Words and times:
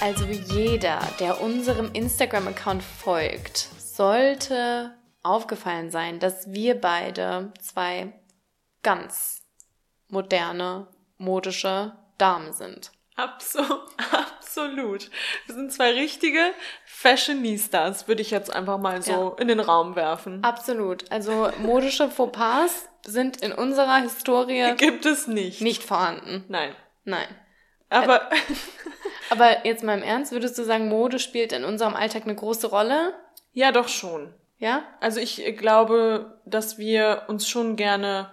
Also 0.00 0.26
jeder, 0.26 1.00
der 1.18 1.40
unserem 1.40 1.90
Instagram-Account 1.92 2.82
folgt, 2.82 3.56
sollte 3.78 4.94
aufgefallen 5.22 5.90
sein, 5.90 6.20
dass 6.20 6.52
wir 6.52 6.80
beide 6.80 7.52
zwei 7.60 8.12
ganz 8.82 9.42
moderne, 10.08 10.88
modische 11.16 11.96
Damen 12.18 12.52
sind. 12.52 12.92
Absolut, 13.16 13.80
absolut. 14.12 15.10
Wir 15.46 15.54
sind 15.54 15.72
zwei 15.72 15.92
richtige 15.92 16.40
Fashionistas, 16.84 18.08
würde 18.08 18.22
ich 18.22 18.30
jetzt 18.30 18.52
einfach 18.54 18.78
mal 18.78 19.00
so 19.02 19.12
Ja. 19.36 19.42
in 19.42 19.48
den 19.48 19.60
Raum 19.60 19.96
werfen. 19.96 20.42
Absolut. 20.44 21.10
Also 21.10 21.50
modische 21.58 22.10
Fauxpas 22.10 22.88
sind 23.06 23.38
in 23.42 23.52
unserer 23.52 23.96
Historie 24.02 24.74
Gibt 24.76 25.06
es 25.06 25.26
nicht. 25.26 25.60
nicht 25.62 25.82
vorhanden. 25.82 26.44
Nein. 26.48 26.74
Nein. 27.04 27.28
Aber 27.88 28.28
Aber 29.30 29.66
jetzt 29.66 29.82
mal 29.82 29.96
im 29.98 30.04
Ernst, 30.04 30.30
würdest 30.32 30.56
du 30.58 30.62
sagen, 30.64 30.88
Mode 30.88 31.18
spielt 31.18 31.52
in 31.52 31.64
unserem 31.64 31.94
Alltag 31.94 32.22
eine 32.24 32.34
große 32.34 32.68
Rolle? 32.68 33.14
ja, 33.52 33.72
doch 33.72 33.88
schon. 33.88 34.34
Ja? 34.58 34.84
Also 35.00 35.18
ich 35.20 35.42
glaube, 35.56 36.40
dass 36.44 36.78
wir 36.78 37.22
uns 37.28 37.48
schon 37.48 37.76
gerne 37.76 38.30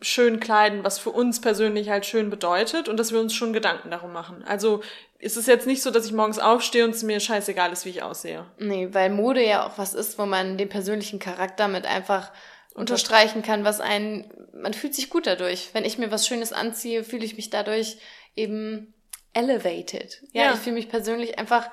schön 0.00 0.40
kleiden, 0.40 0.84
was 0.84 0.98
für 0.98 1.10
uns 1.10 1.40
persönlich 1.40 1.88
halt 1.88 2.04
schön 2.04 2.28
bedeutet 2.30 2.88
und 2.88 2.98
dass 2.98 3.12
wir 3.12 3.20
uns 3.20 3.34
schon 3.34 3.52
Gedanken 3.52 3.90
darum 3.90 4.12
machen. 4.12 4.44
Also 4.44 4.82
es 5.18 5.36
ist 5.36 5.48
jetzt 5.48 5.66
nicht 5.66 5.82
so, 5.82 5.90
dass 5.90 6.04
ich 6.06 6.12
morgens 6.12 6.38
aufstehe 6.38 6.84
und 6.84 6.90
es 6.90 7.02
mir 7.02 7.18
scheißegal 7.18 7.72
ist, 7.72 7.86
wie 7.86 7.90
ich 7.90 8.02
aussehe. 8.02 8.44
Nee, 8.58 8.88
weil 8.92 9.08
Mode 9.10 9.42
ja 9.44 9.66
auch 9.66 9.78
was 9.78 9.94
ist, 9.94 10.18
wo 10.18 10.26
man 10.26 10.58
den 10.58 10.68
persönlichen 10.68 11.18
Charakter 11.18 11.68
mit 11.68 11.86
einfach 11.86 12.30
unterstreichen 12.74 13.40
kann, 13.42 13.64
was 13.64 13.80
einen, 13.80 14.30
man 14.52 14.74
fühlt 14.74 14.94
sich 14.94 15.08
gut 15.08 15.26
dadurch. 15.26 15.70
Wenn 15.72 15.86
ich 15.86 15.96
mir 15.96 16.10
was 16.10 16.26
Schönes 16.26 16.52
anziehe, 16.52 17.02
fühle 17.02 17.24
ich 17.24 17.36
mich 17.36 17.48
dadurch 17.48 17.96
eben 18.34 18.92
elevated. 19.32 20.22
Ja, 20.32 20.44
Ja. 20.44 20.52
ich 20.52 20.60
fühle 20.60 20.74
mich 20.76 20.90
persönlich 20.90 21.38
einfach, 21.38 21.70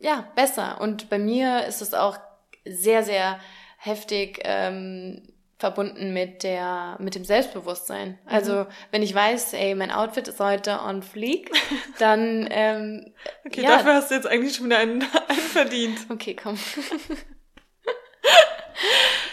ja, 0.00 0.28
besser. 0.34 0.80
Und 0.80 1.08
bei 1.10 1.18
mir 1.18 1.64
ist 1.66 1.80
es 1.80 1.94
auch 1.94 2.18
sehr, 2.64 3.04
sehr 3.04 3.38
heftig, 3.78 4.40
ähm, 4.42 5.32
verbunden 5.58 6.12
mit 6.12 6.42
der, 6.42 6.96
mit 7.00 7.14
dem 7.14 7.24
Selbstbewusstsein. 7.24 8.18
Also, 8.26 8.66
wenn 8.90 9.02
ich 9.02 9.14
weiß, 9.14 9.54
ey, 9.54 9.74
mein 9.74 9.90
Outfit 9.90 10.28
ist 10.28 10.40
heute 10.40 10.80
on 10.82 11.02
fleek, 11.02 11.50
dann, 11.98 12.46
ähm, 12.50 13.14
Okay, 13.46 13.62
ja, 13.62 13.78
dafür 13.78 13.94
hast 13.94 14.10
du 14.10 14.14
jetzt 14.16 14.26
eigentlich 14.26 14.54
schon 14.54 14.66
wieder 14.66 14.78
einen, 14.78 15.02
einen 15.28 15.38
verdient. 15.38 15.98
Okay, 16.10 16.36
komm. 16.40 16.58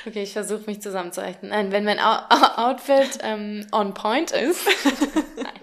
Okay, 0.06 0.24
ich 0.24 0.34
versuche 0.34 0.64
mich 0.66 0.82
zusammenzuhalten. 0.82 1.50
Nein, 1.50 1.72
wenn 1.72 1.86
mein 1.86 2.00
Outfit 2.00 3.20
ähm, 3.22 3.66
on 3.72 3.94
point 3.94 4.32
ist. 4.32 4.68
Nein. 5.38 5.54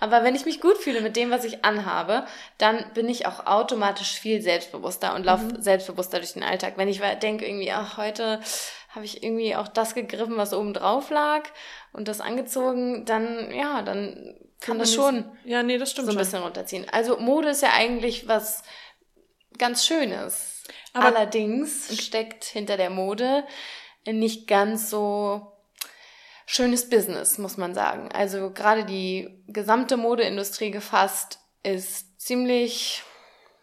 Aber 0.00 0.24
wenn 0.24 0.34
ich 0.34 0.46
mich 0.46 0.60
gut 0.60 0.78
fühle 0.78 1.02
mit 1.02 1.16
dem, 1.16 1.30
was 1.30 1.44
ich 1.44 1.64
anhabe, 1.64 2.24
dann 2.56 2.84
bin 2.94 3.08
ich 3.08 3.26
auch 3.26 3.46
automatisch 3.46 4.18
viel 4.18 4.40
selbstbewusster 4.40 5.14
und 5.14 5.24
laufe 5.24 5.60
selbstbewusster 5.60 6.18
durch 6.18 6.32
den 6.32 6.42
Alltag. 6.42 6.74
Wenn 6.76 6.88
ich 6.88 7.00
denke 7.22 7.46
irgendwie, 7.46 7.72
ach, 7.72 7.98
heute 7.98 8.40
habe 8.90 9.04
ich 9.04 9.22
irgendwie 9.22 9.56
auch 9.56 9.68
das 9.68 9.94
gegriffen, 9.94 10.36
was 10.36 10.52
oben 10.52 10.74
drauf 10.74 11.10
lag 11.10 11.44
und 11.92 12.08
das 12.08 12.20
angezogen, 12.20 13.04
dann, 13.04 13.50
ja, 13.52 13.82
dann 13.82 14.36
kann 14.60 14.78
das 14.78 14.92
schon 14.92 15.24
Ja, 15.44 15.62
nee, 15.62 15.78
das 15.78 15.90
stimmt 15.92 16.06
so 16.06 16.10
ein 16.12 16.14
schon. 16.14 16.18
bisschen 16.24 16.42
runterziehen. 16.42 16.86
Also 16.90 17.16
Mode 17.18 17.48
ist 17.50 17.62
ja 17.62 17.72
eigentlich 17.72 18.28
was 18.28 18.62
ganz 19.58 19.86
Schönes. 19.86 20.64
Aber- 20.92 21.06
Allerdings 21.16 21.96
steckt 22.02 22.44
hinter 22.44 22.76
der 22.76 22.90
Mode 22.90 23.44
nicht 24.06 24.46
ganz 24.48 24.90
so 24.90 25.52
schönes 26.46 26.88
Business, 26.90 27.38
muss 27.38 27.56
man 27.56 27.74
sagen. 27.74 28.10
Also 28.12 28.50
gerade 28.50 28.84
die 28.84 29.42
gesamte 29.46 29.96
Modeindustrie 29.96 30.70
gefasst 30.72 31.38
ist 31.62 32.20
ziemlich, 32.20 33.02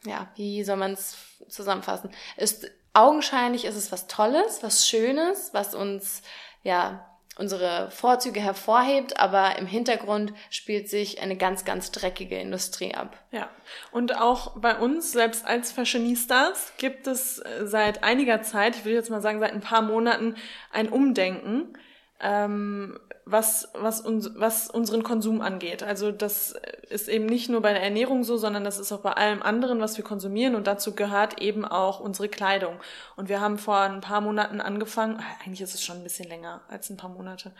ja, 0.05 0.31
wie 0.35 0.63
soll 0.63 0.77
man 0.77 0.93
es 0.93 1.17
zusammenfassen? 1.49 2.11
Ist 2.37 2.69
augenscheinlich 2.97 3.65
ist 3.65 3.75
es 3.75 3.91
was 3.91 4.07
Tolles, 4.07 4.63
was 4.63 4.87
Schönes, 4.87 5.53
was 5.53 5.75
uns 5.75 6.23
ja 6.63 7.05
unsere 7.37 7.91
Vorzüge 7.91 8.39
hervorhebt, 8.39 9.19
aber 9.19 9.59
im 9.59 9.67
Hintergrund 9.67 10.33
spielt 10.49 10.89
sich 10.89 11.21
eine 11.21 11.37
ganz, 11.37 11.65
ganz 11.65 11.91
dreckige 11.91 12.39
Industrie 12.39 12.95
ab. 12.95 13.15
Ja, 13.31 13.49
und 13.91 14.19
auch 14.19 14.59
bei 14.59 14.75
uns, 14.75 15.11
selbst 15.11 15.45
als 15.45 15.71
Fashionistas, 15.71 16.73
gibt 16.77 17.05
es 17.05 17.37
äh, 17.37 17.67
seit 17.67 18.03
einiger 18.03 18.41
Zeit, 18.41 18.75
ich 18.75 18.85
will 18.85 18.93
jetzt 18.93 19.11
mal 19.11 19.21
sagen 19.21 19.39
seit 19.39 19.53
ein 19.53 19.61
paar 19.61 19.83
Monaten, 19.83 20.35
ein 20.71 20.89
Umdenken, 20.89 21.77
ähm, 22.19 22.99
was, 23.29 23.69
was, 23.73 24.01
uns, 24.01 24.31
was 24.35 24.69
unseren 24.69 25.03
Konsum 25.03 25.41
angeht. 25.41 25.83
Also 25.83 26.11
das 26.11 26.55
ist 26.89 27.09
eben 27.09 27.25
nicht 27.25 27.49
nur 27.49 27.61
bei 27.61 27.73
der 27.73 27.83
Ernährung 27.83 28.23
so, 28.23 28.37
sondern 28.37 28.63
das 28.63 28.79
ist 28.79 28.91
auch 28.91 29.01
bei 29.01 29.11
allem 29.11 29.41
anderen, 29.41 29.81
was 29.81 29.97
wir 29.97 30.03
konsumieren 30.03 30.55
und 30.55 30.67
dazu 30.67 30.95
gehört 30.95 31.41
eben 31.41 31.65
auch 31.65 31.99
unsere 31.99 32.29
Kleidung. 32.29 32.79
Und 33.15 33.29
wir 33.29 33.41
haben 33.41 33.57
vor 33.57 33.79
ein 33.79 34.01
paar 34.01 34.21
Monaten 34.21 34.61
angefangen, 34.61 35.17
ah, 35.19 35.43
eigentlich 35.43 35.61
ist 35.61 35.73
es 35.73 35.83
schon 35.83 35.97
ein 35.97 36.03
bisschen 36.03 36.27
länger 36.27 36.61
als 36.69 36.89
ein 36.89 36.97
paar 36.97 37.09
Monate, 37.09 37.51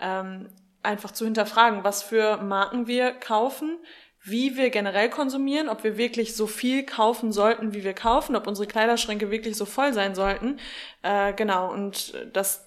ähm, 0.00 0.48
einfach 0.82 1.10
zu 1.10 1.24
hinterfragen, 1.24 1.82
was 1.82 2.02
für 2.02 2.36
Marken 2.38 2.86
wir 2.86 3.10
kaufen, 3.12 3.78
wie 4.22 4.56
wir 4.56 4.70
generell 4.70 5.08
konsumieren, 5.08 5.68
ob 5.68 5.84
wir 5.84 5.96
wirklich 5.96 6.34
so 6.34 6.46
viel 6.46 6.84
kaufen 6.84 7.32
sollten, 7.32 7.74
wie 7.74 7.84
wir 7.84 7.94
kaufen, 7.94 8.34
ob 8.34 8.46
unsere 8.46 8.66
Kleiderschränke 8.66 9.30
wirklich 9.30 9.56
so 9.56 9.64
voll 9.64 9.92
sein 9.92 10.14
sollten. 10.16 10.58
Äh, 11.02 11.32
genau, 11.32 11.72
und 11.72 12.14
das 12.32 12.65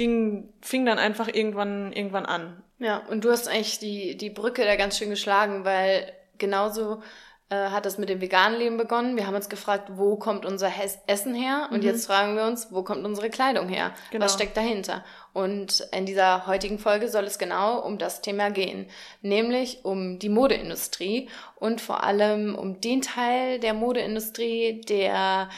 ging, 0.00 0.48
fing 0.62 0.86
dann 0.86 0.98
einfach 0.98 1.28
irgendwann, 1.28 1.92
irgendwann 1.92 2.24
an. 2.24 2.62
Ja, 2.78 3.02
und 3.10 3.22
du 3.22 3.30
hast 3.30 3.48
eigentlich 3.48 3.78
die, 3.80 4.16
die 4.16 4.30
Brücke 4.30 4.64
da 4.64 4.76
ganz 4.76 4.96
schön 4.96 5.10
geschlagen, 5.10 5.66
weil 5.66 6.10
genauso 6.38 7.02
äh, 7.50 7.68
hat 7.68 7.84
das 7.84 7.98
mit 7.98 8.08
dem 8.08 8.22
veganen 8.22 8.58
Leben 8.58 8.78
begonnen. 8.78 9.16
Wir 9.16 9.26
haben 9.26 9.34
uns 9.34 9.50
gefragt, 9.50 9.90
wo 9.96 10.16
kommt 10.16 10.46
unser 10.46 10.68
Hes 10.68 10.98
Essen 11.06 11.34
her? 11.34 11.68
Und 11.70 11.84
jetzt 11.84 12.06
fragen 12.06 12.34
wir 12.34 12.44
uns, 12.44 12.72
wo 12.72 12.82
kommt 12.82 13.04
unsere 13.04 13.28
Kleidung 13.28 13.68
her? 13.68 13.92
Genau. 14.10 14.24
Was 14.24 14.32
steckt 14.32 14.56
dahinter? 14.56 15.04
Und 15.34 15.86
in 15.92 16.06
dieser 16.06 16.46
heutigen 16.46 16.78
Folge 16.78 17.10
soll 17.10 17.24
es 17.24 17.38
genau 17.38 17.80
um 17.80 17.98
das 17.98 18.22
Thema 18.22 18.50
gehen, 18.50 18.86
nämlich 19.20 19.84
um 19.84 20.18
die 20.18 20.30
Modeindustrie 20.30 21.28
und 21.56 21.82
vor 21.82 22.04
allem 22.04 22.54
um 22.54 22.80
den 22.80 23.02
Teil 23.02 23.60
der 23.60 23.74
Modeindustrie, 23.74 24.80
der 24.80 25.50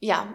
ja 0.00 0.34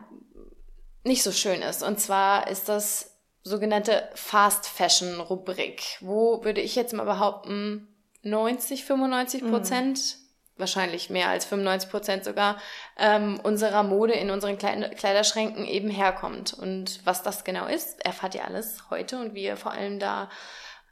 nicht 1.09 1.23
so 1.23 1.31
schön 1.31 1.61
ist. 1.61 1.83
Und 1.83 1.99
zwar 1.99 2.47
ist 2.47 2.69
das 2.69 3.17
sogenannte 3.43 4.07
Fast 4.13 4.67
Fashion 4.67 5.19
Rubrik, 5.19 5.97
wo 6.01 6.43
würde 6.43 6.61
ich 6.61 6.75
jetzt 6.75 6.93
mal 6.93 7.03
behaupten, 7.03 7.87
90, 8.21 8.85
95 8.85 9.49
Prozent, 9.49 10.17
wahrscheinlich 10.57 11.09
mehr 11.09 11.29
als 11.29 11.45
95 11.45 11.89
Prozent 11.89 12.23
sogar, 12.25 12.57
ähm, 12.97 13.39
unserer 13.41 13.81
Mode 13.81 14.13
in 14.13 14.29
unseren 14.29 14.57
Kleid 14.57 14.97
Kleiderschränken 14.97 15.65
eben 15.65 15.89
herkommt. 15.89 16.53
Und 16.53 16.99
was 17.05 17.23
das 17.23 17.43
genau 17.43 17.65
ist, 17.65 18.05
erfahrt 18.05 18.35
ihr 18.35 18.45
alles 18.45 18.89
heute 18.91 19.19
und 19.19 19.33
wie 19.33 19.45
ihr 19.45 19.57
vor 19.57 19.71
allem 19.71 19.99
da 19.99 20.29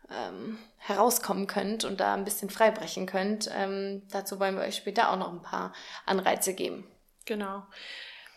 ähm, 0.09 0.57
herauskommen 0.77 1.45
könnt 1.45 1.83
und 1.83 1.99
da 1.99 2.15
ein 2.15 2.25
bisschen 2.25 2.49
freibrechen 2.49 3.05
könnt. 3.05 3.51
Ähm, 3.53 4.01
dazu 4.09 4.39
wollen 4.39 4.55
wir 4.55 4.63
euch 4.63 4.77
später 4.77 5.11
auch 5.11 5.17
noch 5.17 5.31
ein 5.31 5.43
paar 5.43 5.73
Anreize 6.05 6.55
geben. 6.55 6.87
Genau. 7.25 7.63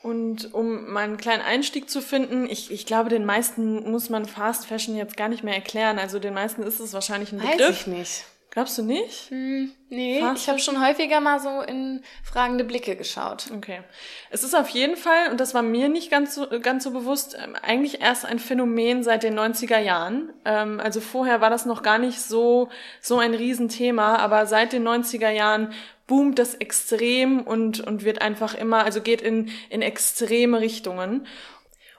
Und 0.03 0.55
um 0.55 0.91
mal 0.91 1.05
einen 1.05 1.19
kleinen 1.19 1.43
Einstieg 1.43 1.91
zu 1.91 2.01
finden, 2.01 2.49
ich, 2.49 2.71
ich 2.71 2.87
glaube, 2.87 3.11
den 3.11 3.27
meisten 3.27 3.91
muss 3.91 4.09
man 4.09 4.25
Fast 4.25 4.67
Fashion 4.67 4.97
jetzt 4.97 5.17
gar 5.17 5.29
nicht 5.29 5.45
mehr 5.45 5.55
erklären. 5.55 5.99
Also 5.99 6.19
den 6.19 6.33
meisten 6.33 6.63
ist 6.63 6.81
es 6.81 6.95
wahrscheinlich 6.95 7.33
ein 7.33 7.43
Weiß 7.43 7.57
Begriff. 7.57 7.81
ich 7.81 7.87
nicht. 7.87 8.25
Glaubst 8.51 8.77
du 8.79 8.83
nicht? 8.83 9.31
Hm, 9.31 9.71
nee, 9.91 10.21
Fast 10.21 10.43
ich 10.43 10.49
habe 10.49 10.59
schon 10.59 10.85
häufiger 10.85 11.21
mal 11.21 11.39
so 11.39 11.61
in 11.61 12.03
fragende 12.25 12.65
Blicke 12.65 12.97
geschaut. 12.97 13.47
Okay. 13.55 13.83
Es 14.31 14.43
ist 14.43 14.57
auf 14.57 14.69
jeden 14.71 14.97
Fall, 14.97 15.31
und 15.31 15.39
das 15.39 15.55
war 15.55 15.63
mir 15.63 15.89
nicht 15.89 16.11
ganz 16.11 16.35
so, 16.35 16.49
ganz 16.61 16.83
so 16.83 16.91
bewusst, 16.91 17.37
ähm, 17.41 17.55
eigentlich 17.63 18.01
erst 18.01 18.27
ein 18.27 18.41
Phänomen 18.41 19.05
seit 19.05 19.23
den 19.23 19.39
90er 19.39 19.79
Jahren. 19.79 20.33
Ähm, 20.45 20.81
also 20.81 21.01
vorher 21.01 21.41
war 21.41 21.49
das 21.49 21.65
noch 21.65 21.85
gar 21.85 21.99
nicht 21.99 22.21
so, 22.21 22.71
so 23.01 23.19
ein 23.19 23.35
Riesenthema, 23.35 24.17
aber 24.17 24.47
seit 24.47 24.73
den 24.73 24.87
90er 24.87 25.31
Jahren 25.31 25.73
boomt 26.09 26.41
das 26.41 26.57
extrem 26.57 27.43
und, 27.43 27.79
und 27.79 28.05
wird 28.05 28.21
einfach 28.21 28.55
immer, 28.55 28.85
also 28.85 29.01
geht 29.01 29.23
in, 29.23 29.53
in 29.69 29.81
extreme 29.81 30.61
Richtungen. 30.61 31.25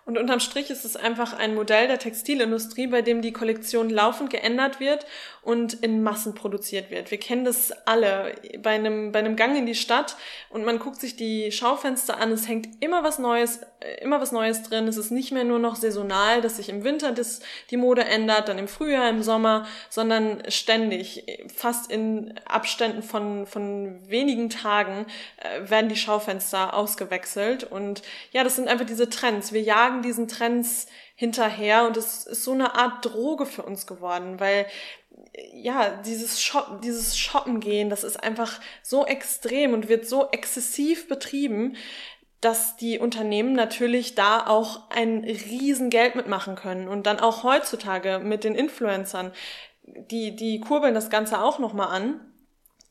Und 0.03 0.17
unterm 0.17 0.39
Strich 0.39 0.69
ist 0.71 0.83
es 0.83 0.97
einfach 0.97 1.31
ein 1.31 1.53
Modell 1.53 1.87
der 1.87 1.99
Textilindustrie, 1.99 2.87
bei 2.87 3.01
dem 3.01 3.21
die 3.21 3.31
Kollektion 3.31 3.89
laufend 3.89 4.29
geändert 4.29 4.79
wird 4.79 5.05
und 5.43 5.73
in 5.73 6.03
Massen 6.03 6.35
produziert 6.35 6.91
wird. 6.91 7.09
Wir 7.09 7.19
kennen 7.19 7.45
das 7.45 7.71
alle 7.85 8.35
bei 8.59 8.71
einem, 8.71 9.11
bei 9.11 9.19
einem 9.19 9.35
Gang 9.35 9.57
in 9.57 9.65
die 9.65 9.75
Stadt 9.75 10.15
und 10.49 10.63
man 10.65 10.77
guckt 10.77 10.99
sich 10.99 11.15
die 11.15 11.51
Schaufenster 11.51 12.19
an, 12.19 12.31
es 12.31 12.47
hängt 12.47 12.81
immer 12.83 13.03
was 13.03 13.17
Neues, 13.17 13.61
äh, 13.79 14.01
immer 14.01 14.21
was 14.21 14.31
Neues 14.31 14.61
drin. 14.61 14.87
Es 14.87 14.97
ist 14.97 15.09
nicht 15.09 15.31
mehr 15.31 15.43
nur 15.43 15.57
noch 15.57 15.75
saisonal, 15.75 16.41
dass 16.41 16.57
sich 16.57 16.69
im 16.69 16.83
Winter 16.83 17.11
das, 17.11 17.39
die 17.71 17.77
Mode 17.77 18.05
ändert, 18.05 18.49
dann 18.49 18.59
im 18.59 18.67
Frühjahr, 18.67 19.09
im 19.09 19.23
Sommer, 19.23 19.65
sondern 19.89 20.43
ständig, 20.47 21.25
fast 21.53 21.91
in 21.91 22.35
Abständen 22.45 23.01
von, 23.01 23.47
von 23.47 23.99
wenigen 24.07 24.51
Tagen 24.51 25.07
äh, 25.37 25.69
werden 25.69 25.89
die 25.89 25.95
Schaufenster 25.95 26.75
ausgewechselt 26.75 27.63
und 27.63 28.03
ja, 28.31 28.43
das 28.43 28.57
sind 28.57 28.67
einfach 28.67 28.85
diese 28.85 29.09
Trends. 29.09 29.53
Wir 29.53 29.61
jagen 29.61 30.03
diesen 30.03 30.27
Trends 30.27 30.85
hinterher 31.21 31.85
und 31.85 31.97
es 31.97 32.25
ist 32.25 32.43
so 32.43 32.51
eine 32.51 32.73
Art 32.75 33.05
Droge 33.05 33.45
für 33.45 33.61
uns 33.61 33.85
geworden, 33.85 34.39
weil 34.39 34.65
ja, 35.53 35.89
dieses 36.05 36.41
Shoppen, 36.41 36.81
dieses 36.81 37.17
Shoppen 37.17 37.59
gehen, 37.59 37.89
das 37.89 38.03
ist 38.03 38.21
einfach 38.21 38.59
so 38.83 39.05
extrem 39.05 39.73
und 39.73 39.87
wird 39.87 40.05
so 40.05 40.29
exzessiv 40.31 41.07
betrieben, 41.07 41.75
dass 42.41 42.75
die 42.75 42.99
Unternehmen 42.99 43.53
natürlich 43.53 44.15
da 44.15 44.45
auch 44.47 44.89
ein 44.89 45.23
Riesengeld 45.23 46.15
mitmachen 46.15 46.55
können 46.55 46.87
und 46.87 47.05
dann 47.05 47.19
auch 47.19 47.43
heutzutage 47.43 48.19
mit 48.19 48.43
den 48.43 48.55
Influencern, 48.55 49.31
die, 49.83 50.35
die 50.35 50.59
kurbeln 50.59 50.95
das 50.95 51.09
Ganze 51.09 51.41
auch 51.41 51.59
nochmal 51.59 51.89
an. 51.89 52.19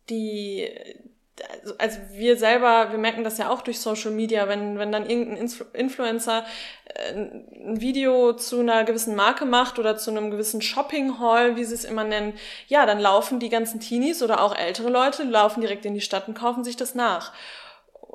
Die, 0.08 0.68
also, 1.48 1.74
also 1.78 1.98
wir 2.12 2.36
selber, 2.36 2.90
wir 2.90 2.98
merken 2.98 3.24
das 3.24 3.38
ja 3.38 3.50
auch 3.50 3.62
durch 3.62 3.80
Social 3.80 4.10
Media, 4.10 4.48
wenn, 4.48 4.78
wenn 4.78 4.92
dann 4.92 5.08
irgendein 5.08 5.48
Influencer 5.72 6.44
äh, 6.86 7.12
ein 7.12 7.80
Video 7.80 8.32
zu 8.34 8.60
einer 8.60 8.84
gewissen 8.84 9.16
Marke 9.16 9.44
macht 9.44 9.78
oder 9.78 9.96
zu 9.96 10.10
einem 10.10 10.30
gewissen 10.30 10.62
Shopping 10.62 11.18
Hall, 11.18 11.56
wie 11.56 11.64
sie 11.64 11.74
es 11.74 11.84
immer 11.84 12.04
nennen, 12.04 12.34
ja, 12.68 12.86
dann 12.86 12.98
laufen 12.98 13.40
die 13.40 13.48
ganzen 13.48 13.80
Teenies 13.80 14.22
oder 14.22 14.42
auch 14.42 14.56
ältere 14.56 14.90
Leute, 14.90 15.24
laufen 15.24 15.60
direkt 15.60 15.84
in 15.84 15.94
die 15.94 16.00
Stadt 16.00 16.28
und 16.28 16.34
kaufen 16.34 16.64
sich 16.64 16.76
das 16.76 16.94
nach. 16.94 17.32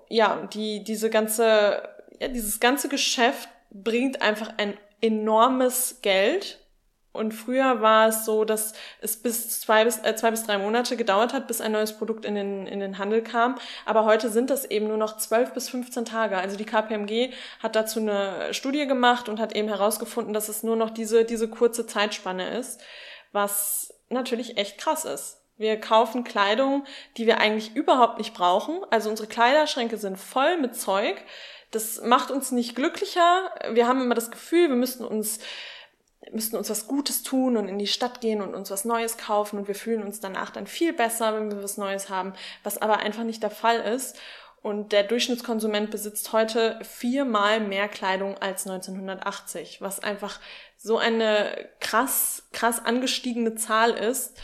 Ja, 0.10 0.48
die, 0.54 0.84
diese 0.84 1.10
ganze, 1.10 1.82
ja, 2.20 2.28
dieses 2.28 2.60
ganze 2.60 2.90
Geschäft 2.90 3.50
bringt 3.72 4.22
einfach 4.22 4.54
ein 4.58 4.78
enormes 5.02 6.00
Geld 6.02 6.60
und 7.16 7.34
früher 7.34 7.82
war 7.82 8.08
es 8.10 8.26
so, 8.26 8.46
dass 8.46 8.74
es 9.02 9.18
bis 9.18 9.62
zwei 9.62 9.84
bis, 9.86 9.98
äh, 10.04 10.16
zwei 10.16 10.32
bis 10.32 10.44
drei 10.44 10.58
Monate 10.58 10.98
gedauert 10.98 11.34
hat, 11.34 11.48
bis 11.48 11.62
ein 11.62 11.72
neues 11.72 11.98
Produkt 11.98 12.26
in 12.26 12.36
den, 12.36 12.68
in 12.68 12.80
den 12.80 12.98
Handel 12.98 13.22
kam. 13.22 13.56
Aber 13.86 14.06
heute 14.06 14.30
sind 14.30 14.50
das 14.50 14.66
eben 14.66 14.88
nur 14.88 14.98
noch 14.98 15.18
zwölf 15.18 15.54
bis 15.54 15.70
15 15.70 16.06
Tage. 16.06 16.38
Also 16.38 16.58
die 16.58 16.66
KPMG 16.66 17.32
hat 17.62 17.76
dazu 17.76 18.00
eine 18.00 18.54
Studie 18.54 18.86
gemacht 18.88 19.30
und 19.30 19.40
hat 19.40 19.56
eben 19.56 19.68
herausgefunden, 19.68 20.34
dass 20.34 20.50
es 20.50 20.64
nur 20.64 20.76
noch 20.76 20.90
diese, 20.90 21.26
diese 21.26 21.48
kurze 21.48 21.88
Zeitspanne 21.88 22.58
ist, 22.58 22.82
was 23.32 23.94
natürlich 24.10 24.58
echt 24.58 24.78
krass 24.78 25.06
ist. 25.06 25.42
Wir 25.58 25.80
kaufen 25.80 26.26
Kleidung, 26.26 26.84
die 27.18 27.28
wir 27.28 27.40
eigentlich 27.40 27.76
überhaupt 27.76 28.18
nicht 28.18 28.34
brauchen. 28.34 28.82
Also 28.90 29.10
unsere 29.10 29.30
Kleiderschränke 29.30 29.98
sind 29.98 30.18
voll 30.18 30.58
mit 30.58 30.76
Zeug. 30.76 31.16
Das 31.72 32.02
macht 32.02 32.30
uns 32.30 32.52
nicht 32.52 32.76
glücklicher. 32.76 33.52
Wir 33.72 33.88
haben 33.88 34.02
immer 34.02 34.16
das 34.16 34.32
Gefühl, 34.32 34.68
wir 34.68 34.76
müssten 34.76 35.06
uns 35.06 35.40
müssten 36.32 36.56
uns 36.56 36.70
was 36.70 36.88
Gutes 36.88 37.24
tun 37.24 37.58
und 37.58 37.68
in 37.68 37.80
die 37.80 37.88
Stadt 37.88 38.22
gehen 38.22 38.42
und 38.42 38.54
uns 38.54 38.72
was 38.72 38.86
Neues 38.86 39.18
kaufen 39.18 39.60
und 39.60 39.68
wir 39.68 39.76
fühlen 39.76 40.04
uns 40.04 40.20
danach 40.20 40.50
dann 40.50 40.68
viel 40.68 40.94
besser, 40.94 41.36
wenn 41.36 41.52
wir 41.52 41.64
was 41.64 41.78
Neues 41.78 42.10
haben, 42.10 42.34
was 42.64 42.82
aber 42.82 42.98
einfach 42.98 43.24
nicht 43.24 43.44
der 43.44 43.52
Fall 43.52 43.80
ist. 43.80 44.18
Und 44.62 44.94
der 44.94 45.04
Durchschnittskonsument 45.04 45.92
besitzt 45.92 46.34
heute 46.34 46.80
viermal 46.82 47.60
mehr 47.60 47.88
Kleidung 47.88 48.36
als 48.40 48.66
1980, 48.66 49.80
was 49.80 50.00
einfach 50.00 50.40
so 50.76 50.98
eine 50.98 51.70
krass, 51.80 52.48
krass 52.52 52.84
angestiegene 52.84 53.54
Zahl 53.54 53.92
ist, 53.92 54.36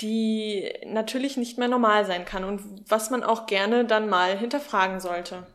die 0.00 0.72
natürlich 0.84 1.36
nicht 1.36 1.58
mehr 1.58 1.66
normal 1.66 2.04
sein 2.04 2.24
kann 2.24 2.44
und 2.44 2.88
was 2.88 3.10
man 3.10 3.24
auch 3.24 3.46
gerne 3.46 3.84
dann 3.84 4.08
mal 4.08 4.38
hinterfragen 4.38 5.00
sollte. 5.00 5.46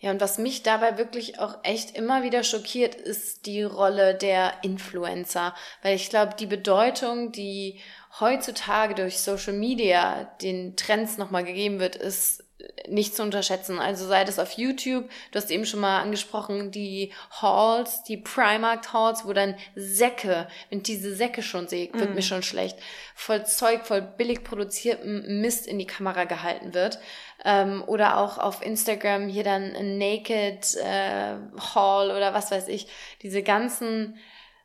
Ja, 0.00 0.12
und 0.12 0.20
was 0.20 0.38
mich 0.38 0.62
dabei 0.62 0.96
wirklich 0.96 1.40
auch 1.40 1.56
echt 1.64 1.96
immer 1.96 2.22
wieder 2.22 2.44
schockiert, 2.44 2.94
ist 2.94 3.46
die 3.46 3.64
Rolle 3.64 4.14
der 4.14 4.62
Influencer. 4.62 5.54
Weil 5.82 5.96
ich 5.96 6.08
glaube, 6.08 6.34
die 6.38 6.46
Bedeutung, 6.46 7.32
die 7.32 7.80
heutzutage 8.20 8.94
durch 8.94 9.18
Social 9.18 9.54
Media 9.54 10.24
den 10.40 10.76
Trends 10.76 11.18
nochmal 11.18 11.44
gegeben 11.44 11.80
wird, 11.80 11.96
ist 11.96 12.44
nicht 12.88 13.14
zu 13.14 13.22
unterschätzen. 13.22 13.78
Also 13.78 14.06
sei 14.06 14.24
das 14.24 14.38
auf 14.38 14.52
YouTube, 14.52 15.08
du 15.30 15.38
hast 15.38 15.50
eben 15.50 15.64
schon 15.64 15.80
mal 15.80 16.00
angesprochen, 16.00 16.70
die 16.70 17.12
Halls, 17.30 18.02
die 18.02 18.16
Primark 18.16 18.92
Halls, 18.92 19.24
wo 19.24 19.32
dann 19.32 19.54
Säcke, 19.76 20.48
wenn 20.70 20.82
diese 20.82 21.14
Säcke 21.14 21.42
schon 21.42 21.68
sehe, 21.68 21.92
wird 21.92 22.10
mm. 22.10 22.14
mir 22.14 22.22
schon 22.22 22.42
schlecht, 22.42 22.78
voll 23.14 23.46
Zeug, 23.46 23.86
voll 23.86 24.02
billig 24.02 24.42
produziertem 24.42 25.40
Mist 25.40 25.66
in 25.66 25.78
die 25.78 25.86
Kamera 25.86 26.24
gehalten 26.24 26.74
wird. 26.74 26.98
Ähm, 27.44 27.84
oder 27.86 28.18
auch 28.18 28.38
auf 28.38 28.64
Instagram 28.64 29.28
hier 29.28 29.44
dann 29.44 29.98
Naked 29.98 30.74
äh, 30.76 31.36
Hall 31.74 32.10
oder 32.10 32.34
was 32.34 32.50
weiß 32.50 32.66
ich, 32.68 32.88
diese 33.22 33.42
ganzen 33.42 34.18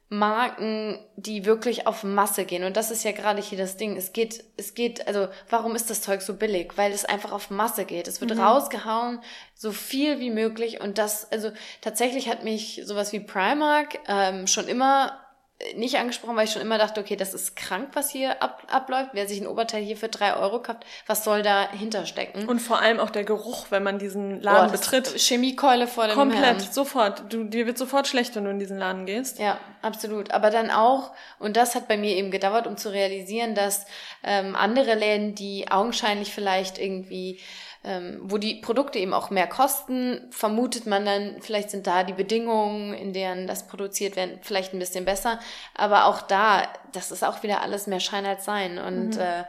Marken, 0.09 0.99
die 1.15 1.45
wirklich 1.45 1.87
auf 1.87 2.03
Masse 2.03 2.45
gehen. 2.45 2.63
Und 2.63 2.77
das 2.77 2.91
ist 2.91 3.03
ja 3.03 3.11
gerade 3.11 3.41
hier 3.41 3.57
das 3.57 3.77
Ding. 3.77 3.97
Es 3.97 4.13
geht, 4.13 4.43
es 4.57 4.75
geht, 4.75 5.07
also 5.07 5.27
warum 5.49 5.75
ist 5.75 5.89
das 5.89 6.01
Zeug 6.01 6.21
so 6.21 6.35
billig? 6.35 6.73
Weil 6.75 6.91
es 6.91 7.05
einfach 7.05 7.31
auf 7.31 7.49
Masse 7.49 7.85
geht. 7.85 8.07
Es 8.07 8.21
wird 8.21 8.35
mhm. 8.35 8.41
rausgehauen, 8.41 9.21
so 9.55 9.71
viel 9.71 10.19
wie 10.19 10.29
möglich. 10.29 10.81
Und 10.81 10.97
das, 10.97 11.31
also 11.31 11.51
tatsächlich 11.81 12.29
hat 12.29 12.43
mich 12.43 12.81
sowas 12.85 13.11
wie 13.11 13.21
Primark 13.21 13.99
ähm, 14.07 14.45
schon 14.45 14.67
immer 14.67 15.22
nicht 15.75 15.97
angesprochen, 15.97 16.35
weil 16.35 16.45
ich 16.45 16.51
schon 16.51 16.61
immer 16.61 16.77
dachte, 16.77 16.99
okay, 16.99 17.15
das 17.15 17.33
ist 17.33 17.55
krank, 17.55 17.89
was 17.93 18.09
hier 18.09 18.41
ab, 18.41 18.63
abläuft. 18.71 19.11
Wer 19.13 19.27
sich 19.27 19.39
ein 19.41 19.47
Oberteil 19.47 19.83
hier 19.83 19.97
für 19.97 20.09
drei 20.09 20.35
Euro 20.35 20.61
kauft, 20.61 20.85
was 21.07 21.23
soll 21.23 21.41
dahinter 21.41 22.05
stecken? 22.05 22.47
Und 22.47 22.59
vor 22.59 22.79
allem 22.79 22.99
auch 22.99 23.09
der 23.09 23.23
Geruch, 23.23 23.67
wenn 23.69 23.83
man 23.83 23.99
diesen 23.99 24.41
Laden 24.41 24.69
oh, 24.69 24.71
betritt. 24.71 25.07
Chemiekeule 25.17 25.87
vor 25.87 26.07
dem 26.07 26.15
Komplett, 26.15 26.43
Herrn. 26.43 26.59
sofort. 26.59 27.31
Du, 27.31 27.43
dir 27.43 27.65
wird 27.65 27.77
sofort 27.77 28.07
schlecht, 28.07 28.35
wenn 28.35 28.45
du 28.45 28.51
in 28.51 28.59
diesen 28.59 28.77
Laden 28.77 29.05
gehst. 29.05 29.39
Ja, 29.39 29.59
absolut. 29.81 30.31
Aber 30.31 30.49
dann 30.49 30.71
auch, 30.71 31.11
und 31.39 31.57
das 31.57 31.75
hat 31.75 31.87
bei 31.87 31.97
mir 31.97 32.15
eben 32.15 32.31
gedauert, 32.31 32.67
um 32.67 32.77
zu 32.77 32.91
realisieren, 32.91 33.55
dass 33.55 33.85
ähm, 34.23 34.55
andere 34.55 34.95
Läden, 34.95 35.35
die 35.35 35.71
augenscheinlich 35.71 36.33
vielleicht 36.33 36.77
irgendwie 36.77 37.39
ähm, 37.83 38.19
wo 38.23 38.37
die 38.37 38.55
Produkte 38.55 38.99
eben 38.99 39.13
auch 39.13 39.29
mehr 39.29 39.47
kosten, 39.47 40.27
vermutet 40.31 40.85
man 40.85 41.05
dann, 41.05 41.41
vielleicht 41.41 41.69
sind 41.69 41.85
da 41.85 42.03
die 42.03 42.13
Bedingungen, 42.13 42.93
in 42.93 43.13
denen 43.13 43.45
das 43.45 43.67
produziert 43.67 44.15
wird, 44.15 44.45
vielleicht 44.45 44.73
ein 44.73 44.79
bisschen 44.79 45.05
besser. 45.05 45.39
Aber 45.75 46.05
auch 46.05 46.21
da, 46.21 46.63
das 46.93 47.11
ist 47.11 47.23
auch 47.23 47.43
wieder 47.43 47.61
alles 47.61 47.87
mehr 47.87 47.99
Schein 47.99 48.25
als 48.25 48.45
Sein. 48.45 48.77
Und 48.77 49.15
mhm. 49.15 49.21
äh, 49.21 49.43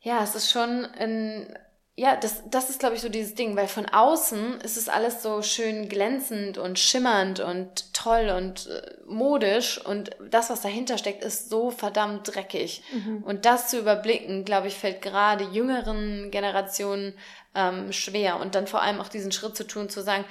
ja, 0.00 0.22
es 0.22 0.36
ist 0.36 0.50
schon 0.50 0.84
ein 0.84 1.58
ja, 1.98 2.14
das, 2.14 2.42
das 2.50 2.68
ist, 2.68 2.78
glaube 2.78 2.94
ich, 2.94 3.00
so 3.00 3.08
dieses 3.08 3.34
Ding, 3.34 3.56
weil 3.56 3.68
von 3.68 3.86
außen 3.86 4.60
ist 4.60 4.76
es 4.76 4.90
alles 4.90 5.22
so 5.22 5.40
schön 5.40 5.88
glänzend 5.88 6.58
und 6.58 6.78
schimmernd 6.78 7.40
und 7.40 7.94
toll 7.94 8.28
und 8.36 8.66
äh, 8.66 8.82
modisch 9.06 9.82
und 9.82 10.10
das, 10.30 10.50
was 10.50 10.60
dahinter 10.60 10.98
steckt, 10.98 11.24
ist 11.24 11.48
so 11.48 11.70
verdammt 11.70 12.34
dreckig. 12.34 12.82
Mhm. 12.92 13.22
Und 13.22 13.46
das 13.46 13.68
zu 13.68 13.78
überblicken, 13.78 14.44
glaube 14.44 14.68
ich, 14.68 14.74
fällt 14.74 15.00
gerade 15.00 15.44
jüngeren 15.44 16.30
Generationen 16.30 17.14
ähm, 17.54 17.90
schwer 17.92 18.40
und 18.40 18.54
dann 18.54 18.66
vor 18.66 18.82
allem 18.82 19.00
auch 19.00 19.08
diesen 19.08 19.32
Schritt 19.32 19.56
zu 19.56 19.66
tun, 19.66 19.88
zu 19.88 20.02
sagen, 20.02 20.26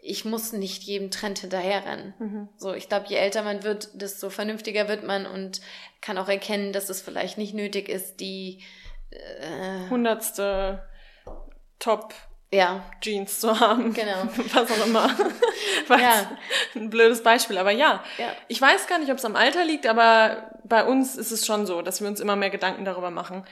ich 0.00 0.24
muss 0.24 0.52
nicht 0.52 0.84
jedem 0.84 1.10
Trend 1.10 1.40
hinterherrennen. 1.40 2.14
Mhm. 2.20 2.48
So, 2.56 2.74
ich 2.74 2.88
glaube, 2.88 3.06
je 3.08 3.16
älter 3.16 3.42
man 3.42 3.64
wird, 3.64 4.00
desto 4.00 4.30
vernünftiger 4.30 4.86
wird 4.86 5.02
man 5.02 5.26
und 5.26 5.62
kann 6.00 6.16
auch 6.16 6.28
erkennen, 6.28 6.72
dass 6.72 6.88
es 6.88 7.02
vielleicht 7.02 7.38
nicht 7.38 7.54
nötig 7.54 7.88
ist, 7.88 8.20
die 8.20 8.60
äh, 9.10 9.90
hundertste 9.90 10.87
Top 11.78 12.14
ja. 12.50 12.82
Jeans 13.00 13.40
zu 13.40 13.60
haben. 13.60 13.92
Genau. 13.92 14.22
Was 14.54 14.70
auch 14.70 14.86
immer. 14.86 15.10
ja. 15.90 16.30
Ein 16.74 16.88
blödes 16.88 17.22
Beispiel, 17.22 17.58
aber 17.58 17.72
ja. 17.72 18.02
ja. 18.16 18.32
Ich 18.48 18.60
weiß 18.60 18.86
gar 18.86 18.98
nicht, 18.98 19.10
ob 19.10 19.18
es 19.18 19.24
am 19.24 19.36
Alter 19.36 19.64
liegt, 19.64 19.86
aber 19.86 20.50
bei 20.64 20.84
uns 20.84 21.16
ist 21.16 21.30
es 21.30 21.44
schon 21.44 21.66
so, 21.66 21.82
dass 21.82 22.00
wir 22.00 22.08
uns 22.08 22.20
immer 22.20 22.36
mehr 22.36 22.50
Gedanken 22.50 22.86
darüber 22.86 23.10
machen. 23.10 23.44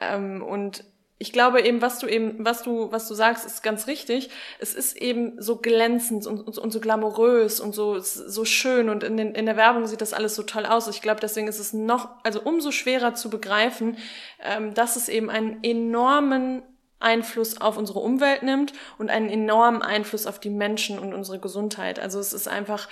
Ähm, 0.00 0.42
und 0.42 0.84
ich 1.16 1.32
glaube 1.32 1.62
eben, 1.62 1.80
was 1.80 1.98
du 2.00 2.08
eben, 2.08 2.44
was 2.44 2.62
du, 2.62 2.90
was 2.90 3.08
du 3.08 3.14
sagst, 3.14 3.46
ist 3.46 3.62
ganz 3.62 3.86
richtig. 3.86 4.28
Es 4.58 4.74
ist 4.74 4.96
eben 4.96 5.40
so 5.40 5.56
glänzend 5.56 6.26
und, 6.26 6.40
und, 6.40 6.58
und 6.58 6.72
so 6.72 6.80
glamourös 6.80 7.60
und 7.60 7.74
so, 7.74 8.00
so 8.00 8.44
schön 8.44 8.90
und 8.90 9.04
in, 9.04 9.16
den, 9.16 9.34
in 9.34 9.46
der 9.46 9.56
Werbung 9.56 9.86
sieht 9.86 10.00
das 10.00 10.12
alles 10.12 10.34
so 10.34 10.42
toll 10.42 10.66
aus. 10.66 10.88
Ich 10.88 11.00
glaube, 11.00 11.20
deswegen 11.20 11.46
ist 11.46 11.60
es 11.60 11.72
noch, 11.72 12.10
also 12.24 12.42
umso 12.42 12.72
schwerer 12.72 13.14
zu 13.14 13.30
begreifen, 13.30 13.96
ähm, 14.42 14.74
dass 14.74 14.96
es 14.96 15.08
eben 15.08 15.30
einen 15.30 15.62
enormen 15.62 16.64
Einfluss 17.02 17.60
auf 17.60 17.76
unsere 17.76 17.98
Umwelt 17.98 18.42
nimmt 18.42 18.72
und 18.98 19.10
einen 19.10 19.28
enormen 19.28 19.82
Einfluss 19.82 20.26
auf 20.26 20.38
die 20.38 20.50
Menschen 20.50 20.98
und 20.98 21.14
unsere 21.14 21.38
Gesundheit. 21.38 21.98
Also 21.98 22.18
es 22.18 22.32
ist 22.32 22.48
einfach 22.48 22.88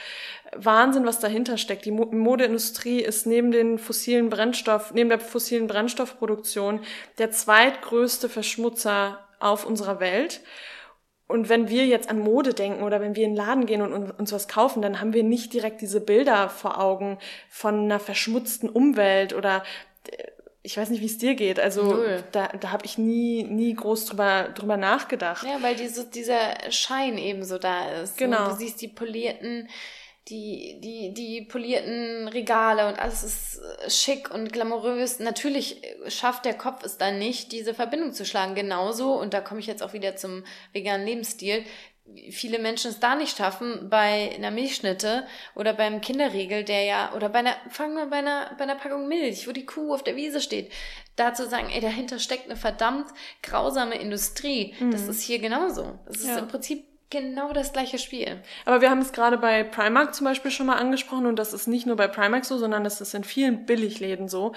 Wahnsinn, 0.55 1.07
was 1.07 1.21
dahinter 1.21 1.57
steckt. 1.57 1.85
Die 1.85 1.91
Modeindustrie 1.91 3.01
ist 3.01 3.27
neben 3.27 3.53
den 3.53 3.79
fossilen 3.79 4.31
Brennstoff, 4.31 4.93
neben 4.93 5.09
der 5.09 5.21
fossilen 5.21 5.67
Brennstoffproduktion 5.67 6.81
der 7.19 7.31
zweitgrößte 7.31 8.29
Verschmutzer 8.29 9.19
auf 9.39 9.65
unserer 9.65 10.01
Welt. 10.01 10.41
Und 11.31 11.49
wenn 11.49 11.69
wir 11.69 11.87
jetzt 11.87 12.11
an 12.11 12.19
Mode 12.19 12.55
denken 12.55 12.83
oder 12.83 13.01
wenn 13.01 13.15
wir 13.15 13.25
in 13.25 13.31
den 13.31 13.37
Laden 13.37 13.65
gehen 13.65 13.83
und 13.83 14.11
uns 14.11 14.33
was 14.33 14.49
kaufen, 14.49 14.83
dann 14.83 15.01
haben 15.01 15.13
wir 15.13 15.23
nicht 15.23 15.53
direkt 15.53 15.81
diese 15.81 16.01
Bilder 16.01 16.49
vor 16.49 16.81
Augen 16.81 17.19
von 17.49 17.85
einer 17.85 18.01
verschmutzten 18.01 18.69
Umwelt 18.69 19.33
oder 19.33 19.63
ich 20.63 20.77
weiß 20.77 20.91
nicht, 20.91 21.01
wie 21.01 21.07
es 21.07 21.19
dir 21.19 21.35
geht. 21.35 21.59
Also 21.59 21.85
Null. 21.85 22.23
da, 22.33 22.49
da 22.49 22.71
habe 22.71 22.85
ich 22.85 22.99
nie, 22.99 23.45
nie 23.45 23.75
groß 23.75 24.07
drüber, 24.07 24.51
drüber 24.55 24.77
nachgedacht. 24.77 25.47
Ja, 25.47 25.63
weil 25.63 25.75
diese, 25.75 26.07
dieser 26.07 26.71
Schein 26.71 27.17
eben 27.17 27.45
so 27.45 27.59
da 27.59 28.03
ist. 28.03 28.19
Genau. 28.19 28.45
Und 28.45 28.53
du 28.53 28.57
siehst 28.57 28.83
die 28.83 28.89
polierten, 28.89 29.69
die, 30.29 30.79
die, 30.81 31.15
die 31.15 31.43
polierten 31.43 32.29
Regale 32.29 32.89
und 32.89 32.99
alles 32.99 33.23
ist 33.23 33.59
äh, 33.59 33.91
schick 33.91 34.31
und 34.31 34.53
glamourös. 34.53 35.19
Natürlich 35.19 35.81
schafft 36.09 36.45
der 36.45 36.55
Kopf 36.55 36.85
es 36.85 36.99
dann 36.99 37.19
nicht, 37.19 37.53
diese 37.53 37.73
Verbindung 37.73 38.13
zu 38.13 38.27
schlagen. 38.27 38.55
Genauso, 38.55 39.15
und 39.15 39.33
da 39.33 39.41
komme 39.41 39.61
ich 39.61 39.67
jetzt 39.67 39.83
auch 39.83 39.95
wieder 39.95 40.17
zum 40.17 40.45
veganen 40.73 41.07
Lebensstil, 41.07 41.65
viele 42.31 42.59
Menschen 42.59 42.91
es 42.91 43.01
da 43.01 43.15
nicht 43.15 43.37
schaffen, 43.37 43.89
bei 43.89 44.33
einer 44.35 44.51
Milchschnitte 44.51 45.27
oder 45.55 45.73
beim 45.73 46.01
Kinderriegel, 46.01 46.65
der 46.65 46.85
ja, 46.85 47.13
oder 47.15 47.29
bei 47.29 47.41
einer, 47.41 47.55
fangen 47.69 47.95
wir 47.95 48.07
bei 48.07 48.17
einer, 48.17 48.55
bei 48.57 48.65
einer 48.65 48.77
Packung 48.77 49.09
Milch, 49.09 49.47
wo 49.49 49.53
die 49.53 49.67
Kuh 49.67 49.95
auf 49.95 50.03
der 50.03 50.17
Wiese 50.17 50.41
steht, 50.41 50.71
da 51.17 51.35
zu 51.35 51.49
sagen, 51.49 51.69
ey, 51.71 51.81
dahinter 51.81 52.19
steckt 52.19 52.47
eine 52.47 52.57
verdammt 52.57 53.09
grausame 53.43 53.97
Industrie. 53.97 54.75
Mhm. 54.81 54.91
Das 54.91 55.09
ist 55.09 55.23
hier 55.23 55.39
genauso. 55.39 55.99
Das 56.07 56.19
ist 56.19 56.29
ja. 56.29 56.39
im 56.39 56.49
Prinzip 56.49 56.85
genau 57.11 57.53
das 57.53 57.73
gleiche 57.73 57.99
Spiel. 57.99 58.41
Aber 58.65 58.81
wir 58.81 58.89
haben 58.89 59.01
es 59.01 59.13
gerade 59.13 59.37
bei 59.37 59.65
Primark 59.65 60.15
zum 60.15 60.25
Beispiel 60.25 60.51
schon 60.51 60.67
mal 60.67 60.77
angesprochen 60.77 61.27
und 61.27 61.37
das 61.37 61.53
ist 61.53 61.67
nicht 61.67 61.87
nur 61.87 61.97
bei 61.97 62.09
Primark 62.09 62.45
so, 62.45 62.57
sondern 62.57 62.85
das 62.85 63.01
ist 63.01 63.15
in 63.15 63.25
vielen 63.25 63.67
Billigläden 63.67 64.29
so 64.29 64.55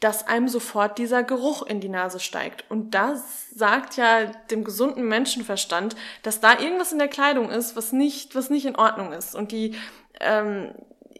dass 0.00 0.26
einem 0.26 0.48
sofort 0.48 0.98
dieser 0.98 1.24
Geruch 1.24 1.62
in 1.62 1.80
die 1.80 1.88
Nase 1.88 2.20
steigt. 2.20 2.64
Und 2.70 2.94
das 2.94 3.50
sagt 3.50 3.96
ja 3.96 4.26
dem 4.50 4.62
gesunden 4.62 5.08
Menschenverstand, 5.08 5.96
dass 6.22 6.40
da 6.40 6.58
irgendwas 6.58 6.92
in 6.92 6.98
der 6.98 7.08
Kleidung 7.08 7.50
ist, 7.50 7.76
was 7.76 7.92
nicht, 7.92 8.34
was 8.34 8.50
nicht 8.50 8.66
in 8.66 8.76
Ordnung 8.76 9.12
ist. 9.12 9.34
Und 9.34 9.50
die 9.50 9.74
ähm, 10.20 10.72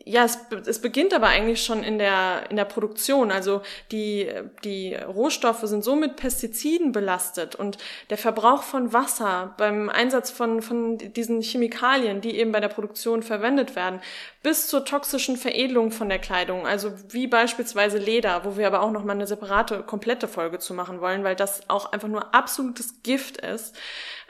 ja, 0.09 0.25
es, 0.25 0.39
es 0.67 0.81
beginnt 0.81 1.13
aber 1.13 1.27
eigentlich 1.27 1.63
schon 1.63 1.85
in 1.85 1.99
der, 1.99 2.45
in 2.49 2.57
der 2.57 2.65
Produktion. 2.65 3.31
Also 3.31 3.61
die, 3.93 4.27
die 4.65 4.95
Rohstoffe 4.95 5.61
sind 5.65 5.85
so 5.85 5.97
mit 5.97 6.17
Pestiziden 6.17 6.93
belastet 6.93 7.55
und 7.55 7.77
der 8.09 8.17
Verbrauch 8.17 8.63
von 8.63 8.95
Wasser 8.95 9.55
beim 9.59 9.91
Einsatz 9.91 10.31
von, 10.31 10.63
von 10.63 10.97
diesen 10.97 11.43
Chemikalien, 11.43 12.23
die 12.23 12.39
eben 12.39 12.53
bei 12.53 12.61
der 12.61 12.69
Produktion 12.69 13.23
verwendet 13.23 13.77
werden, 13.77 14.01
bis 14.43 14.67
zur 14.67 14.87
toxischen 14.87 15.37
Veredelung 15.37 15.91
von 15.91 16.09
der 16.09 16.19
Kleidung. 16.19 16.67
Also 16.67 16.93
wie 17.11 17.27
beispielsweise 17.27 17.99
Leder, 17.99 18.47
wo 18.47 18.57
wir 18.57 18.67
aber 18.67 18.81
auch 18.81 18.93
nochmal 18.93 19.17
eine 19.17 19.27
separate, 19.27 19.83
komplette 19.83 20.27
Folge 20.27 20.59
zu 20.59 20.73
machen 20.73 21.03
wollen, 21.03 21.23
weil 21.23 21.37
das 21.37 21.69
auch 21.69 21.93
einfach 21.93 22.09
nur 22.09 22.35
absolutes 22.35 23.03
Gift 23.03 23.37
ist. 23.39 23.77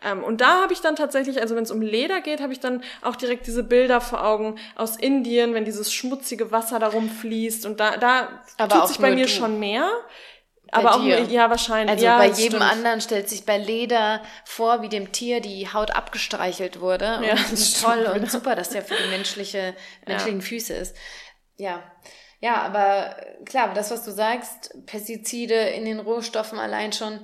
Ähm, 0.03 0.23
und 0.23 0.41
da 0.41 0.63
habe 0.63 0.73
ich 0.73 0.81
dann 0.81 0.97
tatsächlich, 0.97 1.41
also 1.41 1.57
wenn 1.57 1.65
es 1.65 1.71
um 1.71 1.83
Leder 1.83 2.21
geht, 2.21 2.41
habe 2.41 2.53
ich 2.53 2.61
dann 2.61 2.83
auch 3.03 3.17
direkt 3.17 3.47
diese 3.47 3.65
Bilder 3.65 4.01
vor 4.01 4.25
Augen 4.25 4.59
aus 4.77 4.97
Indien, 4.97 5.55
wenn 5.55 5.65
dieses 5.65 5.93
schmutzige 5.93 6.53
Wasser 6.53 6.79
darum 6.79 7.09
fließt. 7.09 7.67
Und 7.67 7.81
da, 7.81 7.97
da 7.97 8.43
Aber 8.59 8.81
tut 8.81 8.89
sich 8.89 8.99
bei 8.99 9.13
mir 9.13 9.27
du. 9.27 9.31
schon 9.31 9.59
mehr. 9.59 9.91
Bei 10.71 10.85
aber 10.85 11.03
dir. 11.03 11.23
auch, 11.23 11.29
ja, 11.29 11.51
wahrscheinlich. 11.51 11.91
Also 11.91 12.05
ja, 12.05 12.19
bei 12.19 12.27
jedem 12.27 12.61
stimmt. 12.61 12.63
anderen 12.63 13.01
stellt 13.01 13.29
sich 13.29 13.47
bei 13.47 13.57
Leder 13.57 14.23
vor, 14.45 14.83
wie 14.83 14.89
dem 14.89 15.13
Tier 15.13 15.41
die 15.41 15.73
Haut 15.73 15.93
abgestreichelt 15.93 16.81
wurde. 16.81 17.21
Ja, 17.25 17.33
und 17.33 17.53
wie 17.53 17.83
toll 17.83 18.07
und 18.07 18.17
wieder. 18.17 18.31
super, 18.31 18.55
dass 18.55 18.71
der 18.71 18.83
für 18.83 18.95
die 18.95 19.09
menschliche, 19.09 19.75
menschlichen 20.07 20.41
ja. 20.41 20.47
Füße 20.47 20.75
ist. 20.75 20.97
Ja. 21.57 21.83
Ja, 22.41 22.63
aber 22.63 23.17
klar, 23.47 23.73
das, 23.75 23.91
was 23.91 24.05
du 24.05 24.13
sagst, 24.13 24.73
Pestizide 24.87 25.55
in 25.55 25.85
den 25.85 25.99
Rohstoffen 25.99 26.61
allein 26.61 26.93
schon, 26.93 27.19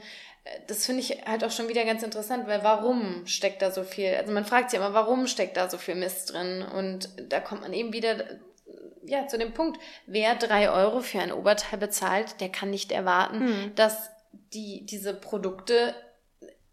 das 0.66 0.86
finde 0.86 1.00
ich 1.00 1.26
halt 1.26 1.42
auch 1.44 1.50
schon 1.50 1.68
wieder 1.68 1.84
ganz 1.84 2.02
interessant, 2.02 2.46
weil 2.46 2.62
warum 2.62 3.26
steckt 3.26 3.62
da 3.62 3.70
so 3.70 3.82
viel? 3.82 4.14
Also 4.14 4.32
man 4.32 4.44
fragt 4.44 4.70
sich 4.70 4.78
immer, 4.78 4.94
warum 4.94 5.26
steckt 5.26 5.56
da 5.56 5.70
so 5.70 5.78
viel 5.78 5.94
Mist 5.94 6.32
drin? 6.32 6.62
Und 6.62 7.08
da 7.30 7.40
kommt 7.40 7.62
man 7.62 7.72
eben 7.72 7.92
wieder 7.92 8.24
ja, 9.06 9.26
zu 9.26 9.38
dem 9.38 9.52
Punkt, 9.52 9.80
wer 10.06 10.34
drei 10.34 10.70
Euro 10.70 11.00
für 11.00 11.20
ein 11.20 11.32
Oberteil 11.32 11.78
bezahlt, 11.78 12.40
der 12.40 12.48
kann 12.48 12.70
nicht 12.70 12.90
erwarten, 12.92 13.40
hm. 13.40 13.74
dass 13.74 14.10
die, 14.52 14.86
diese 14.86 15.14
Produkte 15.14 15.94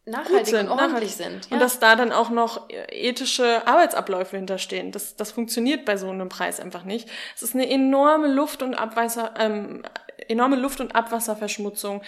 nachhaltig 0.05 0.47
sind, 0.47 0.69
und 0.69 0.79
ordentlich 0.79 1.15
sind. 1.15 1.49
Ja. 1.49 1.53
Und 1.55 1.59
dass 1.59 1.79
da 1.79 1.95
dann 1.95 2.11
auch 2.11 2.29
noch 2.29 2.69
ethische 2.69 3.67
Arbeitsabläufe 3.67 4.35
hinterstehen. 4.35 4.91
Das, 4.91 5.15
das 5.15 5.31
funktioniert 5.31 5.85
bei 5.85 5.97
so 5.97 6.09
einem 6.09 6.29
Preis 6.29 6.59
einfach 6.59 6.83
nicht. 6.83 7.09
Es 7.35 7.43
ist 7.43 7.53
eine 7.53 7.69
enorme 7.69 8.27
Luft- 8.27 8.63
und 8.63 8.73
Abwasser, 8.73 9.33
ähm, 9.37 9.83
enorme 10.27 10.55
Luft- 10.55 10.81
und 10.81 10.95
Abwasserverschmutzung. 10.95 12.01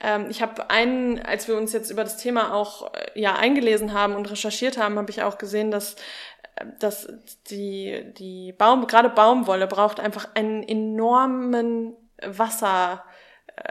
Ähm, 0.00 0.26
ich 0.30 0.42
habe 0.42 0.70
einen, 0.70 1.20
als 1.20 1.48
wir 1.48 1.56
uns 1.56 1.72
jetzt 1.72 1.90
über 1.90 2.04
das 2.04 2.16
Thema 2.16 2.54
auch 2.54 2.92
äh, 2.94 3.20
ja 3.20 3.36
eingelesen 3.36 3.92
haben 3.92 4.14
und 4.14 4.30
recherchiert 4.30 4.78
haben, 4.78 4.98
habe 4.98 5.10
ich 5.10 5.22
auch 5.22 5.38
gesehen, 5.38 5.70
dass 5.70 5.94
äh, 6.56 6.66
dass 6.78 7.08
die 7.50 8.12
die 8.16 8.52
Baum 8.52 8.86
gerade 8.86 9.10
Baumwolle 9.10 9.66
braucht 9.66 10.00
einfach 10.00 10.28
einen 10.34 10.62
enormen 10.62 11.94
Wasser 12.22 13.04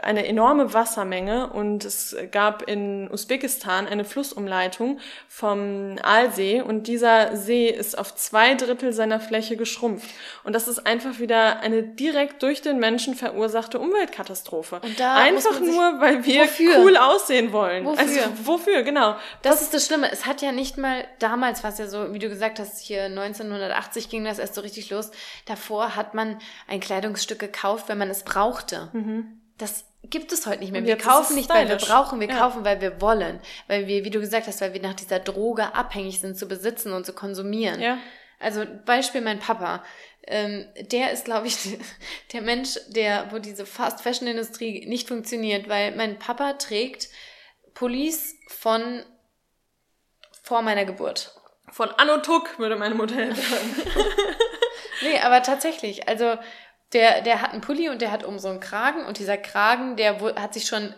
eine 0.02 0.26
enorme 0.26 0.74
Wassermenge 0.74 1.48
und 1.48 1.84
es 1.84 2.16
gab 2.32 2.62
in 2.68 3.08
Usbekistan 3.10 3.86
eine 3.86 4.04
Flussumleitung 4.04 4.98
vom 5.28 5.96
Aalsee 6.02 6.60
und 6.60 6.88
dieser 6.88 7.36
See 7.36 7.68
ist 7.68 7.96
auf 7.96 8.14
zwei 8.16 8.54
Drittel 8.54 8.92
seiner 8.92 9.20
Fläche 9.20 9.56
geschrumpft. 9.56 10.10
Und 10.42 10.54
das 10.54 10.66
ist 10.66 10.86
einfach 10.86 11.20
wieder 11.20 11.60
eine 11.60 11.84
direkt 11.84 12.42
durch 12.42 12.62
den 12.62 12.80
Menschen 12.80 13.14
verursachte 13.14 13.78
Umweltkatastrophe. 13.78 14.80
Und 14.82 14.98
da 14.98 15.16
einfach 15.16 15.60
nur, 15.60 16.00
weil 16.00 16.24
wir 16.26 16.42
wofür? 16.42 16.80
cool 16.80 16.96
aussehen 16.96 17.52
wollen. 17.52 17.84
Wofür? 17.84 18.00
Also, 18.00 18.20
wofür, 18.42 18.82
genau. 18.82 19.12
Das, 19.42 19.54
das 19.54 19.62
ist 19.62 19.74
das 19.74 19.86
Schlimme. 19.86 20.10
Es 20.10 20.26
hat 20.26 20.42
ja 20.42 20.50
nicht 20.50 20.78
mal 20.78 21.04
damals, 21.20 21.62
was 21.62 21.78
ja 21.78 21.86
so, 21.86 22.12
wie 22.12 22.18
du 22.18 22.28
gesagt 22.28 22.58
hast, 22.58 22.80
hier 22.80 23.04
1980 23.04 24.08
ging 24.08 24.24
das 24.24 24.40
erst 24.40 24.56
so 24.56 24.62
richtig 24.62 24.90
los. 24.90 25.12
Davor 25.44 25.94
hat 25.94 26.14
man 26.14 26.38
ein 26.66 26.80
Kleidungsstück 26.80 27.38
gekauft, 27.38 27.88
wenn 27.88 27.98
man 27.98 28.10
es 28.10 28.24
brauchte. 28.24 28.88
Mhm 28.92 29.40
das 29.58 29.84
gibt 30.02 30.32
es 30.32 30.46
heute 30.46 30.60
nicht 30.60 30.72
mehr. 30.72 30.84
Wir 30.84 30.96
kaufen 30.96 31.34
nicht, 31.34 31.48
weil 31.48 31.68
wir 31.68 31.76
brauchen, 31.76 32.20
wir 32.20 32.28
ja. 32.28 32.38
kaufen, 32.38 32.64
weil 32.64 32.80
wir 32.80 33.00
wollen. 33.00 33.40
Weil 33.66 33.86
wir, 33.86 34.04
wie 34.04 34.10
du 34.10 34.20
gesagt 34.20 34.46
hast, 34.46 34.60
weil 34.60 34.72
wir 34.72 34.82
nach 34.82 34.94
dieser 34.94 35.18
Droge 35.18 35.74
abhängig 35.74 36.20
sind, 36.20 36.38
zu 36.38 36.46
besitzen 36.46 36.92
und 36.92 37.06
zu 37.06 37.12
konsumieren. 37.12 37.80
Ja. 37.80 37.98
Also 38.38 38.64
Beispiel 38.84 39.20
mein 39.20 39.38
Papa. 39.38 39.82
Ähm, 40.28 40.66
der 40.90 41.12
ist, 41.12 41.24
glaube 41.24 41.46
ich, 41.46 41.78
der 42.32 42.42
Mensch, 42.42 42.78
der, 42.88 43.32
wo 43.32 43.38
diese 43.38 43.66
Fast-Fashion-Industrie 43.66 44.86
nicht 44.86 45.08
funktioniert, 45.08 45.68
weil 45.68 45.94
mein 45.96 46.18
Papa 46.18 46.54
trägt 46.54 47.08
Police 47.74 48.34
von 48.48 49.04
vor 50.42 50.62
meiner 50.62 50.84
Geburt. 50.84 51.34
Von 51.72 51.90
Anno 51.90 52.18
Tuck, 52.18 52.58
würde 52.58 52.76
meine 52.76 52.94
Mutter 52.94 53.16
sagen. 53.16 53.76
nee, 55.02 55.18
aber 55.18 55.42
tatsächlich. 55.42 56.08
Also 56.08 56.36
der, 56.92 57.22
der 57.22 57.42
hat 57.42 57.52
einen 57.52 57.60
Pulli 57.60 57.88
und 57.88 58.00
der 58.00 58.12
hat 58.12 58.24
um 58.24 58.38
so 58.38 58.48
einen 58.48 58.60
Kragen 58.60 59.04
und 59.04 59.18
dieser 59.18 59.36
Kragen, 59.36 59.96
der 59.96 60.20
hat 60.40 60.54
sich 60.54 60.66
schon 60.66 60.94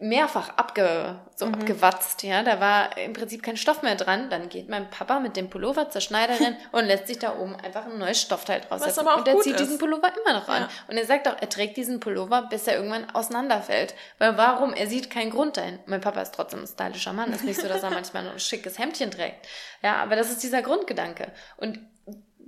mehrfach 0.00 0.50
abge, 0.56 1.20
so 1.36 1.46
mhm. 1.46 1.54
abgewatzt, 1.54 2.22
ja, 2.24 2.42
da 2.42 2.60
war 2.60 2.96
im 2.98 3.12
Prinzip 3.12 3.42
kein 3.42 3.56
Stoff 3.56 3.82
mehr 3.82 3.94
dran, 3.94 4.28
dann 4.28 4.48
geht 4.48 4.68
mein 4.68 4.90
Papa 4.90 5.20
mit 5.20 5.36
dem 5.36 5.48
Pullover 5.48 5.88
zur 5.88 6.00
Schneiderin 6.00 6.56
und 6.72 6.86
lässt 6.86 7.06
sich 7.06 7.18
da 7.18 7.38
oben 7.38 7.54
einfach 7.56 7.86
ein 7.86 7.98
neues 7.98 8.20
Stoffteil 8.20 8.60
draus 8.60 8.80
Was 8.80 8.98
aber 8.98 9.14
auch 9.14 9.18
und 9.18 9.28
er 9.28 9.40
zieht 9.40 9.54
ist. 9.54 9.60
diesen 9.60 9.78
Pullover 9.78 10.12
immer 10.24 10.38
noch 10.38 10.48
an. 10.48 10.62
Ja. 10.62 10.68
Und 10.88 10.96
er 10.96 11.06
sagt 11.06 11.28
auch, 11.28 11.36
er 11.40 11.48
trägt 11.48 11.76
diesen 11.76 12.00
Pullover, 12.00 12.42
bis 12.42 12.66
er 12.66 12.76
irgendwann 12.76 13.08
auseinanderfällt. 13.10 13.94
Weil 14.18 14.36
warum? 14.36 14.74
Er 14.74 14.88
sieht 14.88 15.10
keinen 15.10 15.30
Grund 15.30 15.56
dahin. 15.56 15.78
Mein 15.86 16.00
Papa 16.00 16.20
ist 16.20 16.34
trotzdem 16.34 16.60
ein 16.60 16.66
stylischer 16.66 17.12
Mann, 17.12 17.32
ist 17.32 17.44
nicht 17.44 17.60
so, 17.60 17.68
dass 17.68 17.82
er 17.82 17.90
manchmal 17.90 18.28
ein 18.28 18.38
schickes 18.38 18.78
Hemdchen 18.78 19.10
trägt. 19.10 19.46
Ja, 19.82 19.96
aber 19.96 20.16
das 20.16 20.30
ist 20.30 20.42
dieser 20.42 20.62
Grundgedanke. 20.62 21.32
Und 21.56 21.78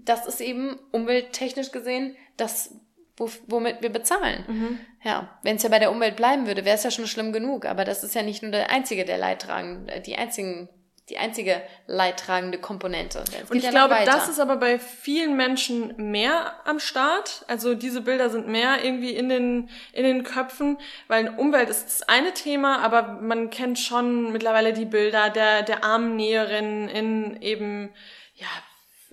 das 0.06 0.26
ist 0.26 0.40
eben 0.40 0.78
umwelttechnisch 0.92 1.72
gesehen 1.72 2.16
das, 2.36 2.74
womit 3.16 3.82
wir 3.82 3.90
bezahlen. 3.90 4.44
Mhm. 4.46 4.78
Ja, 5.02 5.38
wenn 5.42 5.56
es 5.56 5.62
ja 5.62 5.68
bei 5.68 5.78
der 5.78 5.90
Umwelt 5.90 6.16
bleiben 6.16 6.46
würde, 6.46 6.64
wäre 6.64 6.76
es 6.76 6.84
ja 6.84 6.90
schon 6.90 7.06
schlimm 7.06 7.32
genug. 7.32 7.64
Aber 7.64 7.84
das 7.84 8.04
ist 8.04 8.14
ja 8.14 8.22
nicht 8.22 8.42
nur 8.42 8.52
der 8.52 8.70
einzige, 8.70 9.04
der 9.04 9.18
Leidtragende, 9.18 10.00
die 10.00 10.16
einzigen 10.16 10.68
die 11.08 11.18
einzige 11.18 11.62
leidtragende 11.86 12.58
Komponente. 12.58 13.22
Und 13.48 13.56
ich 13.56 13.62
ja 13.62 13.70
glaube, 13.70 13.94
das 14.04 14.28
ist 14.28 14.40
aber 14.40 14.56
bei 14.56 14.80
vielen 14.80 15.36
Menschen 15.36 16.10
mehr 16.10 16.54
am 16.64 16.80
Start. 16.80 17.44
Also 17.46 17.74
diese 17.74 18.00
Bilder 18.00 18.28
sind 18.28 18.48
mehr 18.48 18.84
irgendwie 18.84 19.14
in 19.14 19.28
den, 19.28 19.70
in 19.92 20.02
den 20.02 20.24
Köpfen, 20.24 20.78
weil 21.06 21.28
Umwelt 21.28 21.70
ist 21.70 21.86
das 21.86 22.02
eine 22.08 22.34
Thema, 22.34 22.80
aber 22.80 23.20
man 23.20 23.50
kennt 23.50 23.78
schon 23.78 24.32
mittlerweile 24.32 24.72
die 24.72 24.84
Bilder 24.84 25.30
der, 25.30 25.62
der 25.62 25.84
armen 25.84 26.16
Näherin 26.16 26.88
in 26.88 27.40
eben, 27.40 27.90
ja, 28.34 28.48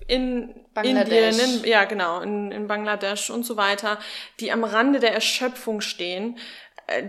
in 0.06 0.54
Indien, 0.82 1.38
in, 1.38 1.64
ja 1.64 1.84
genau, 1.84 2.20
in, 2.20 2.50
in 2.50 2.66
Bangladesch 2.66 3.30
und 3.30 3.44
so 3.44 3.56
weiter, 3.56 3.98
die 4.40 4.52
am 4.52 4.64
Rande 4.64 5.00
der 5.00 5.14
Erschöpfung 5.14 5.80
stehen 5.80 6.38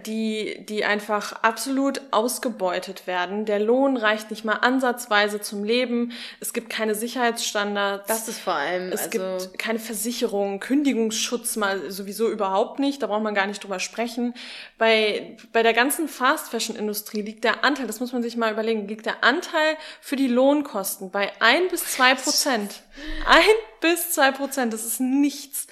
die, 0.05 0.65
die 0.69 0.85
einfach 0.85 1.33
absolut 1.43 2.01
ausgebeutet 2.11 3.07
werden. 3.07 3.45
Der 3.45 3.59
Lohn 3.59 3.97
reicht 3.97 4.31
nicht 4.31 4.45
mal 4.45 4.53
ansatzweise 4.53 5.41
zum 5.41 5.65
Leben. 5.65 6.13
Es 6.39 6.53
gibt 6.53 6.69
keine 6.69 6.95
Sicherheitsstandards. 6.95 8.07
Das 8.07 8.29
ist 8.29 8.39
vor 8.39 8.53
allem. 8.53 8.93
Es 8.93 9.01
also 9.03 9.09
gibt 9.09 9.59
keine 9.59 9.79
Versicherung, 9.79 10.61
Kündigungsschutz 10.61 11.57
mal 11.57 11.91
sowieso 11.91 12.29
überhaupt 12.29 12.79
nicht. 12.79 13.03
Da 13.03 13.07
braucht 13.07 13.23
man 13.23 13.35
gar 13.35 13.47
nicht 13.47 13.61
drüber 13.63 13.79
sprechen. 13.79 14.33
Bei, 14.77 15.35
bei 15.51 15.61
der 15.61 15.73
ganzen 15.73 16.07
Fast 16.07 16.51
Fashion 16.51 16.77
Industrie 16.77 17.21
liegt 17.21 17.43
der 17.43 17.65
Anteil, 17.65 17.85
das 17.85 17.99
muss 17.99 18.13
man 18.13 18.23
sich 18.23 18.37
mal 18.37 18.53
überlegen, 18.53 18.87
liegt 18.87 19.05
der 19.05 19.25
Anteil 19.25 19.75
für 19.99 20.15
die 20.15 20.27
Lohnkosten 20.27 21.11
bei 21.11 21.33
ein 21.41 21.67
bis 21.67 21.83
zwei 21.85 22.15
Prozent. 22.15 22.81
Ein 23.27 23.43
bis 23.81 24.11
zwei 24.11 24.31
Prozent. 24.31 24.71
Das 24.71 24.85
ist 24.85 25.01
nichts. 25.01 25.67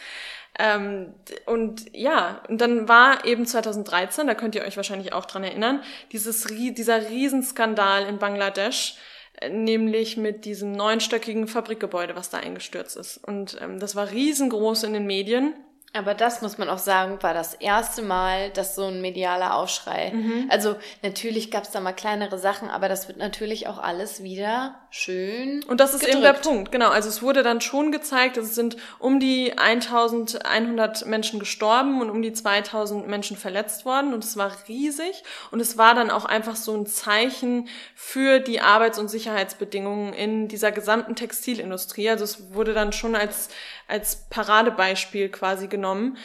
Ähm, 0.59 1.13
und 1.45 1.85
ja, 1.95 2.43
und 2.47 2.61
dann 2.61 2.87
war 2.87 3.25
eben 3.25 3.45
2013, 3.45 4.27
da 4.27 4.35
könnt 4.35 4.55
ihr 4.55 4.63
euch 4.63 4.77
wahrscheinlich 4.77 5.13
auch 5.13 5.25
dran 5.25 5.43
erinnern, 5.43 5.81
dieses, 6.11 6.43
dieser 6.43 7.09
Riesenskandal 7.09 8.05
in 8.05 8.19
Bangladesch, 8.19 8.95
äh, 9.39 9.49
nämlich 9.49 10.15
mit 10.17 10.45
diesem 10.45 10.71
neunstöckigen 10.71 11.47
Fabrikgebäude, 11.47 12.15
was 12.15 12.29
da 12.29 12.37
eingestürzt 12.37 12.97
ist. 12.97 13.17
Und 13.17 13.57
ähm, 13.61 13.79
das 13.79 13.95
war 13.95 14.11
riesengroß 14.11 14.83
in 14.83 14.93
den 14.93 15.07
Medien. 15.07 15.55
Aber 15.95 16.15
das 16.15 16.41
muss 16.41 16.57
man 16.57 16.69
auch 16.69 16.79
sagen, 16.79 17.19
war 17.21 17.35
das 17.35 17.53
erste 17.53 18.01
Mal, 18.01 18.49
dass 18.49 18.73
so 18.73 18.85
ein 18.85 18.99
medialer 18.99 19.55
Aufschrei. 19.55 20.11
Mhm. 20.11 20.47
Also 20.49 20.75
natürlich 21.03 21.51
gab 21.51 21.65
es 21.65 21.69
da 21.69 21.79
mal 21.81 21.93
kleinere 21.93 22.39
Sachen, 22.39 22.71
aber 22.71 22.89
das 22.89 23.07
wird 23.07 23.19
natürlich 23.19 23.67
auch 23.67 23.77
alles 23.77 24.23
wieder 24.23 24.73
schön. 24.89 25.63
Und 25.65 25.79
das 25.79 25.93
ist 25.93 25.99
gedrückt. 25.99 26.15
eben 26.15 26.23
der 26.23 26.33
Punkt, 26.33 26.71
genau. 26.71 26.89
Also 26.89 27.09
es 27.09 27.21
wurde 27.21 27.43
dann 27.43 27.61
schon 27.61 27.91
gezeigt, 27.91 28.37
es 28.37 28.55
sind 28.55 28.75
um 28.97 29.19
die 29.19 29.55
1100 29.55 31.05
Menschen 31.05 31.39
gestorben 31.39 32.01
und 32.01 32.09
um 32.09 32.23
die 32.23 32.33
2000 32.33 33.07
Menschen 33.07 33.37
verletzt 33.37 33.85
worden 33.85 34.15
und 34.15 34.23
es 34.23 34.35
war 34.35 34.51
riesig 34.67 35.21
und 35.51 35.59
es 35.59 35.77
war 35.77 35.93
dann 35.93 36.09
auch 36.09 36.25
einfach 36.25 36.55
so 36.55 36.75
ein 36.75 36.87
Zeichen 36.87 37.67
für 37.93 38.39
die 38.39 38.61
Arbeits- 38.61 38.97
und 38.97 39.09
Sicherheitsbedingungen 39.09 40.13
in 40.13 40.47
dieser 40.47 40.71
gesamten 40.71 41.15
Textilindustrie. 41.15 42.09
Also 42.09 42.23
es 42.23 42.51
wurde 42.55 42.73
dann 42.73 42.93
schon 42.93 43.15
als 43.15 43.49
als 43.87 44.29
Paradebeispiel 44.29 45.29
quasi 45.29 45.67
genommen. 45.67 46.17